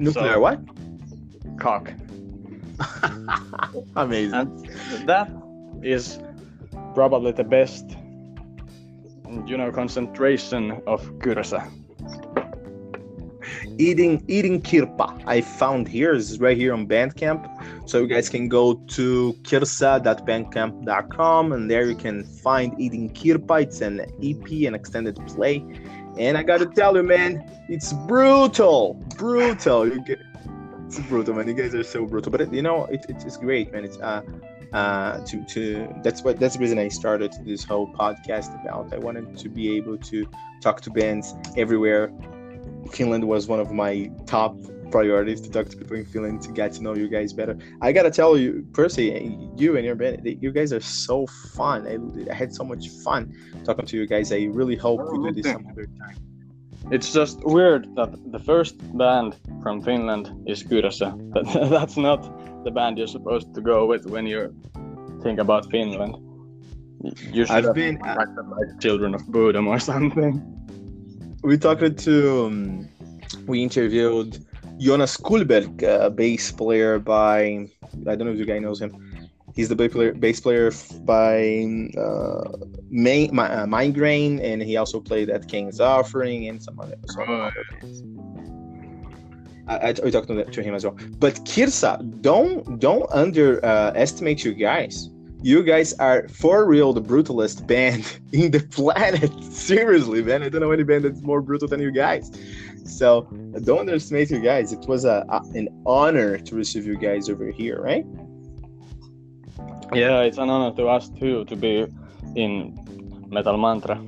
Nuclear 0.00 0.34
So- 0.34 0.40
what? 0.40 0.60
cock 1.58 1.92
Amazing. 3.96 4.34
and 4.34 4.68
that 5.06 5.30
is 5.82 6.18
probably 6.94 7.32
the 7.32 7.44
best 7.44 7.84
you 9.46 9.56
know 9.56 9.70
concentration 9.70 10.72
of 10.86 11.02
kyrsä 11.20 11.62
eating 13.78 14.22
eating 14.28 14.60
kirpa 14.62 15.20
I 15.26 15.40
found 15.42 15.86
here 15.88 16.14
is 16.14 16.38
right 16.40 16.56
here 16.56 16.72
on 16.72 16.86
Bandcamp. 16.86 17.46
So 17.88 17.98
you 18.00 18.06
guys 18.06 18.28
can 18.28 18.48
go 18.48 18.74
to 18.96 19.32
kirsa.bandcamp.com 19.42 21.52
and 21.52 21.70
there 21.70 21.86
you 21.86 21.94
can 21.96 22.24
find 22.24 22.78
eating 22.80 23.10
kirpa. 23.10 23.62
It's 23.62 23.80
an 23.80 24.00
EP, 24.22 24.66
an 24.68 24.74
extended 24.74 25.16
play. 25.26 25.64
And 26.18 26.36
I 26.36 26.42
gotta 26.42 26.66
tell 26.66 26.96
you, 26.96 27.02
man, 27.02 27.48
it's 27.68 27.92
brutal, 27.92 28.94
brutal. 29.16 29.88
You 29.88 30.00
get, 30.02 30.20
it's 30.86 30.98
brutal, 31.00 31.34
man. 31.34 31.48
You 31.48 31.54
guys 31.54 31.74
are 31.74 31.84
so 31.84 32.04
brutal, 32.06 32.32
but 32.32 32.52
you 32.52 32.62
know, 32.62 32.86
it, 32.86 33.06
it's, 33.08 33.24
it's 33.24 33.36
great, 33.36 33.72
man. 33.72 33.84
It's 33.84 33.98
uh, 33.98 34.22
uh, 34.72 35.24
to 35.24 35.44
to 35.44 35.88
that's 36.02 36.22
what 36.22 36.38
that's 36.38 36.54
the 36.54 36.60
reason 36.60 36.78
I 36.78 36.88
started 36.88 37.32
this 37.44 37.64
whole 37.64 37.92
podcast 37.94 38.60
about. 38.60 38.92
I 38.92 38.98
wanted 38.98 39.36
to 39.38 39.48
be 39.48 39.76
able 39.76 39.98
to 39.98 40.26
talk 40.60 40.80
to 40.82 40.90
bands 40.90 41.34
everywhere 41.56 42.12
Finland 42.90 43.24
was 43.24 43.46
one 43.46 43.60
of 43.60 43.72
my 43.72 44.10
top 44.26 44.56
priorities 44.90 45.40
to 45.42 45.50
talk 45.50 45.68
to 45.68 45.76
people 45.76 45.96
in 45.96 46.04
Finland 46.04 46.42
to 46.42 46.50
get 46.52 46.72
to 46.74 46.82
know 46.82 46.94
you 46.94 47.08
guys 47.08 47.32
better. 47.32 47.56
I 47.80 47.92
gotta 47.92 48.10
tell 48.10 48.36
you, 48.36 48.66
Percy, 48.72 49.06
you 49.56 49.76
and 49.76 49.84
your 49.84 49.94
band, 49.94 50.20
you 50.44 50.50
guys 50.52 50.72
are 50.72 50.80
so 51.06 51.26
fun. 51.56 51.78
I, 51.86 51.94
I 52.30 52.34
had 52.34 52.52
so 52.54 52.64
much 52.64 52.88
fun 53.04 53.22
talking 53.64 53.86
to 53.86 53.96
you 53.96 54.06
guys. 54.06 54.32
I 54.32 54.40
really 54.58 54.76
hope 54.76 55.00
we 55.12 55.18
do 55.18 55.42
this 55.42 55.52
some 55.52 55.66
other 55.70 55.86
time. 56.02 56.16
it's 56.96 57.12
just 57.12 57.36
weird 57.44 57.82
that 57.98 58.10
the 58.32 58.38
first 58.50 58.74
band 59.00 59.30
from 59.62 59.76
finland 59.88 60.24
is 60.52 60.60
kyrsä 60.70 61.08
that, 61.34 61.44
that's 61.76 61.96
not 62.08 62.20
the 62.64 62.70
band 62.78 62.92
you're 62.98 63.12
supposed 63.18 63.48
to 63.56 63.60
go 63.72 63.78
with 63.92 64.02
when 64.14 64.24
you 64.32 64.40
think 65.24 65.38
about 65.46 65.62
finland 65.74 66.14
you 67.36 67.42
should 67.46 67.56
I've 67.56 67.64
have 67.68 67.74
been- 67.74 67.98
contacted, 67.98 68.46
like 68.56 68.70
children 68.84 69.14
of 69.14 69.22
Bodom 69.34 69.66
or 69.72 69.78
something 69.92 70.32
We 71.48 71.56
talked 71.58 71.96
to, 72.06 72.16
um, 72.46 72.88
we 73.50 73.56
interviewed 73.68 74.30
Jonas 74.80 75.16
Kullberg, 75.16 75.84
uh, 75.84 76.08
bass 76.10 76.50
player 76.50 76.98
by, 76.98 77.68
I 78.06 78.16
don't 78.16 78.24
know 78.26 78.32
if 78.32 78.38
you 78.38 78.46
guy 78.46 78.58
knows 78.58 78.80
him. 78.80 79.28
He's 79.54 79.68
the 79.68 79.76
bass 79.76 79.92
player, 79.92 80.14
bass 80.14 80.40
player 80.40 80.72
by 81.02 81.66
uh, 81.98 82.56
May, 82.88 83.28
Mi- 83.28 83.42
uh, 83.42 83.66
Migraine, 83.66 84.40
and 84.40 84.62
he 84.62 84.76
also 84.76 85.00
played 85.00 85.28
at 85.28 85.48
King's 85.48 85.80
Offering 85.80 86.48
and 86.48 86.62
some 86.62 86.80
other. 86.80 86.96
Some 87.06 87.26
bands. 87.26 88.02
I, 89.70 89.90
I, 89.90 89.92
talked 89.92 90.28
to, 90.28 90.44
to 90.44 90.62
him 90.62 90.74
as 90.74 90.84
well. 90.84 90.96
But 91.18 91.34
Kirsa, 91.44 92.20
don't 92.22 92.80
don't 92.80 93.08
underestimate 93.12 94.44
you 94.44 94.52
guys. 94.52 95.10
You 95.42 95.62
guys 95.62 95.94
are 95.94 96.28
for 96.28 96.66
real 96.66 96.92
the 96.92 97.00
brutalist 97.00 97.66
band 97.72 98.18
in 98.32 98.50
the 98.50 98.60
planet. 98.60 99.30
Seriously, 99.52 100.22
man. 100.22 100.42
I 100.42 100.48
don't 100.48 100.60
know 100.60 100.72
any 100.72 100.82
band 100.82 101.04
that's 101.04 101.22
more 101.22 101.40
brutal 101.40 101.68
than 101.68 101.80
you 101.80 101.92
guys. 101.92 102.30
So 102.86 103.22
don't 103.64 103.80
underestimate 103.80 104.30
you 104.30 104.40
guys. 104.40 104.72
It 104.72 104.86
was 104.88 105.04
a, 105.04 105.24
a 105.28 105.40
an 105.54 105.68
honor 105.86 106.38
to 106.38 106.54
receive 106.54 106.86
you 106.86 106.96
guys 106.96 107.28
over 107.28 107.50
here, 107.50 107.80
right? 107.80 108.04
yeah 109.92 110.20
it's 110.20 110.38
an 110.38 110.48
honor 110.48 110.74
to 110.76 110.86
us 110.86 111.08
too 111.18 111.44
to 111.46 111.56
be 111.56 111.86
in 112.36 112.78
metal 113.28 113.56
mantra 113.56 114.00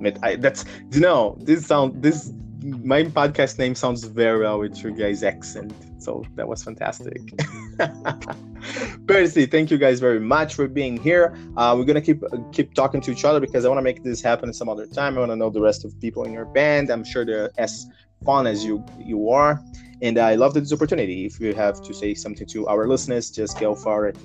But 0.00 0.18
I, 0.22 0.36
that's 0.36 0.64
you 0.92 1.00
know 1.00 1.36
this 1.40 1.66
sound 1.66 2.02
this 2.02 2.32
my 2.62 3.04
podcast 3.04 3.58
name 3.58 3.74
sounds 3.74 4.04
very 4.04 4.40
well 4.40 4.58
with 4.58 4.82
your 4.82 4.92
guys' 4.92 5.22
accent. 5.22 5.72
So 5.98 6.24
that 6.36 6.46
was 6.48 6.62
fantastic. 6.62 7.22
Percy, 9.06 9.46
thank 9.46 9.70
you 9.70 9.78
guys 9.78 10.00
very 10.00 10.20
much 10.20 10.54
for 10.54 10.68
being 10.68 10.96
here. 10.96 11.36
Uh, 11.56 11.74
we're 11.76 11.84
gonna 11.84 12.00
keep 12.00 12.22
keep 12.52 12.74
talking 12.74 13.00
to 13.00 13.10
each 13.10 13.24
other 13.24 13.40
because 13.40 13.64
I 13.64 13.68
want 13.68 13.78
to 13.78 13.82
make 13.82 14.02
this 14.02 14.20
happen 14.20 14.52
some 14.52 14.68
other 14.68 14.86
time. 14.86 15.16
I 15.16 15.20
want 15.20 15.32
to 15.32 15.36
know 15.36 15.50
the 15.50 15.60
rest 15.60 15.84
of 15.84 15.98
people 16.00 16.24
in 16.24 16.32
your 16.32 16.46
band. 16.46 16.90
I'm 16.90 17.04
sure 17.04 17.24
they're 17.24 17.50
as 17.58 17.86
fun 18.24 18.46
as 18.46 18.64
you 18.64 18.84
you 18.98 19.30
are, 19.30 19.62
and 20.02 20.18
I 20.18 20.34
love 20.34 20.54
this 20.54 20.72
opportunity. 20.72 21.26
If 21.26 21.40
you 21.40 21.54
have 21.54 21.80
to 21.82 21.94
say 21.94 22.14
something 22.14 22.46
to 22.48 22.66
our 22.66 22.86
listeners, 22.86 23.30
just 23.30 23.58
go 23.58 23.74
for 23.74 24.06
it. 24.06 24.16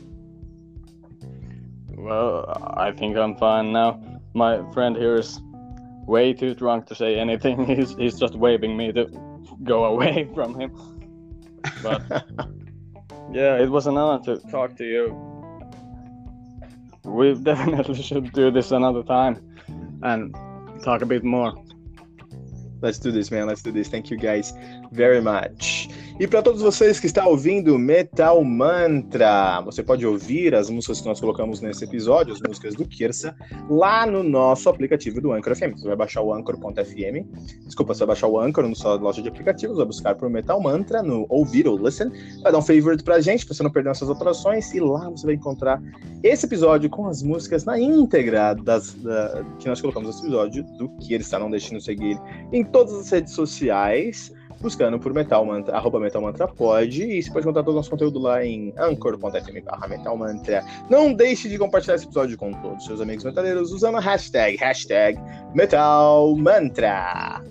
well 2.03 2.73
i 2.77 2.91
think 2.91 3.15
i'm 3.17 3.35
fine 3.37 3.71
now 3.71 3.99
my 4.33 4.61
friend 4.73 4.95
here 4.97 5.15
is 5.15 5.39
way 6.05 6.33
too 6.33 6.53
drunk 6.53 6.85
to 6.85 6.95
say 6.95 7.17
anything 7.17 7.65
he's, 7.75 7.95
he's 7.95 8.19
just 8.19 8.35
waving 8.35 8.75
me 8.75 8.91
to 8.91 9.05
go 9.63 9.85
away 9.85 10.29
from 10.35 10.59
him 10.59 10.71
but 11.81 12.25
Yeah, 13.33 13.57
it 13.57 13.69
was 13.69 13.87
an 13.87 13.97
honor 13.97 14.23
to 14.25 14.37
talk 14.49 14.75
to 14.77 14.85
you. 14.85 15.05
We 17.03 17.33
definitely 17.49 18.01
should 18.01 18.31
do 18.33 18.51
this 18.51 18.71
another 18.71 19.03
time 19.03 19.41
and 20.03 20.35
talk 20.83 21.01
a 21.01 21.05
bit 21.05 21.23
more. 21.23 21.53
Let's 22.81 22.99
do 22.99 23.11
this, 23.11 23.31
man. 23.31 23.47
Let's 23.47 23.63
do 23.63 23.71
this. 23.71 23.87
Thank 23.87 24.11
you 24.11 24.17
guys 24.17 24.53
very 24.93 25.21
much. 25.21 25.89
E 26.19 26.27
para 26.27 26.43
todos 26.43 26.61
vocês 26.61 26.99
que 26.99 27.07
estão 27.07 27.27
ouvindo 27.27 27.77
Metal 27.79 28.43
Mantra, 28.43 29.59
você 29.65 29.81
pode 29.81 30.05
ouvir 30.05 30.53
as 30.53 30.69
músicas 30.69 31.01
que 31.01 31.07
nós 31.07 31.19
colocamos 31.19 31.59
nesse 31.59 31.85
episódio, 31.85 32.31
as 32.33 32.39
músicas 32.39 32.75
do 32.75 32.85
Kirsa, 32.85 33.35
lá 33.67 34.05
no 34.05 34.21
nosso 34.21 34.69
aplicativo 34.69 35.19
do 35.19 35.31
Anchor 35.33 35.55
FM. 35.55 35.73
Você 35.75 35.87
vai 35.87 35.95
baixar 35.95 36.21
o 36.21 36.31
Anchor.fm. 36.31 37.25
Desculpa, 37.65 37.95
você 37.95 38.01
vai 38.01 38.09
baixar 38.09 38.27
o 38.27 38.39
Anchor 38.39 38.67
na 38.67 38.75
sua 38.75 38.93
loja 38.93 39.23
de 39.23 39.27
aplicativos, 39.29 39.77
vai 39.77 39.87
buscar 39.87 40.13
por 40.13 40.29
Metal 40.29 40.61
Mantra 40.61 41.01
no 41.01 41.25
ouvir 41.29 41.67
ou 41.67 41.77
listen, 41.79 42.11
vai 42.43 42.51
dar 42.51 42.59
um 42.59 42.61
favorite 42.61 43.03
pra 43.03 43.19
gente, 43.19 43.43
pra 43.43 43.55
você 43.55 43.63
não 43.63 43.71
perder 43.71 43.89
nossas 43.89 44.07
operações, 44.09 44.71
e 44.71 44.79
lá 44.79 45.09
você 45.09 45.25
vai 45.25 45.33
encontrar 45.35 45.81
esse 46.21 46.45
episódio 46.45 46.91
com 46.91 47.07
as 47.07 47.23
músicas 47.23 47.65
na 47.65 47.79
íntegra 47.79 48.53
das, 48.53 48.93
da- 48.93 49.43
que 49.57 49.67
nós 49.67 49.81
colocamos 49.81 50.09
nesse 50.09 50.21
episódio 50.21 50.63
do 50.77 50.89
Kirsa. 50.99 51.39
Não 51.39 51.49
deixe 51.49 51.69
de 51.69 51.73
nos 51.73 51.85
seguir 51.85 52.19
em 52.51 52.63
todas 52.63 52.93
as 52.93 53.09
redes 53.09 53.33
sociais, 53.33 54.31
buscando 54.63 54.97
por 54.97 55.13
Metal 55.13 55.45
Mantra, 55.45 55.75
arroba 55.75 55.99
Metal 55.99 56.21
Mantra 56.21 56.47
pode, 56.47 57.03
e 57.03 57.21
você 57.21 57.29
pode 57.29 57.45
encontrar 57.45 57.63
todo 57.63 57.73
o 57.73 57.77
nosso 57.77 57.89
conteúdo 57.89 58.17
lá 58.17 58.43
em 58.43 58.73
anchor.fm 58.77 59.61
barra 59.65 59.87
Metal 59.89 60.17
Mantra. 60.17 60.63
Não 60.89 61.13
deixe 61.13 61.49
de 61.49 61.57
compartilhar 61.57 61.95
esse 61.95 62.05
episódio 62.05 62.37
com 62.37 62.53
todos 62.53 62.79
os 62.79 62.85
seus 62.85 63.01
amigos 63.01 63.25
metaleiros 63.25 63.71
usando 63.73 63.97
a 63.97 63.99
hashtag, 63.99 64.55
hashtag 64.57 65.19
Metal 65.53 66.33
Mantra. 66.37 67.43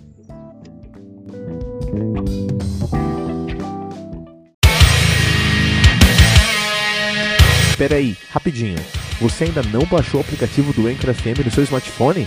Peraí, 7.77 8.17
rapidinho. 8.31 8.79
Você 9.21 9.45
ainda 9.45 9.63
não 9.65 9.85
baixou 9.85 10.21
o 10.21 10.23
aplicativo 10.23 10.73
do 10.73 10.87
Anchor 10.89 11.13
FM 11.13 11.45
no 11.45 11.51
seu 11.51 11.63
smartphone? 11.65 12.27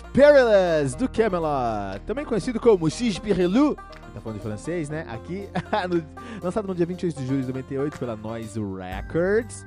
Perilous, 0.00 0.94
do 0.94 1.08
Camelot, 1.08 2.00
também 2.06 2.24
conhecido 2.24 2.60
como 2.60 2.90
Cis 2.90 3.18
Perilou, 3.18 3.76
tá 4.18 4.20
falando 4.20 4.38
de 4.38 4.44
francês, 4.44 4.88
né? 4.88 5.06
Aqui, 5.08 5.48
no, 5.88 6.04
lançado 6.42 6.66
no 6.66 6.74
dia 6.74 6.86
28 6.86 7.18
de 7.18 7.26
julho 7.26 7.40
de 7.40 7.48
98 7.48 7.98
pela 7.98 8.16
Noise 8.16 8.60
Records. 8.60 9.66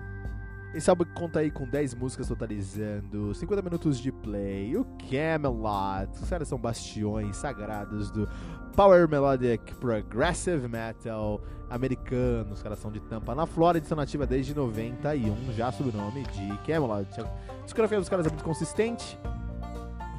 Esse 0.73 0.89
álbum 0.89 1.03
conta 1.13 1.39
aí 1.39 1.51
com 1.51 1.65
10 1.65 1.95
músicas 1.95 2.27
totalizando 2.29 3.33
50 3.33 3.61
minutos 3.61 3.99
de 3.99 4.09
play. 4.11 4.77
O 4.77 4.85
Camelot, 5.09 6.11
os 6.21 6.29
caras 6.29 6.47
são 6.47 6.57
bastiões 6.57 7.35
sagrados 7.35 8.09
do 8.09 8.27
Power 8.75 9.07
Melodic 9.07 9.75
Progressive 9.75 10.67
Metal 10.67 11.41
americano. 11.69 12.53
Os 12.53 12.63
caras 12.63 12.79
são 12.79 12.89
de 12.89 13.01
Tampa 13.01 13.35
na 13.35 13.45
Flórida 13.45 13.85
são 13.85 13.97
nativa 13.97 14.25
desde 14.25 14.55
91, 14.55 15.51
já 15.53 15.71
sob 15.73 15.89
o 15.89 15.93
nome 15.93 16.23
de 16.23 16.57
Camelot. 16.59 17.05
A 17.19 17.63
discografia 17.63 17.99
dos 17.99 18.07
caras 18.07 18.25
é 18.25 18.29
muito 18.29 18.43
consistente. 18.43 19.19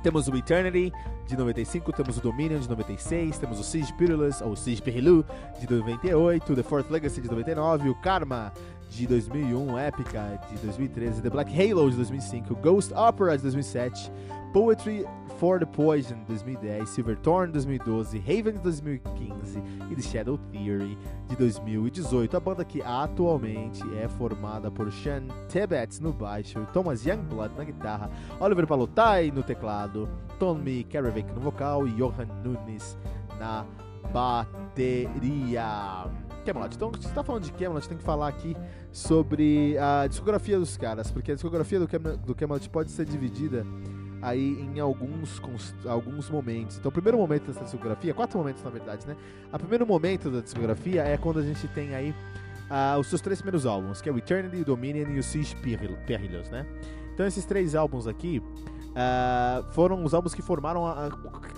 Temos 0.02 0.26
o 0.26 0.36
Eternity 0.36 0.92
de 1.28 1.36
95, 1.36 1.92
temos 1.92 2.18
o 2.18 2.20
Dominion 2.20 2.58
de 2.58 2.68
96, 2.68 3.38
temos 3.38 3.60
o 3.60 3.62
Siege 3.62 3.92
Perilous, 3.92 4.40
ou 4.40 4.56
Siege 4.56 4.82
Perilou 4.82 5.24
de 5.60 5.70
98, 5.72 6.54
The 6.56 6.62
Fourth 6.62 6.90
Legacy 6.90 7.20
de 7.20 7.28
99, 7.28 7.88
o 7.88 7.94
Karma 7.94 8.52
de 8.90 9.06
2001, 9.06 9.78
Epica 9.78 10.40
de 10.50 10.58
2013, 10.58 11.22
The 11.22 11.30
Black 11.30 11.52
Halo 11.52 11.88
de 11.88 11.96
2005, 11.96 12.54
Ghost 12.56 12.92
Opera 12.92 13.36
de 13.36 13.44
2007, 13.44 14.10
Poetry 14.52 15.06
for 15.38 15.58
the 15.58 15.64
Poison 15.64 16.18
de 16.20 16.26
2010, 16.26 16.86
Silverthorn 16.86 17.46
de 17.46 17.54
2012, 17.54 18.18
Haven 18.18 18.52
de 18.52 18.58
2015 18.58 19.62
e 19.90 19.96
The 19.96 20.02
Shadow 20.02 20.36
Theory 20.52 20.98
de 21.26 21.36
2018. 21.36 22.36
A 22.36 22.40
banda 22.40 22.62
que 22.62 22.82
atualmente 22.82 23.82
é 23.96 24.06
formada 24.08 24.70
por 24.70 24.92
Sean 24.92 25.22
Tibbets 25.48 26.00
no 26.00 26.12
baixo, 26.12 26.66
Thomas 26.72 27.06
Youngblood 27.06 27.54
na 27.56 27.64
guitarra, 27.64 28.10
Oliver 28.38 28.66
Palotai 28.66 29.30
no 29.30 29.42
teclado, 29.42 30.06
Tommy 30.38 30.84
Karevic 30.84 31.32
no 31.32 31.40
vocal 31.40 31.88
e 31.88 31.92
Johan 31.92 32.26
Nunes 32.44 32.98
na 33.38 33.64
bateria. 34.12 35.64
Camelot. 36.44 36.74
Então, 36.74 36.92
se 37.00 37.08
você 37.08 37.14
tá 37.14 37.22
falando 37.22 37.44
de 37.44 37.52
Camelot, 37.52 37.88
tem 37.88 37.96
que 37.96 38.04
falar 38.04 38.28
aqui 38.28 38.54
sobre 38.90 39.78
a 39.78 40.06
discografia 40.06 40.58
dos 40.58 40.76
caras, 40.76 41.10
porque 41.10 41.32
a 41.32 41.34
discografia 41.34 41.80
do, 41.80 41.86
do 42.18 42.34
Camelot 42.34 42.68
pode 42.68 42.90
ser 42.90 43.06
dividida 43.06 43.64
aí 44.22 44.60
em 44.60 44.78
alguns, 44.78 45.42
alguns 45.84 46.30
momentos. 46.30 46.78
Então, 46.78 46.88
o 46.88 46.92
primeiro 46.92 47.18
momento 47.18 47.48
dessa 47.48 47.64
discografia, 47.64 48.14
quatro 48.14 48.38
momentos 48.38 48.62
na 48.62 48.70
verdade, 48.70 49.06
né? 49.06 49.16
O 49.52 49.58
primeiro 49.58 49.86
momento 49.86 50.30
da 50.30 50.40
discografia 50.40 51.02
é 51.02 51.16
quando 51.18 51.40
a 51.40 51.42
gente 51.42 51.66
tem 51.68 51.94
aí 51.94 52.14
uh, 52.70 52.98
os 52.98 53.08
seus 53.08 53.20
três 53.20 53.40
primeiros 53.40 53.66
álbuns, 53.66 54.00
que 54.00 54.08
é 54.08 54.12
o 54.12 54.16
Eternity, 54.16 54.64
Dominion 54.64 55.10
e 55.10 55.18
o 55.18 55.22
Siege 55.22 55.56
Perilous, 56.06 56.48
né? 56.50 56.64
Então, 57.12 57.26
esses 57.26 57.44
três 57.44 57.74
álbuns 57.74 58.06
aqui 58.06 58.40
Uh, 58.92 59.72
foram 59.72 60.04
os 60.04 60.12
álbuns 60.12 60.34
que 60.34 60.42
formaram 60.42 60.86
a, 60.86 61.08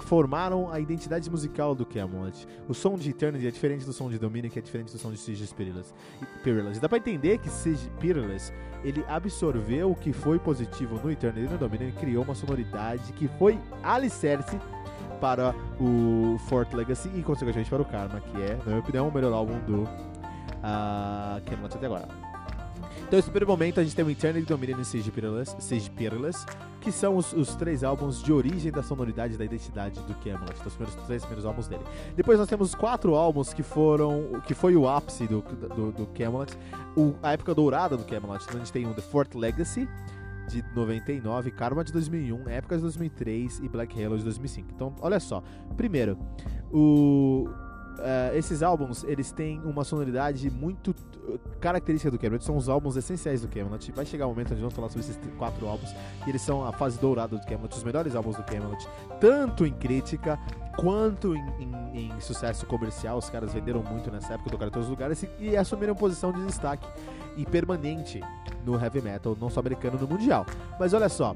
formaram 0.05 0.71
a 0.71 0.79
identidade 0.79 1.31
musical 1.31 1.75
do 1.75 1.85
Camelot. 1.85 2.47
O 2.69 2.75
som 2.75 2.97
de 2.97 3.11
Eternity 3.11 3.47
é 3.47 3.51
diferente 3.51 3.85
do 3.85 3.93
som 3.93 4.11
de 4.11 4.19
Dominion, 4.19 4.51
que 4.51 4.59
é 4.59 4.63
diferente 4.63 4.93
do 4.93 4.99
som 4.99 5.11
de 5.11 5.19
Siege 5.19 5.47
Perilous. 5.55 6.77
E 6.77 6.81
dá 6.81 6.89
pra 6.89 6.99
entender 6.99 7.39
que 7.39 7.49
Siege 7.49 7.91
Perilous 8.01 8.53
ele 8.85 9.05
absorveu 9.09 9.91
o 9.91 9.95
que 9.95 10.13
foi 10.13 10.39
positivo 10.39 11.01
no 11.03 11.11
Eternity 11.11 11.47
e 11.47 11.49
no 11.49 11.59
Dominion 11.59 11.89
e 11.89 11.93
criou 11.93 12.25
uma 12.25 12.35
sonoridade 12.35 13.13
que 13.15 13.29
foi 13.39 13.59
alicerce 13.83 14.59
para 15.21 15.55
o 15.81 16.39
Fort 16.49 16.73
Legacy 16.75 17.11
e, 17.15 17.23
consequentemente, 17.23 17.71
para 17.71 17.81
o 17.81 17.85
Karma, 17.85 18.21
que 18.21 18.43
é, 18.43 18.57
na 18.57 18.65
minha 18.67 18.79
opinião, 18.81 19.09
o 19.09 19.13
melhor 19.13 19.33
álbum 19.33 19.59
do 19.61 19.83
uh, 19.85 21.41
Camelot 21.47 21.75
até 21.75 21.87
agora. 21.87 22.24
Então, 22.99 23.17
nesse 23.17 23.31
primeiro 23.31 23.47
momento, 23.47 23.81
a 23.81 23.85
gente 23.85 23.95
tem 23.95 24.05
o 24.05 24.11
Eternity, 24.11 24.47
Dominion 24.47 24.81
e 24.81 24.85
Siege 24.85 25.11
Perilous, 25.11 25.57
Siege 25.59 25.91
Perilous 25.91 26.45
que 26.85 26.93
são 26.93 27.17
os, 27.17 27.33
os, 27.33 27.55
três 27.55 27.83
álbuns 27.83 28.23
de 28.23 28.31
origem 28.31 28.71
da 28.71 28.83
sonoridade 28.83 29.39
da 29.39 29.45
identidade 29.45 29.99
do 30.01 30.15
Camelot, 30.17 30.53
então, 30.53 30.67
os 30.67 30.75
primeiros, 30.75 31.07
três 31.07 31.23
primeiros 31.23 31.47
álbuns 31.47 31.67
dele. 31.67 31.83
Depois 32.15 32.39
nós 32.39 32.47
temos 32.47 32.75
quatro 32.75 33.15
álbuns 33.15 33.55
que 33.55 33.63
foram, 33.63 34.43
que 34.47 34.53
foi 34.53 34.77
o 34.77 34.87
ápice 34.87 35.27
do, 35.27 35.41
do, 35.41 35.93
do 35.93 36.07
Camelot, 36.09 36.53
o, 36.95 37.15
a 37.23 37.33
época 37.33 37.55
dourada 37.55 37.97
do 37.97 38.05
Camelot. 38.05 38.45
Então 38.45 38.57
a 38.57 38.59
gente 38.59 38.71
tem 38.71 38.87
o 38.87 38.93
The 38.93 39.01
Fourth 39.01 39.35
Legacy, 39.35 39.89
de 40.47 40.63
99, 40.75 41.51
Karma 41.53 41.83
de 41.83 41.91
2001, 41.91 42.51
Época 42.51 42.77
de 42.77 42.83
2003 42.83 43.61
e 43.61 43.69
Black 43.69 44.05
Halo 44.05 44.19
de 44.19 44.25
2005. 44.25 44.69
Então, 44.75 44.95
olha 45.01 45.19
só. 45.19 45.43
Primeiro, 45.75 46.19
o, 46.71 47.49
Uh, 47.95 48.37
esses 48.37 48.63
álbuns, 48.63 49.05
eles 49.05 49.31
têm 49.31 49.61
uma 49.61 49.85
sonoridade 49.85 50.51
muito 50.51 50.95
característica 51.61 52.11
do 52.11 52.19
Camelot, 52.19 52.45
são 52.45 52.57
os 52.57 52.69
álbuns 52.69 52.97
essenciais 52.97 53.43
do 53.43 53.49
Camelot. 53.49 53.93
Vai 53.93 54.05
chegar 54.05 54.27
o 54.27 54.31
um 54.31 54.33
momento 54.33 54.53
onde 54.53 54.61
vamos 54.61 54.75
falar 54.75 54.89
sobre 54.89 55.01
esses 55.01 55.19
quatro 55.39 55.67
álbuns, 55.67 55.91
e 56.27 56.31
eles 56.31 56.43
são 56.43 56.67
a 56.67 56.73
fase 56.73 56.99
dourada 56.99 57.37
do 57.37 57.47
Camelot, 57.47 57.75
os 57.75 57.83
melhores 57.83 58.15
álbuns 58.15 58.37
do 58.37 58.43
Camelot, 58.43 58.87
tanto 59.21 59.65
em 59.65 59.73
crítica 59.73 60.39
quanto 60.77 61.35
em, 61.35 61.45
em, 61.95 62.13
em 62.13 62.21
sucesso 62.21 62.67
comercial. 62.67 63.19
Os 63.19 63.31
caras 63.31 63.53
venderam 63.53 63.83
muito 63.83 64.11
nessa 64.11 64.35
época, 64.35 64.51
tocaram 64.51 64.69
em 64.69 64.73
todos 64.73 64.89
os 64.89 64.91
lugares 64.91 65.23
e, 65.23 65.29
e 65.41 65.57
assumiram 65.57 65.95
posição 65.95 66.33
de 66.33 66.45
destaque 66.45 66.87
e 67.37 67.45
permanente 67.45 68.21
no 68.65 68.81
heavy 68.81 69.01
metal, 69.01 69.37
não 69.41 69.49
só 69.49 69.61
americano, 69.61 69.99
no 69.99 70.07
mundial. 70.07 70.45
Mas 70.79 70.93
olha 70.93 71.09
só, 71.09 71.35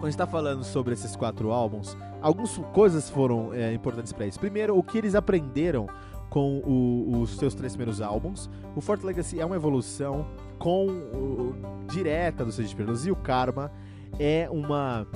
quando 0.00 0.06
a 0.06 0.10
gente 0.12 0.14
está 0.14 0.26
falando 0.26 0.64
sobre 0.64 0.94
esses 0.94 1.14
quatro 1.14 1.52
álbuns, 1.52 1.94
algumas 2.22 2.56
coisas 2.72 3.10
foram 3.10 3.52
é, 3.52 3.74
importantes 3.74 4.14
para 4.14 4.24
eles. 4.24 4.38
Primeiro, 4.38 4.74
o 4.74 4.82
que 4.82 4.96
eles 4.96 5.14
aprenderam 5.14 5.86
com 6.30 6.58
o, 6.60 7.20
os 7.20 7.36
seus 7.36 7.54
três 7.54 7.74
primeiros 7.74 8.00
álbuns. 8.00 8.48
O 8.74 8.80
Fort 8.80 9.02
Legacy 9.02 9.38
é 9.38 9.44
uma 9.44 9.56
evolução 9.56 10.26
com 10.58 10.86
o, 10.86 11.54
direta 11.86 12.46
do 12.46 12.50
Sage 12.50 12.74
Perilous 12.74 13.04
e 13.04 13.10
o 13.10 13.16
Karma 13.16 13.70
é 14.18 14.48
uma 14.50 15.06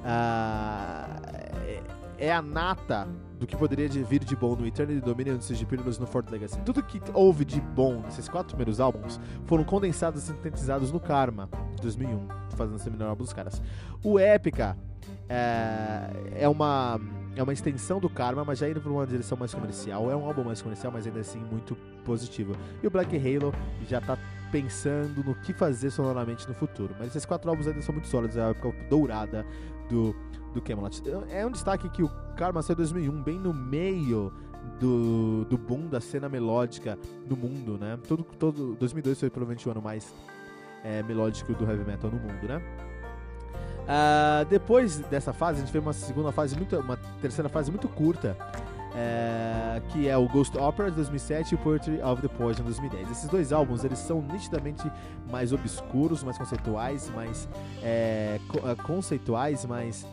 uh, 0.00 1.20
é 2.16 2.32
a 2.32 2.40
nata 2.40 3.06
do 3.38 3.46
que 3.46 3.54
poderia 3.56 3.88
vir 3.88 4.24
de 4.24 4.36
bom 4.36 4.56
no 4.56 4.66
Eternity 4.66 5.00
Dominion, 5.00 5.34
no 5.34 5.42
Sage 5.42 5.66
Perilous 5.66 5.98
no 5.98 6.06
Fort 6.06 6.30
Legacy. 6.30 6.60
Tudo 6.62 6.82
que 6.82 6.98
houve 7.12 7.44
de 7.44 7.60
bom 7.60 8.00
nesses 8.00 8.26
quatro 8.26 8.56
primeiros 8.56 8.80
álbuns 8.80 9.20
foram 9.44 9.64
condensados 9.64 10.22
e 10.22 10.26
sintetizados 10.28 10.90
no 10.90 11.00
Karma 11.00 11.48
de 11.74 11.82
2001, 11.82 12.39
fazendo 12.68 13.02
álbum 13.02 13.24
dos 13.24 13.32
caras. 13.32 13.62
O 14.02 14.18
Epica 14.18 14.76
é, 15.28 16.10
é 16.34 16.48
uma 16.48 17.00
é 17.36 17.42
uma 17.42 17.52
extensão 17.52 18.00
do 18.00 18.08
Karma, 18.08 18.44
mas 18.44 18.58
já 18.58 18.68
indo 18.68 18.80
para 18.80 18.90
uma 18.90 19.06
direção 19.06 19.38
mais 19.38 19.54
comercial. 19.54 20.10
É 20.10 20.16
um 20.16 20.24
álbum 20.24 20.44
mais 20.44 20.60
comercial, 20.60 20.92
mas 20.92 21.06
ainda 21.06 21.20
assim 21.20 21.38
muito 21.38 21.76
positivo. 22.04 22.54
E 22.82 22.86
o 22.86 22.90
Black 22.90 23.16
Halo 23.16 23.54
já 23.88 23.98
está 23.98 24.18
pensando 24.50 25.22
no 25.22 25.34
que 25.36 25.52
fazer 25.52 25.90
sonoramente 25.90 26.46
no 26.48 26.54
futuro. 26.54 26.94
Mas 26.98 27.08
esses 27.08 27.24
quatro 27.24 27.48
álbuns 27.48 27.68
ainda 27.68 27.80
são 27.82 27.94
muito 27.94 28.08
sólidos, 28.08 28.36
é 28.36 28.42
a 28.42 28.48
época 28.48 28.74
dourada 28.88 29.46
do, 29.88 30.14
do 30.52 30.60
Camelot. 30.60 31.02
É 31.30 31.46
um 31.46 31.50
destaque 31.50 31.88
que 31.88 32.02
o 32.02 32.08
Karma 32.36 32.62
saiu 32.62 32.74
em 32.74 32.78
2001, 32.78 33.22
bem 33.22 33.38
no 33.38 33.54
meio 33.54 34.32
do, 34.80 35.44
do 35.44 35.56
boom 35.56 35.88
da 35.88 36.00
cena 36.00 36.28
melódica 36.28 36.98
no 37.28 37.36
mundo, 37.36 37.78
né? 37.78 37.98
Todo, 38.08 38.24
todo, 38.24 38.74
2002 38.74 39.20
foi 39.20 39.30
provavelmente 39.30 39.68
o 39.68 39.70
ano 39.70 39.82
mais 39.82 40.12
é, 40.84 41.02
melódico 41.02 41.52
do 41.54 41.68
heavy 41.68 41.84
metal 41.84 42.10
no 42.10 42.18
mundo, 42.18 42.48
né? 42.48 42.60
Uh, 43.90 44.44
depois 44.44 44.98
dessa 44.98 45.32
fase, 45.32 45.58
a 45.58 45.60
gente 45.60 45.72
fez 45.72 45.82
uma 45.82 45.92
segunda 45.92 46.30
fase, 46.30 46.56
muito, 46.56 46.76
uma 46.78 46.96
terceira 47.20 47.48
fase 47.48 47.72
muito 47.72 47.88
curta, 47.88 48.36
uh, 48.38 49.80
que 49.88 50.08
é 50.08 50.16
o 50.16 50.28
Ghost 50.28 50.56
Opera 50.56 50.90
de 50.90 50.96
2007 50.96 51.50
e 51.50 51.54
o 51.56 51.58
Poetry 51.58 52.00
of 52.00 52.22
the 52.22 52.28
Poison 52.28 52.58
de 52.58 52.64
2010. 52.64 53.10
Esses 53.10 53.28
dois 53.28 53.52
álbuns 53.52 53.82
eles 53.82 53.98
são 53.98 54.22
nitidamente 54.22 54.88
mais 55.28 55.52
obscuros, 55.52 56.22
mais 56.22 56.38
conceituais, 56.38 57.10
mais 57.10 57.48
é, 57.82 58.38
uh, 58.54 58.80
conceituais, 58.84 59.64
mais 59.64 60.06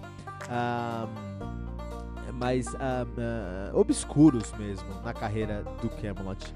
mais 2.33 2.67
obscuros 3.73 4.53
mesmo 4.53 4.87
na 5.03 5.11
carreira 5.11 5.63
do 5.81 5.89
Camelot. 5.89 6.53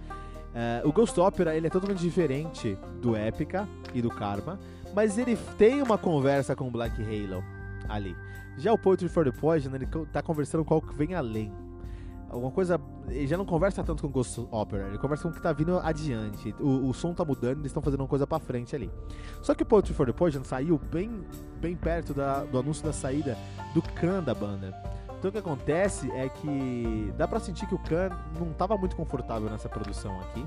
O 0.84 0.92
Ghost 0.92 1.20
Opera 1.20 1.56
ele 1.56 1.68
é 1.68 1.70
totalmente 1.70 2.00
diferente 2.02 2.78
do 3.02 3.16
Epica 3.16 3.68
e 3.94 4.02
do 4.02 4.10
Karma 4.10 4.60
mas 4.94 5.18
ele 5.18 5.38
tem 5.58 5.82
uma 5.82 5.98
conversa 5.98 6.56
com 6.56 6.68
o 6.68 6.72
Black 6.72 7.02
Halo 7.02 7.42
ali. 7.88 8.16
Já 8.58 8.74
o 8.74 8.78
Poetry 8.78 9.08
for 9.08 9.24
the 9.24 9.32
Poison, 9.32 9.74
ele 9.74 9.88
tá 10.12 10.22
conversando 10.22 10.66
com 10.66 10.74
algo 10.74 10.88
que 10.88 10.94
vem 10.96 11.16
além. 11.16 11.52
alguma 12.30 12.52
coisa. 12.52 12.80
Ele 13.08 13.26
já 13.28 13.38
não 13.38 13.46
conversa 13.46 13.82
tanto 13.84 14.02
com 14.02 14.08
o 14.08 14.12
Ghost 14.12 14.46
Opera, 14.52 14.88
ele 14.90 14.98
conversa 14.98 15.24
com 15.24 15.30
o 15.30 15.32
que 15.34 15.42
tá 15.42 15.52
vindo 15.54 15.78
adiante. 15.80 16.54
O, 16.60 16.90
o 16.90 16.94
som 16.94 17.14
tá 17.14 17.24
mudando, 17.24 17.60
eles 17.60 17.68
estão 17.68 17.82
fazendo 17.82 18.02
uma 18.02 18.08
coisa 18.08 18.28
pra 18.28 18.40
frente 18.40 18.76
ali. 18.76 18.92
Só 19.42 19.56
que 19.56 19.64
o 19.64 19.66
Poetry 19.66 19.94
for 19.94 20.06
the 20.06 20.12
Poison 20.14 20.44
saiu 20.44 20.78
bem, 20.92 21.24
bem 21.62 21.76
perto 21.76 22.14
da- 22.14 22.44
do 22.44 22.60
anúncio 22.60 22.84
da 22.84 22.92
saída 22.94 23.38
do 23.74 23.82
Khan 23.82 24.22
da 24.22 24.34
banda. 24.36 24.72
Então 25.22 25.30
o 25.30 25.32
que 25.32 25.38
acontece 25.38 26.10
é 26.14 26.28
que 26.30 27.14
dá 27.16 27.28
pra 27.28 27.40
sentir 27.40 27.68
que 27.68 27.76
o 27.76 27.78
Khan 27.78 28.10
não 28.40 28.52
tava 28.54 28.76
muito 28.76 28.96
confortável 28.96 29.48
nessa 29.52 29.70
produção 29.70 30.20
aqui. 30.20 30.44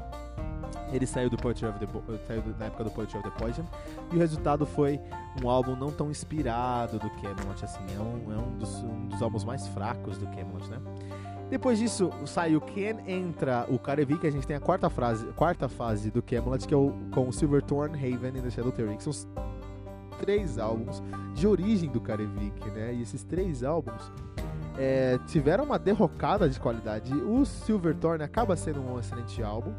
Ele 0.93 1.07
saiu 1.07 1.31
do 1.31 1.37
Poetry 1.37 1.67
of 1.69 1.79
the 1.79 1.87
Bo- 1.87 2.03
saiu 2.27 2.43
na 2.59 2.65
época 2.65 2.83
do 2.83 2.91
Poetry 2.91 3.19
of 3.19 3.31
the 3.31 3.39
Poison 3.39 3.65
e 4.13 4.17
o 4.17 4.19
resultado 4.19 4.67
foi 4.67 5.01
um 5.41 5.49
álbum 5.49 5.77
não 5.77 5.93
tão 5.93 6.11
inspirado 6.11 6.99
do 6.99 7.09
Camelot 7.11 7.65
assim, 7.65 7.85
é 7.97 8.01
um, 8.01 8.33
é 8.33 8.37
um, 8.37 8.59
dos, 8.59 8.75
um 8.83 9.07
dos 9.07 9.23
álbuns 9.23 9.45
mais 9.45 9.65
fracos 9.69 10.19
do 10.19 10.27
Camelot, 10.27 10.69
né? 10.69 10.81
Depois 11.49 11.79
disso, 11.79 12.11
sai 12.27 12.57
o 12.57 12.61
Ken, 12.61 12.97
entra 13.07 13.67
o 13.69 13.79
Karevi, 13.79 14.19
a 14.27 14.31
gente 14.31 14.45
tem 14.45 14.57
a 14.57 14.61
quarta, 14.61 14.91
frase, 14.91 15.25
quarta 15.35 15.69
fase 15.69 16.11
do 16.11 16.21
Camelot, 16.21 16.67
que 16.67 16.75
é 16.75 16.77
o, 16.77 16.93
com 17.15 17.29
o 17.29 17.33
Silverthorn, 17.33 17.95
Haven 17.97 18.33
e 18.39 18.43
The 18.43 18.51
Shadow 18.51 18.73
Theory, 18.73 18.97
que 18.97 19.05
são 19.05 19.13
os 19.13 19.29
três 20.19 20.59
álbuns 20.59 21.01
de 21.33 21.47
origem 21.47 21.89
do 21.91 22.01
Karevik, 22.01 22.69
né? 22.71 22.93
E 22.95 23.03
esses 23.03 23.23
três 23.23 23.63
álbuns 23.63 24.11
é, 24.79 25.19
tiveram 25.27 25.65
uma 25.65 25.79
derrocada 25.79 26.49
de 26.49 26.59
qualidade. 26.59 27.13
O 27.15 27.45
Silverthorn 27.45 28.23
acaba 28.23 28.57
sendo 28.57 28.81
um 28.81 28.99
excelente 28.99 29.43
álbum. 29.43 29.73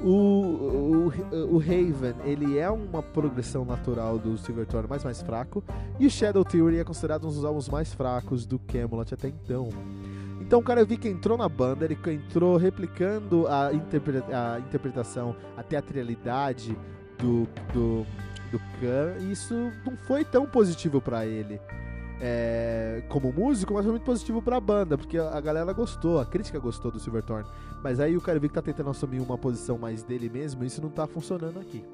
O, 0.00 0.10
o, 0.10 1.12
o 1.54 1.58
Haven, 1.58 2.14
ele 2.24 2.58
é 2.58 2.70
uma 2.70 3.02
progressão 3.02 3.64
natural 3.64 4.18
do 4.18 4.36
Silverthorn, 4.36 4.86
mas 4.88 5.02
mais 5.02 5.22
fraco. 5.22 5.64
E 5.98 6.06
o 6.06 6.10
Shadow 6.10 6.44
Theory 6.44 6.78
é 6.78 6.84
considerado 6.84 7.24
um 7.24 7.28
dos 7.28 7.44
álbuns 7.44 7.68
mais 7.68 7.94
fracos 7.94 8.44
do 8.44 8.58
Camelot 8.58 9.14
até 9.14 9.28
então. 9.28 9.70
Então 10.38 10.60
o 10.60 10.62
Karevik 10.62 11.08
entrou 11.08 11.38
na 11.38 11.48
banda, 11.48 11.86
ele 11.86 11.98
entrou 12.08 12.56
replicando 12.56 13.48
a, 13.48 13.72
interpre- 13.72 14.22
a 14.32 14.60
interpretação, 14.60 15.34
a 15.56 15.62
teatralidade 15.62 16.78
do, 17.18 17.48
do, 17.72 18.06
do 18.52 18.58
Khan, 18.78 19.16
e 19.22 19.32
isso 19.32 19.72
não 19.84 19.96
foi 19.96 20.24
tão 20.24 20.46
positivo 20.46 21.00
pra 21.00 21.26
ele 21.26 21.58
é, 22.20 23.02
como 23.08 23.32
músico, 23.32 23.74
mas 23.74 23.84
foi 23.84 23.92
muito 23.92 24.04
positivo 24.04 24.40
pra 24.40 24.58
banda, 24.60 24.96
porque 24.96 25.18
a 25.18 25.40
galera 25.40 25.72
gostou, 25.72 26.18
a 26.20 26.26
crítica 26.26 26.58
gostou 26.58 26.90
do 26.90 26.98
Silverthorn. 26.98 27.46
Mas 27.82 28.00
aí 28.00 28.16
o 28.16 28.20
Karevik 28.20 28.54
tá 28.54 28.62
tentando 28.62 28.90
assumir 28.90 29.20
uma 29.20 29.36
posição 29.36 29.78
mais 29.78 30.02
dele 30.02 30.28
mesmo, 30.28 30.64
e 30.64 30.66
isso 30.66 30.80
não 30.80 30.88
tá 30.90 31.06
funcionando 31.06 31.58
aqui. 31.60 31.84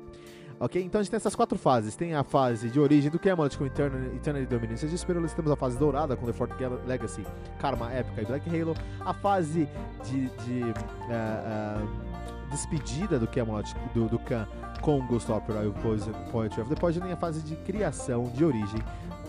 Ok? 0.60 0.80
Então 0.80 1.00
a 1.00 1.02
gente 1.02 1.10
tem 1.10 1.16
essas 1.16 1.34
quatro 1.34 1.58
fases. 1.58 1.96
Tem 1.96 2.14
a 2.14 2.22
fase 2.22 2.70
de 2.70 2.78
origem 2.78 3.10
do 3.10 3.18
Camelot 3.18 3.58
com 3.58 3.66
Eternity, 3.66 4.14
Eternity 4.14 4.46
Dominance 4.46 4.86
de 4.86 4.96
Spirulus. 4.96 5.32
Temos 5.32 5.50
a 5.50 5.56
fase 5.56 5.76
dourada 5.76 6.14
com 6.16 6.24
The 6.30 6.46
Gal- 6.56 6.78
Legacy, 6.86 7.26
Karma, 7.58 7.90
Épica 7.92 8.22
e 8.22 8.24
Black 8.24 8.48
Halo. 8.48 8.74
A 9.00 9.12
fase 9.12 9.68
de, 10.04 10.28
de 10.44 10.62
ah, 11.10 11.80
ah, 11.80 12.48
despedida 12.52 13.18
do 13.18 13.26
Camelot, 13.26 13.74
do, 13.92 14.06
do 14.06 14.20
Khan, 14.20 14.46
com 14.80 15.04
Ghost 15.08 15.32
Opera 15.32 15.64
e 15.64 15.66
o 15.66 15.72
Poison, 15.72 16.12
Poetry 16.30 16.60
of 16.60 16.70
the 16.72 16.80
Poison. 16.80 17.04
E 17.06 17.12
a 17.12 17.16
fase 17.16 17.42
de 17.42 17.56
criação, 17.56 18.30
de 18.32 18.44
origem 18.44 18.80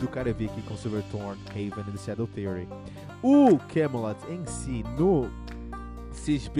do 0.04 0.10
Karevik 0.10 0.62
com 0.64 0.76
Silverthorn, 0.76 1.40
Haven 1.50 1.86
e 1.88 1.92
The 1.92 1.98
Shadow 1.98 2.28
Theory. 2.28 2.68
O 3.22 3.58
Camelot 3.74 4.18
em 4.30 4.46
si, 4.46 4.84
no 4.98 5.30
Siege 6.12 6.52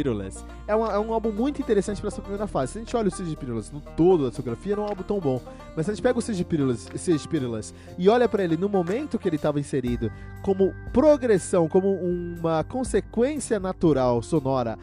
é, 0.68 0.72
é 0.72 0.76
um 0.76 1.14
álbum 1.14 1.32
muito 1.32 1.62
interessante 1.62 2.00
para 2.00 2.08
essa 2.08 2.22
primeira 2.22 2.48
fase. 2.48 2.72
Se 2.72 2.78
a 2.80 2.82
gente 2.82 2.96
olha 2.96 3.10
o 3.10 3.12
Siege 3.12 3.38
no 3.72 3.82
todo 3.96 4.24
da 4.24 4.30
discografia, 4.30 4.76
não 4.76 4.84
é 4.84 4.86
um 4.88 4.90
álbum 4.90 5.04
tão 5.04 5.20
bom. 5.20 5.42
Mas 5.76 5.86
se 5.86 5.92
a 5.92 5.94
gente 5.94 6.04
pega 6.04 6.18
o 6.18 6.22
Siege 6.22 6.44
Pitiless 6.44 7.74
e 7.98 8.10
olha 8.10 8.28
para 8.28 8.44
ele 8.44 8.58
no 8.58 8.68
momento 8.68 9.20
que 9.20 9.28
ele 9.28 9.36
estava 9.36 9.60
inserido, 9.60 10.12
como 10.42 10.74
progressão, 10.92 11.68
como 11.68 11.94
uma 11.94 12.64
consequência 12.64 13.60
natural 13.60 14.22
sonora 14.22 14.78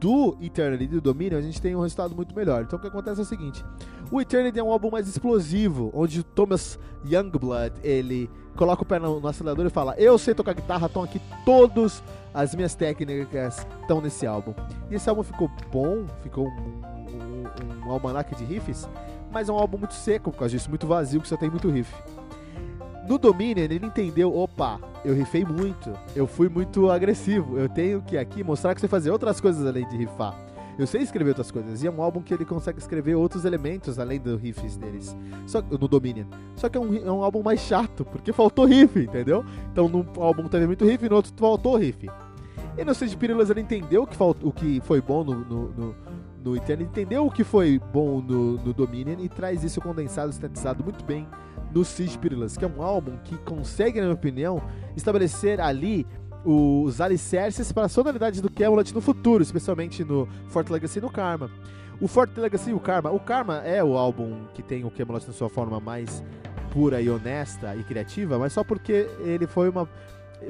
do 0.00 0.36
Eternity 0.40 0.84
e 0.84 0.88
do 0.88 1.00
Dominion, 1.00 1.38
a 1.38 1.42
gente 1.42 1.60
tem 1.60 1.74
um 1.74 1.80
resultado 1.80 2.14
muito 2.14 2.34
melhor. 2.34 2.62
Então 2.62 2.78
o 2.78 2.82
que 2.82 2.88
acontece 2.88 3.20
é 3.20 3.22
o 3.22 3.26
seguinte: 3.26 3.64
o 4.10 4.20
Eternity 4.20 4.58
é 4.58 4.62
um 4.62 4.70
álbum 4.70 4.90
mais 4.90 5.08
explosivo, 5.08 5.90
onde 5.94 6.22
Thomas 6.22 6.78
Youngblood 7.04 7.74
ele 7.82 8.30
coloca 8.56 8.82
o 8.82 8.86
pé 8.86 8.98
no, 8.98 9.20
no 9.20 9.28
acelerador 9.28 9.66
e 9.66 9.70
fala: 9.70 9.94
Eu 9.98 10.18
sei 10.18 10.34
tocar 10.34 10.54
guitarra, 10.54 10.86
estão 10.86 11.02
aqui 11.02 11.20
todas 11.44 12.02
as 12.32 12.54
minhas 12.54 12.74
técnicas 12.74 13.66
estão 13.80 14.00
nesse 14.00 14.26
álbum. 14.26 14.54
E 14.90 14.94
esse 14.94 15.08
álbum 15.08 15.22
ficou 15.22 15.50
bom, 15.72 16.04
ficou 16.22 16.48
um, 16.48 16.82
um, 17.84 17.88
um 17.88 17.90
almanac 17.90 18.34
de 18.34 18.44
riffs, 18.44 18.88
mas 19.32 19.48
é 19.48 19.52
um 19.52 19.56
álbum 19.58 19.78
muito 19.78 19.94
seco 19.94 20.30
por 20.30 20.38
causa 20.38 20.52
disso, 20.52 20.68
muito 20.68 20.86
vazio, 20.86 21.20
que 21.20 21.28
só 21.28 21.36
tem 21.36 21.50
muito 21.50 21.70
riff. 21.70 21.92
No 23.08 23.18
Dominion, 23.18 23.64
ele 23.64 23.84
entendeu, 23.84 24.34
opa, 24.34 24.80
eu 25.04 25.14
rifei 25.14 25.44
muito, 25.44 25.92
eu 26.16 26.26
fui 26.26 26.48
muito 26.48 26.90
agressivo, 26.90 27.58
eu 27.58 27.68
tenho 27.68 28.00
que 28.00 28.16
aqui 28.16 28.42
mostrar 28.42 28.74
que 28.74 28.80
você 28.80 28.88
fazer 28.88 29.10
outras 29.10 29.40
coisas 29.40 29.66
além 29.66 29.86
de 29.86 29.96
rifar. 29.96 30.34
Eu 30.78 30.86
sei 30.86 31.02
escrever 31.02 31.30
outras 31.30 31.50
coisas, 31.50 31.82
e 31.82 31.86
é 31.86 31.90
um 31.90 32.02
álbum 32.02 32.20
que 32.20 32.34
ele 32.34 32.44
consegue 32.44 32.78
escrever 32.78 33.14
outros 33.14 33.44
elementos 33.44 33.98
além 33.98 34.20
dos 34.20 34.40
riffs 34.40 34.76
deles, 34.76 35.16
só, 35.46 35.62
no 35.62 35.86
Dominion. 35.86 36.26
Só 36.56 36.68
que 36.68 36.76
é 36.76 36.80
um, 36.80 36.94
é 36.96 37.12
um 37.12 37.22
álbum 37.22 37.42
mais 37.42 37.60
chato, 37.60 38.04
porque 38.04 38.32
faltou 38.32 38.64
riff, 38.64 38.98
entendeu? 38.98 39.44
Então 39.72 39.88
num 39.88 40.04
álbum 40.18 40.48
teve 40.48 40.66
muito 40.66 40.84
riff, 40.84 41.08
no 41.08 41.16
outro 41.16 41.32
faltou 41.36 41.76
riff. 41.76 42.08
E 42.76 42.84
no 42.84 42.92
Sage 42.92 43.16
Pirillas 43.16 43.50
ele 43.50 43.60
entendeu 43.60 44.02
o 44.02 44.06
que, 44.06 44.16
o 44.20 44.52
que 44.52 44.80
foi 44.80 45.00
bom 45.00 45.22
no, 45.22 45.34
no, 45.44 45.68
no, 45.68 45.96
no 46.42 46.56
Eternity, 46.56 46.90
entendeu 46.90 47.24
o 47.24 47.30
que 47.30 47.44
foi 47.44 47.80
bom 47.92 48.20
no, 48.20 48.58
no 48.58 48.72
Dominion 48.72 49.20
e 49.20 49.28
traz 49.28 49.62
isso 49.62 49.80
condensado, 49.80 50.32
sintetizado 50.32 50.82
muito 50.82 51.04
bem 51.04 51.28
no 51.72 51.84
Siege 51.84 52.18
Pirillas, 52.18 52.56
que 52.56 52.64
é 52.64 52.68
um 52.68 52.82
álbum 52.82 53.16
que 53.24 53.36
consegue, 53.38 54.00
na 54.00 54.06
minha 54.06 54.14
opinião, 54.14 54.62
estabelecer 54.96 55.60
ali 55.60 56.06
os 56.44 57.00
alicerces 57.00 57.72
para 57.72 57.86
a 57.86 57.88
sonoridade 57.88 58.42
do 58.42 58.50
Camelot 58.50 58.92
no 58.94 59.00
futuro, 59.00 59.42
especialmente 59.42 60.04
no 60.04 60.28
Fort 60.48 60.68
Legacy 60.68 60.98
e 60.98 61.02
no 61.02 61.10
Karma. 61.10 61.50
O 62.00 62.08
Fort 62.08 62.36
Legacy 62.36 62.70
e 62.70 62.74
o 62.74 62.80
Karma, 62.80 63.10
o 63.10 63.20
Karma 63.20 63.58
é 63.58 63.82
o 63.82 63.96
álbum 63.96 64.44
que 64.52 64.62
tem 64.62 64.84
o 64.84 64.90
Camelot 64.90 65.26
na 65.26 65.32
sua 65.32 65.48
forma 65.48 65.80
mais 65.80 66.22
pura 66.70 67.00
e 67.00 67.08
honesta 67.08 67.74
e 67.76 67.84
criativa, 67.84 68.38
mas 68.38 68.52
só 68.52 68.64
porque 68.64 69.08
ele 69.20 69.46
foi 69.46 69.68
uma 69.68 69.88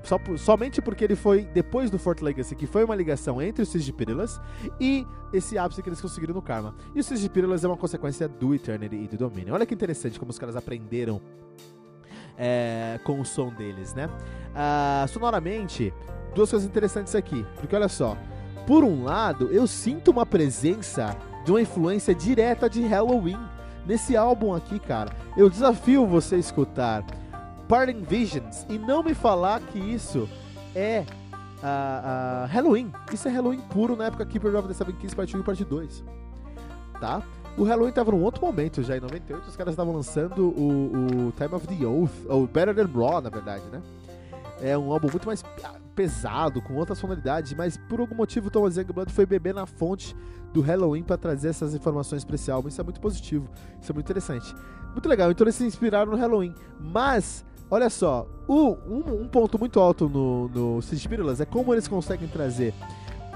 só 0.02 0.18
somente 0.36 0.82
porque 0.82 1.04
ele 1.04 1.14
foi 1.14 1.44
depois 1.44 1.90
do 1.90 1.98
Fort 1.98 2.20
Legacy, 2.20 2.56
que 2.56 2.66
foi 2.66 2.82
uma 2.82 2.94
ligação 2.94 3.40
entre 3.40 3.62
o 3.62 3.66
Siege 3.66 3.92
Pirillas 3.92 4.40
e 4.80 5.06
esse 5.32 5.56
ápice 5.56 5.82
que 5.82 5.88
eles 5.88 6.00
conseguiram 6.00 6.34
no 6.34 6.42
Karma. 6.42 6.74
E 6.94 7.00
o 7.00 7.04
Siege 7.04 7.28
Pirillas 7.28 7.62
é 7.62 7.68
uma 7.68 7.76
consequência 7.76 8.26
do 8.26 8.54
Eternity 8.54 8.96
e 8.96 9.06
do 9.06 9.16
Dominion. 9.16 9.54
Olha 9.54 9.66
que 9.66 9.74
interessante 9.74 10.18
como 10.18 10.30
os 10.30 10.38
caras 10.38 10.56
aprenderam 10.56 11.20
é, 12.36 12.98
com 13.04 13.20
o 13.20 13.24
som 13.24 13.48
deles, 13.50 13.94
né? 13.94 14.08
Ah, 14.54 15.04
sonoramente, 15.08 15.92
duas 16.34 16.50
coisas 16.50 16.68
interessantes 16.68 17.14
aqui. 17.14 17.44
Porque 17.56 17.74
olha 17.74 17.88
só, 17.88 18.16
por 18.66 18.84
um 18.84 19.04
lado, 19.04 19.48
eu 19.52 19.66
sinto 19.66 20.10
uma 20.10 20.24
presença 20.24 21.16
de 21.44 21.50
uma 21.50 21.60
influência 21.60 22.14
direta 22.14 22.68
de 22.68 22.86
Halloween 22.86 23.38
nesse 23.86 24.16
álbum 24.16 24.54
aqui, 24.54 24.78
cara. 24.78 25.12
Eu 25.36 25.50
desafio 25.50 26.06
você 26.06 26.36
a 26.36 26.38
escutar 26.38 27.04
Parting 27.68 28.02
Visions 28.02 28.66
e 28.68 28.78
não 28.78 29.02
me 29.02 29.14
falar 29.14 29.60
que 29.60 29.78
isso 29.78 30.28
é 30.74 31.04
ah, 31.62 32.44
ah, 32.44 32.46
Halloween. 32.50 32.92
Isso 33.12 33.28
é 33.28 33.30
Halloween 33.30 33.60
puro 33.70 33.96
na 33.96 34.06
época 34.06 34.24
Keeper 34.26 34.54
of 34.56 34.68
the 34.68 34.74
Seven 34.74 34.94
Kings 34.96 35.14
Parte 35.14 35.36
1 35.36 35.40
e 35.40 35.42
Parte 35.42 35.64
2. 35.64 36.04
Tá? 37.00 37.22
O 37.56 37.62
Halloween 37.62 37.92
tava 37.92 38.10
num 38.10 38.22
outro 38.22 38.44
momento 38.44 38.82
já, 38.82 38.96
em 38.96 39.00
98, 39.00 39.48
os 39.48 39.56
caras 39.56 39.72
estavam 39.74 39.94
lançando 39.94 40.46
o, 40.48 41.28
o 41.28 41.32
Time 41.32 41.54
of 41.54 41.66
the 41.68 41.86
Oath, 41.86 42.10
ou 42.28 42.46
Better 42.48 42.74
Than 42.74 42.90
Raw, 42.92 43.20
na 43.20 43.30
verdade, 43.30 43.62
né? 43.70 43.80
É 44.60 44.76
um 44.76 44.90
álbum 44.92 45.08
muito 45.10 45.26
mais 45.26 45.44
pesado, 45.94 46.60
com 46.62 46.74
outra 46.74 46.94
sonoridade, 46.96 47.54
mas 47.54 47.76
por 47.76 48.00
algum 48.00 48.14
motivo 48.16 48.50
Thomas 48.50 48.76
Youngblood 48.76 49.12
foi 49.12 49.24
beber 49.24 49.54
na 49.54 49.66
fonte 49.66 50.16
do 50.52 50.60
Halloween 50.60 51.02
para 51.04 51.16
trazer 51.16 51.48
essas 51.48 51.74
informações 51.74 52.24
pra 52.24 52.34
esse 52.34 52.50
álbum. 52.50 52.68
Isso 52.68 52.80
é 52.80 52.84
muito 52.84 53.00
positivo, 53.00 53.48
isso 53.80 53.92
é 53.92 53.94
muito 53.94 54.06
interessante. 54.06 54.52
Muito 54.92 55.08
legal, 55.08 55.30
então 55.30 55.44
eles 55.44 55.54
se 55.54 55.64
inspiraram 55.64 56.10
no 56.10 56.16
Halloween. 56.16 56.54
Mas, 56.80 57.44
olha 57.70 57.88
só, 57.90 58.26
o- 58.48 58.76
um, 58.88 59.22
um 59.22 59.28
ponto 59.28 59.58
muito 59.58 59.78
alto 59.78 60.08
no, 60.08 60.48
no 60.48 60.82
Siege 60.82 61.08
Pirillas 61.08 61.40
é 61.40 61.44
como 61.44 61.72
eles 61.72 61.86
conseguem 61.86 62.26
trazer 62.28 62.74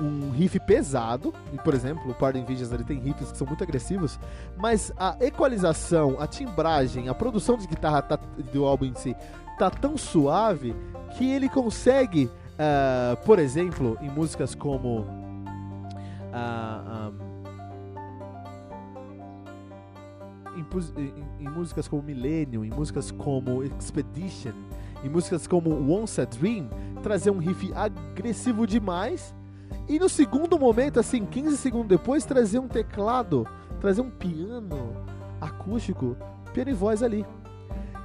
um 0.01 0.31
riff 0.31 0.59
pesado, 0.61 1.33
e 1.53 1.59
por 1.59 1.75
exemplo, 1.75 2.11
o 2.11 2.15
Pardon 2.15 2.45
Visions 2.45 2.73
ele 2.73 2.85
tem 2.85 2.99
riffs 2.99 3.33
que 3.33 3.39
são 3.39 3.47
muito 3.47 3.63
agressivos, 3.65 4.19
mas 4.57 4.93
a 4.97 5.17
equalização, 5.21 6.17
a 6.21 6.27
timbragem, 6.27 7.09
a 7.09 7.15
produção 7.15 7.57
de 7.57 7.67
guitarra 7.67 8.03
tá- 8.03 8.19
do 8.53 8.65
álbum 8.65 8.85
em 8.87 8.95
si 8.95 9.17
tá 9.59 9.69
tão 9.71 9.97
suave 9.97 10.75
que 11.17 11.29
ele 11.31 11.49
consegue, 11.49 12.31
ah, 12.59 13.17
por 13.25 13.39
exemplo, 13.39 13.99
em 14.01 14.09
músicas 14.11 14.55
como 14.55 15.05
ah, 16.33 16.83
ah, 16.87 17.13
em, 20.57 21.01
em- 21.03 21.47
em 21.47 21.49
músicas 21.51 21.89
como 21.89 22.03
Millennium, 22.03 22.65
em 22.65 22.71
músicas 22.71 23.11
como 23.11 23.63
Expedition, 23.65 24.53
em 25.05 25.09
músicas 25.09 25.47
como 25.47 25.71
Once 25.93 26.21
a 26.21 26.25
Dream, 26.25 26.69
trazer 27.03 27.31
um 27.31 27.39
riff 27.39 27.73
agressivo 27.75 28.67
demais 28.67 29.35
e 29.89 29.99
no 29.99 30.09
segundo 30.09 30.59
momento, 30.59 31.01
assim, 31.01 31.25
15 31.25 31.57
segundos 31.57 31.89
depois, 31.89 32.25
trazer 32.25 32.59
um 32.59 32.69
teclado, 32.69 33.47
trazer 33.81 34.03
um 34.03 34.11
piano 34.11 34.95
acústico, 35.41 36.17
piano 36.53 36.71
e 36.71 36.75
voz 36.75 37.03
ali. 37.03 37.25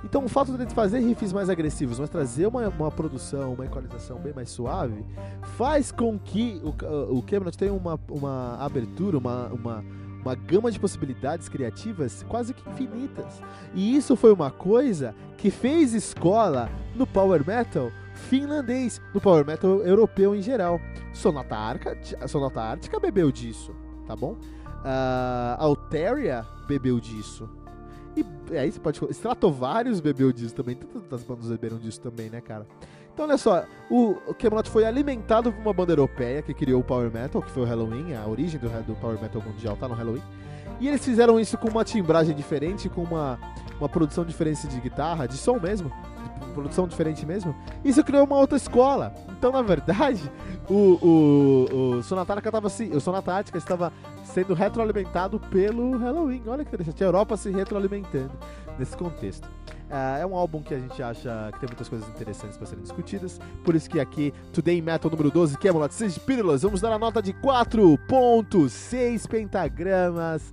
Então 0.04 0.26
o 0.26 0.30
fato 0.30 0.58
de 0.58 0.74
fazer 0.74 1.00
riffs 1.00 1.32
mais 1.32 1.50
agressivos, 1.50 2.00
mas 2.00 2.10
trazer 2.10 2.46
uma, 2.48 2.68
uma 2.68 2.92
produção, 2.92 3.54
uma 3.54 3.66
equalização 3.66 4.20
bem 4.20 4.34
mais 4.34 4.50
suave, 4.50 5.06
faz 5.58 5.92
com 5.92 6.20
que 6.20 6.62
o, 6.64 7.18
o 7.18 7.22
Camelot 7.22 7.58
tenha 7.58 7.74
uma, 7.74 8.00
uma 8.10 8.58
abertura, 8.58 9.18
uma, 9.18 9.48
uma, 9.48 9.86
uma 10.22 10.36
gama 10.36 10.70
de 10.70 10.80
possibilidades 10.80 11.48
criativas 11.48 12.24
quase 12.28 12.54
que 12.54 12.70
infinitas. 12.70 13.42
E 13.74 13.96
isso 13.96 14.16
foi 14.18 14.34
uma 14.34 14.52
coisa 14.52 15.16
que 15.38 15.50
fez 15.50 15.94
escola 15.94 16.70
no 16.96 17.08
Power 17.08 17.46
Metal 17.46 17.90
finlandês, 18.14 19.02
no 19.14 19.22
Power 19.22 19.46
Metal 19.46 19.82
europeu 19.82 20.36
em 20.36 20.42
geral. 20.42 20.80
Sonata 21.14 21.56
Ártica, 21.56 22.28
Sonata 22.28 22.62
Ártica 22.62 23.00
bebeu 23.00 23.32
disso, 23.32 23.76
tá 24.08 24.16
bom? 24.16 24.34
Uh, 24.34 25.56
Alteria 25.58 26.46
bebeu 26.68 27.00
disso. 27.00 27.50
E 28.16 28.58
aí 28.58 28.72
você 28.72 28.80
pode. 28.80 29.00
Stratovarius 29.12 30.00
bebeu 30.00 30.32
disso 30.32 30.54
também. 30.54 30.76
Todas 30.76 31.12
as 31.12 31.24
bandas 31.24 31.48
beberam 31.48 31.78
disso 31.80 32.00
também, 32.00 32.30
né, 32.30 32.42
cara? 32.42 32.68
Então, 33.14 33.26
olha 33.26 33.38
só, 33.38 33.64
o, 33.90 34.18
o 34.28 34.34
Camelot 34.34 34.70
foi 34.70 34.86
alimentado 34.86 35.52
por 35.52 35.62
uma 35.62 35.74
banda 35.74 35.92
europeia 35.92 36.42
que 36.42 36.54
criou 36.54 36.82
o 36.82 36.84
Power 36.84 37.12
Metal, 37.12 37.42
que 37.44 37.52
foi 37.52 37.62
o 37.62 37.66
Halloween, 37.66 38.16
a 38.16 38.28
origem 38.28 38.60
do, 38.60 38.68
do 38.84 38.96
Power 38.96 39.22
Metal 39.22 39.42
mundial 39.42 39.78
tá 39.78 39.88
no 39.88 39.94
Halloween. 39.94 40.24
E 40.80 40.88
eles 40.88 41.06
fizeram 41.06 41.40
isso 41.40 41.56
com 41.58 41.70
uma 41.70 41.84
timbragem 41.84 42.36
diferente, 42.36 42.90
com 42.90 43.04
uma, 43.04 43.40
uma 43.80 43.88
produção 43.88 44.26
diferente 44.26 44.68
de 44.68 44.80
guitarra, 44.82 45.28
de 45.28 45.38
som 45.38 45.60
mesmo, 45.60 45.92
produção 46.54 46.88
diferente 46.88 47.26
mesmo. 47.26 47.56
Isso 47.84 48.04
criou 48.04 48.26
uma 48.26 48.38
outra 48.38 48.58
escola. 48.58 49.14
Então, 49.38 49.52
na 49.52 49.62
verdade, 49.62 50.32
o, 50.70 50.98
o, 51.02 51.98
o 51.98 52.04
Sonatática 52.04 52.50
estava 52.50 52.68
assim, 52.68 52.90
o 52.92 53.02
Sonatática 53.02 53.58
estava 53.58 53.92
sendo 54.24 54.54
retroalimentado 54.54 55.40
pelo 55.40 55.98
Halloween. 55.98 56.44
Olha 56.48 56.64
que 56.64 56.70
interessante, 56.70 57.04
a 57.04 57.08
Europa 57.08 57.38
se 57.38 57.52
retroalimentando 57.52 58.32
nesse 58.78 58.96
contexto. 58.96 59.48
Uh, 59.94 60.18
é 60.22 60.26
um 60.26 60.36
álbum 60.36 60.62
que 60.64 60.74
a 60.74 60.80
gente 60.80 61.04
acha 61.04 61.52
que 61.54 61.60
tem 61.60 61.70
muitas 61.70 61.88
coisas 61.88 62.10
interessantes 62.10 62.58
para 62.58 62.66
serem 62.66 62.82
discutidas. 62.84 63.40
Por 63.64 63.76
isso 63.76 63.88
que 63.90 64.00
aqui, 64.00 64.34
Today 64.52 64.82
Metal 64.82 65.12
número 65.12 65.30
12, 65.30 65.58
Camelot 65.58 65.94
6 65.94 66.18
Pílulas, 66.20 66.64
vamos 66.64 66.82
dar 66.82 66.92
a 66.92 66.98
nota 66.98 67.22
de 67.22 67.32
4.6 67.34 69.28
pentagramas 69.28 70.52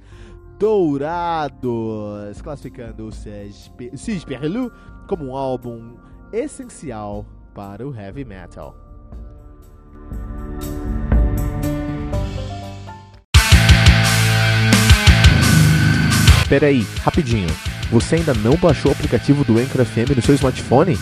dourados, 0.59 2.43
classificando 2.43 3.07
o 3.07 3.12
Cis 3.12 4.24
Perlu 4.26 4.70
como 5.11 5.27
um 5.27 5.37
álbum 5.37 5.97
essencial 6.33 7.27
para 7.53 7.85
o 7.85 7.93
heavy 7.93 8.25
metal. 8.25 8.77
Peraí, 16.49 16.87
rapidinho. 17.03 17.49
Você 17.91 18.15
ainda 18.17 18.33
não 18.35 18.55
baixou 18.55 18.93
o 18.93 18.95
aplicativo 18.95 19.43
do 19.43 19.59
Anchor 19.59 19.85
FM 19.85 20.15
no 20.15 20.23
seu 20.23 20.37
smartphone? 20.37 20.97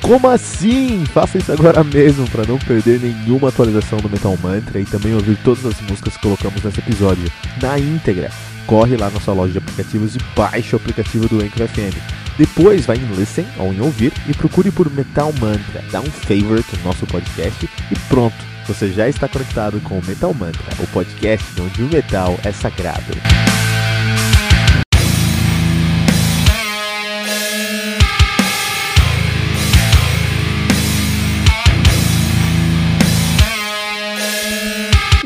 Como 0.00 0.28
assim? 0.28 1.04
Faça 1.06 1.38
isso 1.38 1.50
agora 1.50 1.82
mesmo 1.82 2.30
para 2.30 2.46
não 2.46 2.56
perder 2.56 3.00
nenhuma 3.00 3.48
atualização 3.48 3.98
do 3.98 4.08
Metal 4.08 4.36
Mantra 4.40 4.78
e 4.78 4.84
também 4.84 5.12
ouvir 5.12 5.36
todas 5.42 5.66
as 5.66 5.80
músicas 5.80 6.16
que 6.16 6.22
colocamos 6.22 6.62
nesse 6.62 6.78
episódio 6.78 7.28
na 7.60 7.76
íntegra. 7.80 8.30
Corre 8.64 8.96
lá 8.96 9.10
na 9.10 9.18
sua 9.18 9.34
loja 9.34 9.50
de 9.54 9.58
aplicativos 9.58 10.14
e 10.14 10.18
baixe 10.36 10.76
o 10.76 10.78
aplicativo 10.78 11.28
do 11.28 11.42
Anchor 11.42 11.66
FM. 11.66 12.29
Depois 12.40 12.86
vai 12.86 12.96
em 12.96 13.06
Listen 13.16 13.44
ou 13.58 13.70
em 13.70 13.82
Ouvir 13.82 14.14
e 14.26 14.32
procure 14.32 14.70
por 14.70 14.90
Metal 14.90 15.30
Mantra. 15.38 15.84
Dá 15.92 16.00
um 16.00 16.10
favorite 16.10 16.74
no 16.78 16.84
nosso 16.84 17.06
podcast 17.06 17.68
e 17.90 17.98
pronto. 18.08 18.34
Você 18.66 18.90
já 18.90 19.06
está 19.06 19.28
conectado 19.28 19.78
com 19.80 19.98
o 19.98 20.06
Metal 20.06 20.32
Mantra, 20.32 20.64
o 20.82 20.86
podcast 20.86 21.44
onde 21.60 21.82
o 21.82 21.88
metal 21.88 22.40
é 22.42 22.50
sagrado. 22.50 23.12